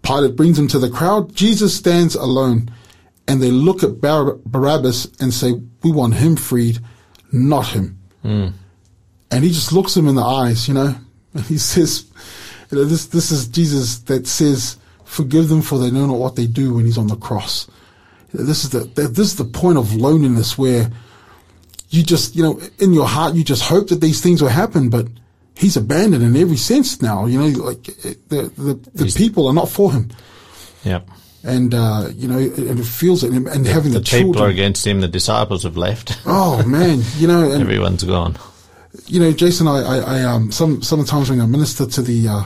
Pilate 0.03 0.35
brings 0.35 0.57
him 0.59 0.67
to 0.69 0.79
the 0.79 0.89
crowd. 0.89 1.33
Jesus 1.35 1.75
stands 1.75 2.15
alone. 2.15 2.69
And 3.29 3.41
they 3.41 3.51
look 3.51 3.83
at 3.83 3.99
Bar- 3.99 4.38
Barabbas 4.45 5.05
and 5.19 5.33
say 5.33 5.53
we 5.83 5.91
want 5.91 6.13
him 6.13 6.35
freed 6.38 6.79
not 7.31 7.67
him. 7.67 7.97
And 9.31 9.43
he 9.43 9.49
just 9.49 9.73
looks 9.73 9.95
him 9.97 10.07
in 10.07 10.15
the 10.15 10.23
eyes, 10.23 10.67
you 10.67 10.73
know, 10.73 10.95
he 11.47 11.57
says, 11.57 12.05
you 12.71 12.77
know, 12.77 12.83
this, 12.85 13.07
this 13.07 13.31
is 13.31 13.47
Jesus 13.47 13.99
that 13.99 14.27
says, 14.27 14.77
forgive 15.05 15.47
them 15.49 15.61
for 15.61 15.77
they 15.79 15.91
know 15.91 16.05
not 16.05 16.17
what 16.17 16.35
they 16.35 16.47
do 16.47 16.73
when 16.73 16.85
he's 16.85 16.97
on 16.97 17.07
the 17.07 17.15
cross. 17.15 17.67
You 18.33 18.39
know, 18.39 18.45
This 18.45 18.63
is 18.63 18.71
the, 18.71 18.79
this 18.95 19.19
is 19.19 19.35
the 19.35 19.45
point 19.45 19.77
of 19.77 19.93
loneliness 19.95 20.57
where 20.57 20.89
you 21.89 22.03
just, 22.03 22.35
you 22.35 22.43
know, 22.43 22.59
in 22.79 22.93
your 22.93 23.07
heart, 23.07 23.35
you 23.35 23.43
just 23.43 23.63
hope 23.63 23.88
that 23.88 24.01
these 24.01 24.21
things 24.21 24.41
will 24.41 24.49
happen, 24.49 24.89
but 24.89 25.07
he's 25.55 25.77
abandoned 25.77 26.23
in 26.23 26.35
every 26.35 26.57
sense 26.57 27.01
now, 27.01 27.25
you 27.25 27.39
know, 27.39 27.47
like 27.63 27.83
the, 27.83 28.51
the, 28.57 28.73
the 28.93 29.13
people 29.15 29.47
are 29.47 29.53
not 29.53 29.69
for 29.69 29.91
him. 29.93 30.09
Yeah, 30.83 31.01
And, 31.43 31.73
uh, 31.73 32.09
you 32.13 32.27
know, 32.27 32.38
and 32.38 32.79
it 32.79 32.85
feels 32.85 33.23
it, 33.23 33.31
and 33.31 33.65
having 33.65 33.93
the, 33.93 33.99
the 33.99 34.05
people 34.05 34.33
children. 34.33 34.43
are 34.45 34.49
against 34.49 34.85
him. 34.85 35.01
The 35.01 35.07
disciples 35.07 35.63
have 35.63 35.77
left. 35.77 36.19
Oh 36.25 36.63
man, 36.65 37.01
you 37.17 37.27
know, 37.27 37.49
and 37.51 37.61
Everyone's 37.67 38.03
gone. 38.03 38.35
You 39.05 39.19
know, 39.19 39.31
Jason, 39.31 39.67
I, 39.67 39.79
I, 39.79 39.97
I 39.97 40.23
um, 40.23 40.51
some 40.51 40.81
sometimes 40.81 41.29
when 41.29 41.41
I 41.41 41.45
minister 41.45 41.85
to 41.85 42.01
the 42.01 42.27
uh, 42.27 42.43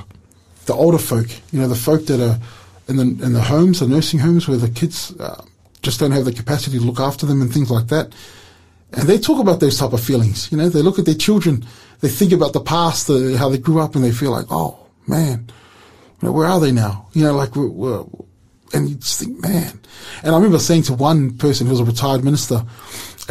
the 0.65 0.73
older 0.73 0.97
folk, 0.97 1.27
you 1.51 1.59
know, 1.59 1.67
the 1.67 1.75
folk 1.75 2.05
that 2.07 2.19
are 2.19 2.39
in 2.87 2.97
the 2.97 3.25
in 3.25 3.33
the 3.33 3.41
homes, 3.41 3.79
the 3.79 3.87
nursing 3.87 4.19
homes, 4.19 4.47
where 4.47 4.57
the 4.57 4.69
kids 4.69 5.15
uh, 5.19 5.43
just 5.81 5.99
don't 5.99 6.11
have 6.11 6.25
the 6.25 6.33
capacity 6.33 6.77
to 6.77 6.83
look 6.83 6.99
after 6.99 7.25
them 7.25 7.41
and 7.41 7.53
things 7.53 7.71
like 7.71 7.87
that, 7.87 8.13
and 8.93 9.07
they 9.07 9.17
talk 9.17 9.39
about 9.39 9.59
those 9.59 9.77
type 9.77 9.93
of 9.93 10.03
feelings. 10.03 10.51
You 10.51 10.57
know, 10.57 10.69
they 10.69 10.81
look 10.81 10.99
at 10.99 11.05
their 11.05 11.15
children, 11.15 11.65
they 12.01 12.09
think 12.09 12.31
about 12.31 12.53
the 12.53 12.61
past, 12.61 13.07
the, 13.07 13.37
how 13.37 13.49
they 13.49 13.57
grew 13.57 13.79
up, 13.79 13.95
and 13.95 14.03
they 14.03 14.11
feel 14.11 14.31
like, 14.31 14.45
oh 14.49 14.87
man, 15.07 15.49
you 16.21 16.27
know, 16.27 16.31
where 16.31 16.47
are 16.47 16.59
they 16.59 16.71
now? 16.71 17.07
You 17.13 17.23
know, 17.23 17.33
like 17.33 17.55
we're, 17.55 17.67
we're 17.67 18.05
and 18.73 18.89
you 18.89 18.95
just 18.95 19.19
think, 19.19 19.41
man. 19.41 19.79
And 20.23 20.33
I 20.33 20.37
remember 20.37 20.59
saying 20.59 20.83
to 20.83 20.93
one 20.93 21.37
person 21.37 21.67
who 21.67 21.71
was 21.71 21.81
a 21.81 21.85
retired 21.85 22.23
minister 22.23 22.63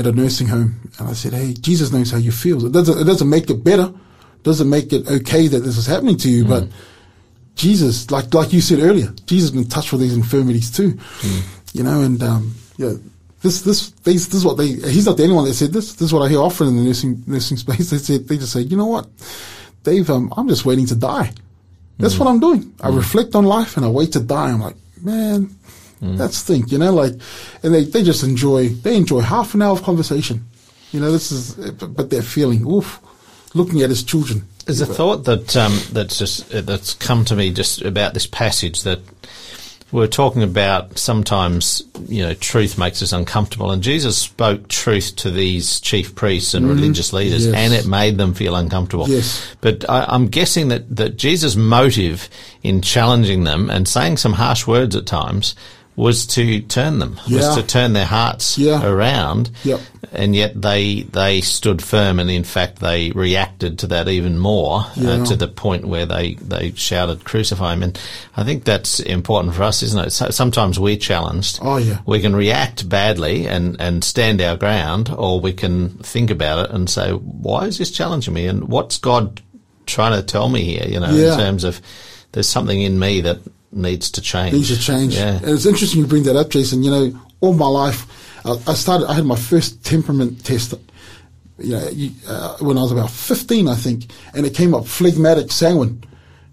at 0.01 0.07
a 0.07 0.13
nursing 0.13 0.49
home, 0.49 0.91
and 0.99 1.09
I 1.09 1.13
said, 1.13 1.33
hey, 1.33 1.53
Jesus 1.53 1.93
knows 1.93 2.11
how 2.11 2.19
you 2.19 2.33
feel. 2.33 2.67
It 2.67 2.73
doesn't, 2.73 2.99
it 2.99 3.05
doesn't 3.05 3.29
make 3.29 3.51
it 3.51 3.63
better. 3.63 3.93
Doesn't 4.43 4.71
make 4.71 4.93
it 4.93 5.07
okay 5.07 5.47
that 5.49 5.59
this 5.59 5.77
is 5.77 5.87
happening 5.87 6.17
to 6.17 6.31
you, 6.31 6.47
but 6.47 6.67
Jesus, 7.57 8.11
like, 8.11 8.33
like 8.33 8.55
you 8.55 8.63
said 8.63 8.79
earlier, 8.81 9.13
Jesus 9.27 9.51
has 9.51 9.61
been 9.61 9.69
touched 9.69 9.93
with 9.93 10.01
these 10.01 10.17
infirmities 10.17 10.71
too. 10.71 10.99
You 11.75 11.83
know, 11.83 12.01
and, 12.01 12.23
um, 12.23 12.55
yeah, 12.79 12.95
this, 13.43 13.61
this, 13.61 13.91
these, 14.05 14.27
this 14.29 14.37
is 14.37 14.45
what 14.45 14.57
they, 14.57 14.69
he's 14.69 15.05
not 15.05 15.19
the 15.19 15.25
only 15.25 15.35
one 15.35 15.45
that 15.45 15.53
said 15.55 15.73
this. 15.73 15.93
This 15.93 16.09
is 16.09 16.13
what 16.15 16.23
I 16.23 16.31
hear 16.31 16.41
often 16.41 16.69
in 16.69 16.77
the 16.77 16.83
nursing, 16.83 17.23
nursing 17.27 17.57
space. 17.65 17.91
They 17.91 17.99
said, 17.99 18.27
they 18.27 18.39
just 18.39 18.53
say, 18.53 18.61
you 18.63 18.79
know 18.79 18.87
what? 18.87 19.07
Dave, 19.83 20.09
um, 20.09 20.33
I'm 20.37 20.49
just 20.49 20.65
waiting 20.65 20.87
to 20.87 20.97
die. 20.97 21.33
That's 21.99 22.19
what 22.19 22.29
I'm 22.29 22.41
doing. 22.41 22.73
I 22.81 22.89
reflect 22.89 23.35
on 23.35 23.45
life 23.45 23.77
and 23.77 23.85
I 23.85 23.91
wait 23.91 24.13
to 24.13 24.21
die. 24.21 24.51
I'm 24.51 24.61
like, 24.61 24.77
man, 25.03 25.55
that's 26.01 26.43
think, 26.43 26.73
you 26.73 26.79
know, 26.79 26.93
like, 26.95 27.13
and 27.63 27.75
they, 27.75 27.85
they 27.85 28.03
just 28.03 28.23
enjoy, 28.25 28.69
they 28.69 28.97
enjoy 28.97 29.21
half 29.21 29.55
an 29.55 29.63
hour 29.63 29.73
of 29.73 29.83
conversation. 29.83 30.47
You 30.93 31.01
know, 31.01 31.13
this 31.13 31.31
is, 31.31 31.55
but 31.73 32.11
they're 32.11 32.23
feeling, 32.23 32.67
oof, 32.67 33.01
looking 33.55 33.83
at 33.83 33.91
his 33.91 34.03
children. 34.03 34.45
There's 34.67 34.81
a 34.81 34.87
thought 34.87 35.25
that 35.25 35.57
um, 35.57 35.79
that's 35.93 36.19
just 36.19 36.53
uh, 36.55 36.61
that's 36.63 36.95
come 36.95 37.25
to 37.27 37.37
me 37.37 37.53
just 37.53 37.83
about 37.83 38.15
this 38.15 38.27
passage 38.27 38.83
that 38.85 39.01
we're 39.93 40.07
talking 40.07 40.43
about. 40.43 40.99
Sometimes 40.99 41.83
you 42.09 42.23
know, 42.23 42.35
truth 42.35 42.79
makes 42.79 43.03
us 43.03 43.13
uncomfortable, 43.13 43.71
and 43.73 43.83
Jesus 43.83 44.17
spoke 44.19 44.69
truth 44.69 45.17
to 45.17 45.31
these 45.31 45.81
chief 45.81 46.15
priests 46.15 46.55
and 46.55 46.69
religious 46.69 47.13
leaders, 47.13 47.47
Yes. 47.47 47.55
and 47.55 47.73
it 47.73 47.87
made 47.87 48.17
them 48.17 48.35
feel 48.35 48.55
uncomfortable. 48.55 49.09
Yes. 49.09 49.45
But 49.61 49.89
I, 49.89 50.05
I'm 50.09 50.29
guessing 50.29 50.69
that 50.69 50.95
that 50.97 51.17
Jesus' 51.17 51.57
motive 51.57 52.29
in 52.63 52.81
challenging 52.83 53.45
them 53.45 53.71
and 53.71 53.89
saying 53.89 54.19
some 54.19 54.35
harsh 54.35 54.67
words 54.67 54.95
at 54.95 55.07
times 55.07 55.55
was 56.01 56.27
to 56.27 56.61
turn 56.63 56.99
them, 56.99 57.21
was 57.31 57.55
to 57.57 57.63
turn 57.63 57.93
their 57.93 58.07
hearts 58.07 58.57
Yeah. 58.59 58.83
around 58.85 59.51
Yep. 59.65 59.81
and 60.13 60.35
yet 60.35 60.61
they 60.61 61.03
they 61.13 61.41
stood 61.43 61.83
firm, 61.83 62.19
and 62.19 62.31
in 62.31 62.45
fact 62.45 62.79
they 62.81 63.11
reacted 63.11 63.79
to 63.81 63.87
that 63.89 64.09
even 64.09 64.39
more 64.39 64.87
Yeah. 64.97 65.11
uh, 65.11 65.27
to 65.27 65.37
the 65.37 65.47
point 65.49 65.85
where 65.87 66.07
they 66.07 66.35
they 66.41 66.73
shouted 66.75 67.25
"Crucify 67.25 67.73
him!" 67.75 67.83
And 67.83 67.99
I 68.37 68.45
think 68.45 68.65
that's 68.65 69.01
important 69.01 69.55
for 69.55 69.63
us, 69.63 69.83
isn't 69.83 70.07
it? 70.07 70.11
So, 70.13 70.31
sometimes 70.31 70.79
we're 70.81 70.97
challenged. 70.97 71.59
Oh, 71.63 71.77
yeah. 71.77 71.99
we 72.07 72.21
can 72.21 72.35
react 72.35 72.89
badly 72.89 73.47
and 73.47 73.77
and 73.79 74.03
stand 74.03 74.41
our 74.41 74.57
ground, 74.57 75.13
or 75.17 75.39
we 75.41 75.53
can 75.53 75.91
think 76.03 76.31
about 76.31 76.65
it 76.65 76.75
and 76.75 76.89
say, 76.89 77.11
"Why 77.11 77.67
is 77.67 77.77
this 77.79 77.91
challenging 77.91 78.35
me?" 78.35 78.47
And 78.47 78.69
what's 78.69 78.99
God 78.99 79.41
trying 79.87 80.15
to 80.19 80.23
tell 80.23 80.49
me 80.49 80.63
here? 80.65 80.87
You 80.89 81.01
know, 81.01 81.11
Yeah. 81.15 81.33
in 81.35 81.39
terms 81.39 81.65
of 81.65 81.81
there's 82.33 82.49
something 82.49 82.81
in 82.81 82.99
me 82.99 83.21
that 83.23 83.39
needs 83.73 84.11
to 84.13 84.21
change. 84.21 84.53
Needs 84.55 84.69
to 84.77 84.81
change. 84.81 85.15
Yeah. 85.17 85.37
And 85.37 85.49
it's 85.51 85.67
interesting 85.67 86.01
you 86.01 86.07
bring 86.07 86.25
that 86.25 86.37
up, 86.37 86.49
Jason. 86.51 86.83
You 86.83 86.91
know, 86.91 87.21
all 87.41 87.53
my 87.55 87.67
life, 87.67 88.07
I, 88.45 88.53
I 88.67 88.75
started, 88.75 89.09
I 89.09 89.15
had 89.15 89.25
my 89.25 89.37
first 89.37 89.85
temperament 89.85 90.45
test, 90.45 90.75
you 91.59 91.73
know, 91.77 91.89
you, 91.91 92.11
uh, 92.29 92.57
when 92.59 92.79
I 92.79 92.83
was 92.83 92.93
about 92.93 93.11
15, 93.11 93.69
I 93.69 93.75
think, 93.75 94.11
and 94.35 94.45
it 94.47 94.55
came 94.55 94.75
up 94.75 94.87
phlegmatic 94.87 95.53
sanguine. 95.53 96.03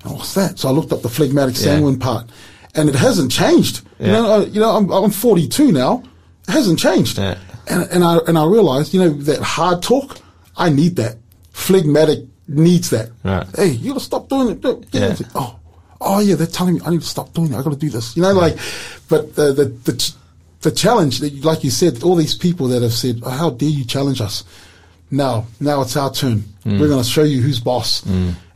And 0.03 0.13
what's 0.13 0.33
that? 0.35 0.59
So 0.59 0.67
I 0.67 0.71
looked 0.71 0.91
up 0.91 1.01
the 1.01 1.09
phlegmatic 1.09 1.55
Yeah. 1.55 1.61
sanguine 1.63 1.97
part, 1.99 2.29
and 2.75 2.87
it 2.89 2.95
hasn't 2.95 3.31
changed. 3.31 3.81
You 3.99 4.07
know, 4.07 4.31
I, 4.31 4.45
you 4.45 4.59
know, 4.59 4.69
I'm, 4.75 4.91
I'm 4.91 5.09
42 5.11 5.71
now. 5.71 6.03
It 6.47 6.51
hasn't 6.51 6.77
changed. 6.79 7.17
Yeah. 7.17 7.37
And, 7.67 7.83
and 7.91 8.03
I, 8.03 8.17
and 8.27 8.37
I 8.37 8.45
realized, 8.45 8.93
you 8.93 8.99
know, 8.99 9.09
that 9.09 9.41
hard 9.41 9.81
talk, 9.81 10.19
I 10.55 10.69
need 10.69 10.95
that. 10.97 11.17
Phlegmatic 11.51 12.19
needs 12.47 12.91
that. 12.91 13.09
Right. 13.23 13.45
Hey, 13.55 13.67
you 13.69 13.89
gotta 13.89 13.99
stop 14.05 14.29
doing 14.29 14.49
it. 14.49 14.61
Get 14.61 14.85
Yeah. 14.93 15.11
it. 15.13 15.21
Oh, 15.35 15.55
oh 16.01 16.19
yeah, 16.19 16.35
they're 16.35 16.47
telling 16.47 16.75
me 16.75 16.81
I 16.85 16.89
need 16.91 17.01
to 17.01 17.07
stop 17.07 17.33
doing 17.33 17.53
it. 17.53 17.57
I 17.57 17.63
got 17.63 17.71
to 17.73 17.79
do 17.79 17.89
this. 17.89 18.15
You 18.15 18.23
know, 18.23 18.33
like, 18.33 18.57
but 19.09 19.35
the 19.35 19.53
the 19.53 19.65
the, 19.65 19.93
ch- 19.97 20.13
the 20.61 20.71
challenge, 20.71 21.19
that, 21.19 21.43
like 21.43 21.63
you 21.63 21.69
said, 21.71 22.03
all 22.03 22.15
these 22.15 22.35
people 22.35 22.67
that 22.69 22.81
have 22.81 22.93
said, 22.93 23.21
oh, 23.23 23.29
"How 23.29 23.49
dare 23.49 23.69
you 23.69 23.85
challenge 23.85 24.21
us?" 24.21 24.43
Now, 25.09 25.45
now 25.59 25.81
it's 25.81 25.95
our 25.95 26.11
turn. 26.11 26.43
We're 26.65 26.89
going 26.89 27.01
to 27.01 27.09
show 27.09 27.23
you 27.23 27.41
who's 27.41 27.61
boss. 27.61 28.01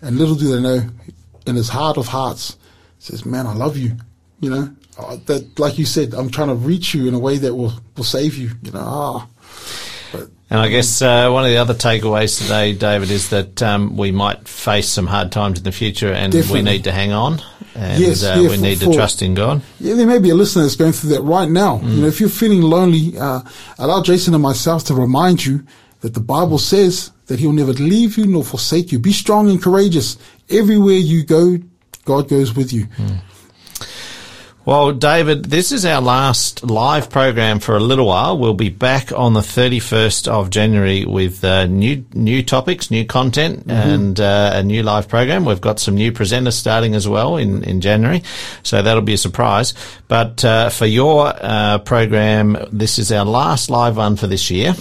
And 0.01 0.17
little 0.17 0.35
do 0.35 0.53
they 0.53 0.61
know, 0.61 0.81
in 1.47 1.55
his 1.55 1.69
heart 1.69 1.97
of 1.97 2.07
hearts, 2.07 2.57
says, 2.99 3.25
"Man, 3.25 3.47
I 3.47 3.53
love 3.53 3.77
you." 3.77 3.95
You 4.41 4.49
know, 4.49 4.69
uh, 4.97 5.17
that 5.27 5.59
like 5.59 5.77
you 5.77 5.85
said, 5.85 6.13
I'm 6.13 6.29
trying 6.29 6.49
to 6.49 6.55
reach 6.55 6.93
you 6.93 7.07
in 7.07 7.13
a 7.13 7.19
way 7.19 7.37
that 7.37 7.55
will 7.55 7.73
will 7.95 8.03
save 8.03 8.35
you. 8.37 8.51
You 8.63 8.71
know, 8.71 8.83
ah. 8.83 9.27
And 10.51 10.59
I 10.59 10.67
guess 10.67 11.01
uh, 11.01 11.29
one 11.31 11.45
of 11.45 11.49
the 11.49 11.57
other 11.57 11.73
takeaways 11.73 12.37
today, 12.41 12.73
David, 12.73 13.09
is 13.09 13.29
that 13.29 13.63
um, 13.63 13.95
we 13.95 14.11
might 14.11 14.47
face 14.49 14.89
some 14.89 15.07
hard 15.07 15.31
times 15.31 15.59
in 15.59 15.63
the 15.63 15.71
future, 15.71 16.11
and 16.11 16.31
Definitely. 16.33 16.59
we 16.63 16.69
need 16.69 16.83
to 16.83 16.91
hang 16.91 17.13
on 17.13 17.41
and 17.73 18.01
Yes, 18.03 18.21
uh, 18.21 18.35
yeah, 18.37 18.49
we 18.49 18.55
for- 18.57 18.61
need 18.61 18.79
to 18.79 18.85
for- 18.87 18.93
trust 18.93 19.21
in 19.21 19.33
God. 19.33 19.61
Yeah, 19.79 19.93
there 19.93 20.05
may 20.05 20.19
be 20.19 20.29
a 20.29 20.35
listener 20.35 20.63
that's 20.63 20.75
going 20.75 20.91
through 20.91 21.11
that 21.11 21.21
right 21.21 21.49
now. 21.49 21.77
Mm. 21.77 21.95
You 21.95 22.01
know, 22.01 22.07
if 22.07 22.19
you're 22.19 22.27
feeling 22.29 22.61
lonely, 22.61 23.17
uh, 23.17 23.41
allow 23.79 24.03
Jason 24.03 24.33
and 24.33 24.43
myself 24.43 24.83
to 24.85 24.93
remind 24.93 25.45
you 25.45 25.63
that 26.01 26.13
the 26.15 26.19
Bible 26.19 26.57
says 26.57 27.11
that 27.27 27.39
He'll 27.39 27.53
never 27.53 27.71
leave 27.71 28.17
you 28.17 28.25
nor 28.25 28.43
forsake 28.43 28.91
you. 28.91 28.99
Be 28.99 29.13
strong 29.13 29.49
and 29.49 29.61
courageous. 29.63 30.17
Everywhere 30.49 30.95
you 30.97 31.23
go, 31.23 31.59
God 32.03 32.27
goes 32.27 32.53
with 32.53 32.73
you. 32.73 32.87
Mm. 32.87 33.21
Well, 34.63 34.91
David, 34.91 35.45
this 35.45 35.71
is 35.71 35.87
our 35.87 36.01
last 36.01 36.63
live 36.63 37.09
program 37.09 37.59
for 37.59 37.75
a 37.75 37.79
little 37.79 38.05
while. 38.05 38.37
We'll 38.37 38.53
be 38.53 38.69
back 38.69 39.11
on 39.11 39.33
the 39.33 39.39
31st 39.39 40.27
of 40.27 40.51
January 40.51 41.03
with 41.03 41.43
uh, 41.43 41.65
new 41.65 42.05
new 42.13 42.43
topics, 42.43 42.91
new 42.91 43.03
content, 43.03 43.63
and 43.67 44.19
uh, 44.19 44.51
a 44.53 44.61
new 44.61 44.83
live 44.83 45.07
program. 45.07 45.45
We've 45.45 45.59
got 45.59 45.79
some 45.79 45.95
new 45.95 46.11
presenters 46.11 46.53
starting 46.53 46.93
as 46.93 47.07
well 47.07 47.37
in, 47.37 47.63
in 47.63 47.81
January, 47.81 48.21
so 48.61 48.83
that'll 48.83 49.01
be 49.01 49.13
a 49.13 49.17
surprise. 49.17 49.73
But 50.07 50.45
uh, 50.45 50.69
for 50.69 50.85
your 50.85 51.33
uh, 51.35 51.79
program, 51.79 52.55
this 52.71 52.99
is 52.99 53.11
our 53.11 53.25
last 53.25 53.71
live 53.71 53.97
one 53.97 54.15
for 54.15 54.27
this 54.27 54.51
year. 54.51 54.75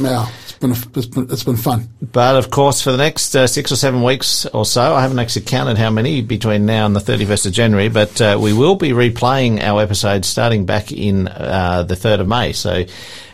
It's 0.45 0.50
been, 0.61 0.71
a, 0.71 0.77
it's 0.95 1.07
been, 1.07 1.27
it's 1.31 1.45
been 1.45 1.57
fun. 1.57 1.89
But 2.01 2.37
of 2.37 2.51
course, 2.51 2.83
for 2.83 2.93
the 2.93 2.99
next 2.99 3.35
uh, 3.35 3.47
six 3.47 3.73
or 3.73 3.77
seven 3.77 4.03
weeks 4.03 4.47
or 4.47 4.65
so, 4.65 4.95
I 4.95 5.03
haven't 5.03 5.19
actually 5.19 5.47
counted 5.47 5.79
how 5.79 5.91
many 5.91 6.21
between 6.21 6.67
now 6.67 6.87
and 6.87 6.95
the 6.95 7.01
31st 7.01 7.47
of 7.47 7.53
January, 7.53 7.89
but 7.89 8.21
uh, 8.21 8.39
we 8.41 8.53
will 8.53 8.77
be 8.77 8.91
replaying 8.91 9.61
our 9.61 9.81
episodes 9.83 10.29
starting 10.29 10.67
back 10.67 10.93
in 10.93 11.29
uh, 11.29 11.83
the 11.83 11.95
3rd 11.95 12.21
of 12.21 12.29
May. 12.29 12.53
So 12.53 12.85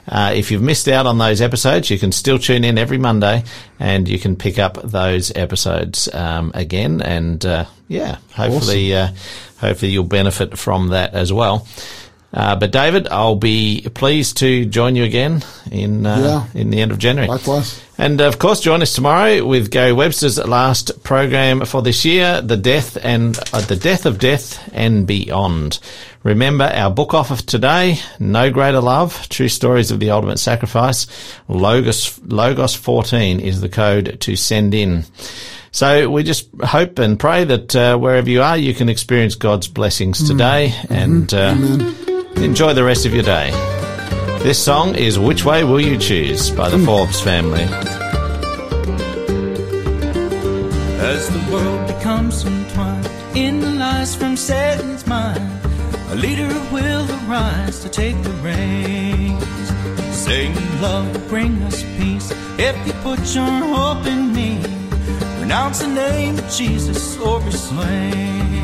uh, 0.08 0.32
if 0.34 0.50
you've 0.50 0.62
missed 0.62 0.88
out 0.88 1.06
on 1.06 1.18
those 1.18 1.40
episodes, 1.40 1.90
you 1.90 1.98
can 1.98 2.12
still 2.12 2.38
tune 2.38 2.64
in 2.64 2.78
every 2.78 2.98
Monday 2.98 3.42
and 3.80 4.08
you 4.08 4.18
can 4.18 4.36
pick 4.36 4.58
up 4.58 4.80
those 4.82 5.34
episodes 5.34 6.12
um, 6.14 6.52
again. 6.54 7.02
And 7.02 7.44
uh, 7.44 7.66
yeah, 7.88 8.18
hopefully, 8.32 8.94
uh, 8.94 9.08
hopefully 9.58 9.90
you'll 9.90 10.04
benefit 10.04 10.56
from 10.56 10.88
that 10.88 11.14
as 11.14 11.32
well. 11.32 11.66
Uh, 12.36 12.54
but 12.54 12.70
David, 12.70 13.08
I'll 13.08 13.34
be 13.34 13.88
pleased 13.94 14.36
to 14.38 14.66
join 14.66 14.94
you 14.94 15.04
again 15.04 15.42
in 15.70 16.04
uh, 16.04 16.46
in 16.52 16.68
the 16.68 16.82
end 16.82 16.92
of 16.92 16.98
January. 16.98 17.28
Likewise. 17.28 17.80
And 17.96 18.20
of 18.20 18.38
course, 18.38 18.60
join 18.60 18.82
us 18.82 18.92
tomorrow 18.92 19.42
with 19.42 19.70
Gary 19.70 19.94
Webster's 19.94 20.36
last 20.36 21.02
program 21.02 21.64
for 21.64 21.80
this 21.80 22.04
year, 22.04 22.42
"The 22.42 22.58
Death 22.58 22.98
and 23.02 23.38
uh, 23.54 23.62
the 23.62 23.76
Death 23.76 24.04
of 24.04 24.18
Death 24.18 24.70
and 24.74 25.06
Beyond." 25.06 25.78
Remember 26.24 26.64
our 26.64 26.90
book 26.90 27.14
offer 27.14 27.36
today: 27.42 27.98
"No 28.20 28.50
Greater 28.50 28.82
Love: 28.82 29.30
True 29.30 29.48
Stories 29.48 29.90
of 29.90 29.98
the 29.98 30.10
Ultimate 30.10 30.38
Sacrifice." 30.38 31.06
Logos 31.48 32.20
Logos 32.26 32.74
fourteen 32.74 33.40
is 33.40 33.62
the 33.62 33.70
code 33.70 34.20
to 34.20 34.36
send 34.36 34.74
in. 34.74 35.06
So 35.70 36.10
we 36.10 36.22
just 36.22 36.48
hope 36.62 36.98
and 36.98 37.18
pray 37.18 37.44
that 37.44 37.74
uh, 37.74 37.96
wherever 37.96 38.28
you 38.28 38.42
are, 38.42 38.58
you 38.58 38.74
can 38.74 38.90
experience 38.90 39.34
God's 39.36 39.68
blessings 39.68 40.26
today 40.26 40.74
and 40.88 41.32
uh, 41.34 41.54
enjoy 42.42 42.74
the 42.74 42.84
rest 42.84 43.06
of 43.06 43.14
your 43.14 43.22
day. 43.22 43.50
This 44.42 44.62
song 44.62 44.94
is 44.94 45.18
Which 45.18 45.44
Way 45.44 45.64
Will 45.64 45.80
You 45.80 45.98
Choose 45.98 46.50
by 46.50 46.68
the 46.68 46.78
hmm. 46.78 46.84
Forbes 46.84 47.20
family. 47.20 47.64
As 51.00 51.28
the 51.30 51.52
world 51.52 51.86
becomes 51.86 52.44
entwined 52.44 53.08
in 53.34 53.60
the 53.60 53.70
lies 53.72 54.14
from 54.14 54.36
Satan's 54.36 55.06
mind, 55.06 55.42
a 56.10 56.14
leader 56.14 56.48
will 56.72 57.06
arise 57.26 57.80
to 57.80 57.88
take 57.88 58.20
the 58.22 58.30
reins. 58.42 59.44
Saying 60.16 60.54
love 60.80 61.12
will 61.12 61.28
bring 61.28 61.62
us 61.62 61.82
peace 61.98 62.30
if 62.58 62.86
you 62.86 62.92
put 63.02 63.34
your 63.34 63.44
hope 63.44 64.06
in 64.06 64.32
me. 64.32 64.60
Pronounce 65.38 65.80
the 65.80 65.88
name 65.88 66.38
of 66.38 66.48
Jesus 66.50 67.18
or 67.18 67.40
be 67.40 67.50
slain. 67.50 68.55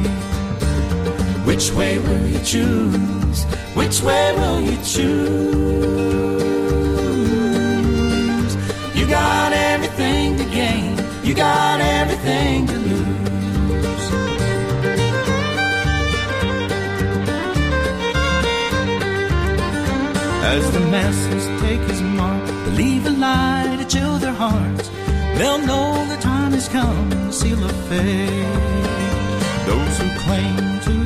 Which 1.45 1.73
way 1.73 1.99
will 1.99 2.27
you 2.27 2.41
choose? 2.45 3.45
Which 3.75 4.01
way 4.03 4.33
will 4.33 4.61
you 4.61 4.77
choose? 4.85 5.33
You 8.97 9.07
got 9.07 9.53
everything 9.53 10.37
to 10.39 10.45
gain, 10.45 10.97
you 11.25 11.35
got 11.35 11.81
everything 11.81 12.67
to 12.67 12.77
lose. 12.79 13.13
As 20.55 20.71
the 20.73 20.81
masses 20.81 21.47
take 21.63 21.81
his 21.91 22.03
mark, 22.03 22.47
believe 22.65 23.07
a 23.07 23.11
lie 23.11 23.77
to 23.79 23.85
chill 23.87 24.19
their 24.19 24.35
hearts. 24.35 24.91
They'll 25.39 25.59
know 25.67 26.07
the 26.09 26.19
time 26.21 26.53
has 26.53 26.69
come 26.69 27.11
to 27.11 27.33
seal 27.33 27.57
the 27.57 27.73
fate. 27.89 28.93
Those 29.67 29.99
who 29.99 30.09
claim 30.25 30.81
to 30.87 31.02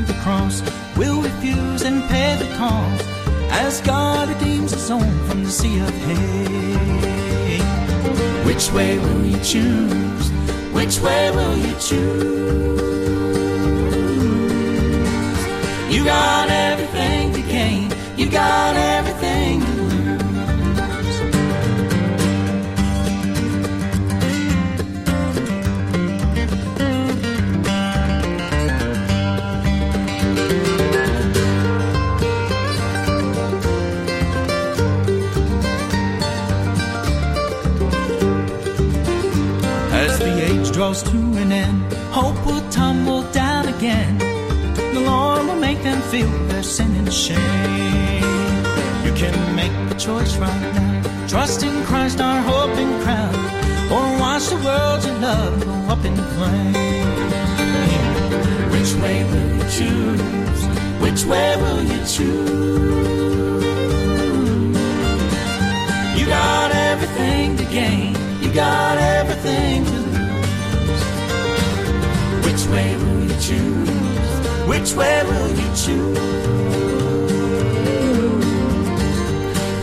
cross 0.47 0.62
will 0.97 1.22
refuse 1.22 1.82
and 1.82 2.03
pay 2.09 2.36
the 2.36 2.57
cost 2.57 3.05
as 3.51 3.80
God 3.80 4.28
redeems 4.28 4.72
his 4.72 4.90
own 4.90 5.26
from 5.26 5.44
the 5.44 5.51
sea 5.51 5.78
of 5.80 5.90
hate. 5.90 7.62
Which 8.47 8.70
way 8.72 8.99
will 8.99 9.24
you 9.24 9.38
choose? 9.42 10.30
Which 10.72 11.01
way 11.01 11.30
will 11.30 11.57
you 11.57 11.74
choose? 11.88 12.80
You 15.94 16.05
got 16.05 16.49
everything 16.51 17.32
to 17.32 17.42
gain, 17.42 17.92
you 18.16 18.30
got 18.30 18.76
everything 18.76 19.76
draws 40.87 41.03
to 41.03 41.18
an 41.43 41.51
end, 41.51 41.93
hope 42.12 42.39
will 42.47 42.62
tumble 42.70 43.22
down 43.32 43.66
again. 43.66 44.18
The 44.95 45.01
Lord 45.01 45.47
will 45.49 45.61
make 45.68 45.82
them 45.82 46.01
feel 46.12 46.30
their 46.47 46.62
sin 46.62 46.95
and 47.01 47.12
shame. 47.12 48.22
You 49.05 49.12
can 49.22 49.37
make 49.57 49.74
the 49.89 49.97
choice 49.97 50.37
right 50.37 50.62
now. 50.76 51.26
Trust 51.26 51.64
in 51.64 51.74
Christ, 51.87 52.20
our 52.20 52.41
hope 52.41 52.76
and 52.84 53.03
crown. 53.03 53.34
Oh, 53.91 53.97
or 53.97 54.20
watch 54.20 54.47
the 54.53 54.59
world 54.66 55.01
you 55.07 55.14
love 55.28 55.55
go 55.64 55.74
up 55.93 56.05
in 56.05 56.16
flames. 56.34 56.76
Which 58.74 58.93
way 59.03 59.18
will 59.30 59.51
you 59.59 59.66
choose? 59.78 60.61
Which 61.05 61.22
way 61.30 61.49
will 61.62 61.82
you 61.93 62.01
choose? 62.14 63.64
You 66.18 66.26
got 66.26 66.70
everything 66.91 67.57
to 67.57 67.64
gain, 67.64 68.14
you 68.41 68.51
got 68.55 68.86
Which 72.66 72.74
way 72.74 72.96
will 72.96 73.22
you 73.22 73.28
choose? 73.40 73.90
Which 74.66 74.94
way 74.94 75.22
will 75.22 75.50
you 75.50 75.68
choose? 75.76 76.18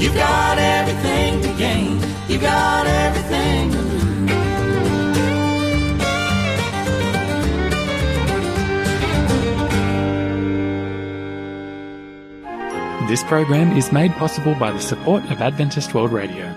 You've 0.04 0.16
got 0.16 0.58
everything 0.58 1.42
to 1.44 1.54
gain, 1.58 2.02
you 2.28 2.40
got 2.40 2.86
everything 2.86 3.72
to 3.72 3.78
lose. 3.78 4.30
This 13.10 13.24
program 13.24 13.78
is 13.78 13.94
made 13.94 14.12
possible 14.16 14.56
by 14.56 14.72
the 14.72 14.82
support 14.82 15.24
of 15.32 15.42
Adventist 15.42 15.94
World 15.94 16.12
Radio. 16.12 16.54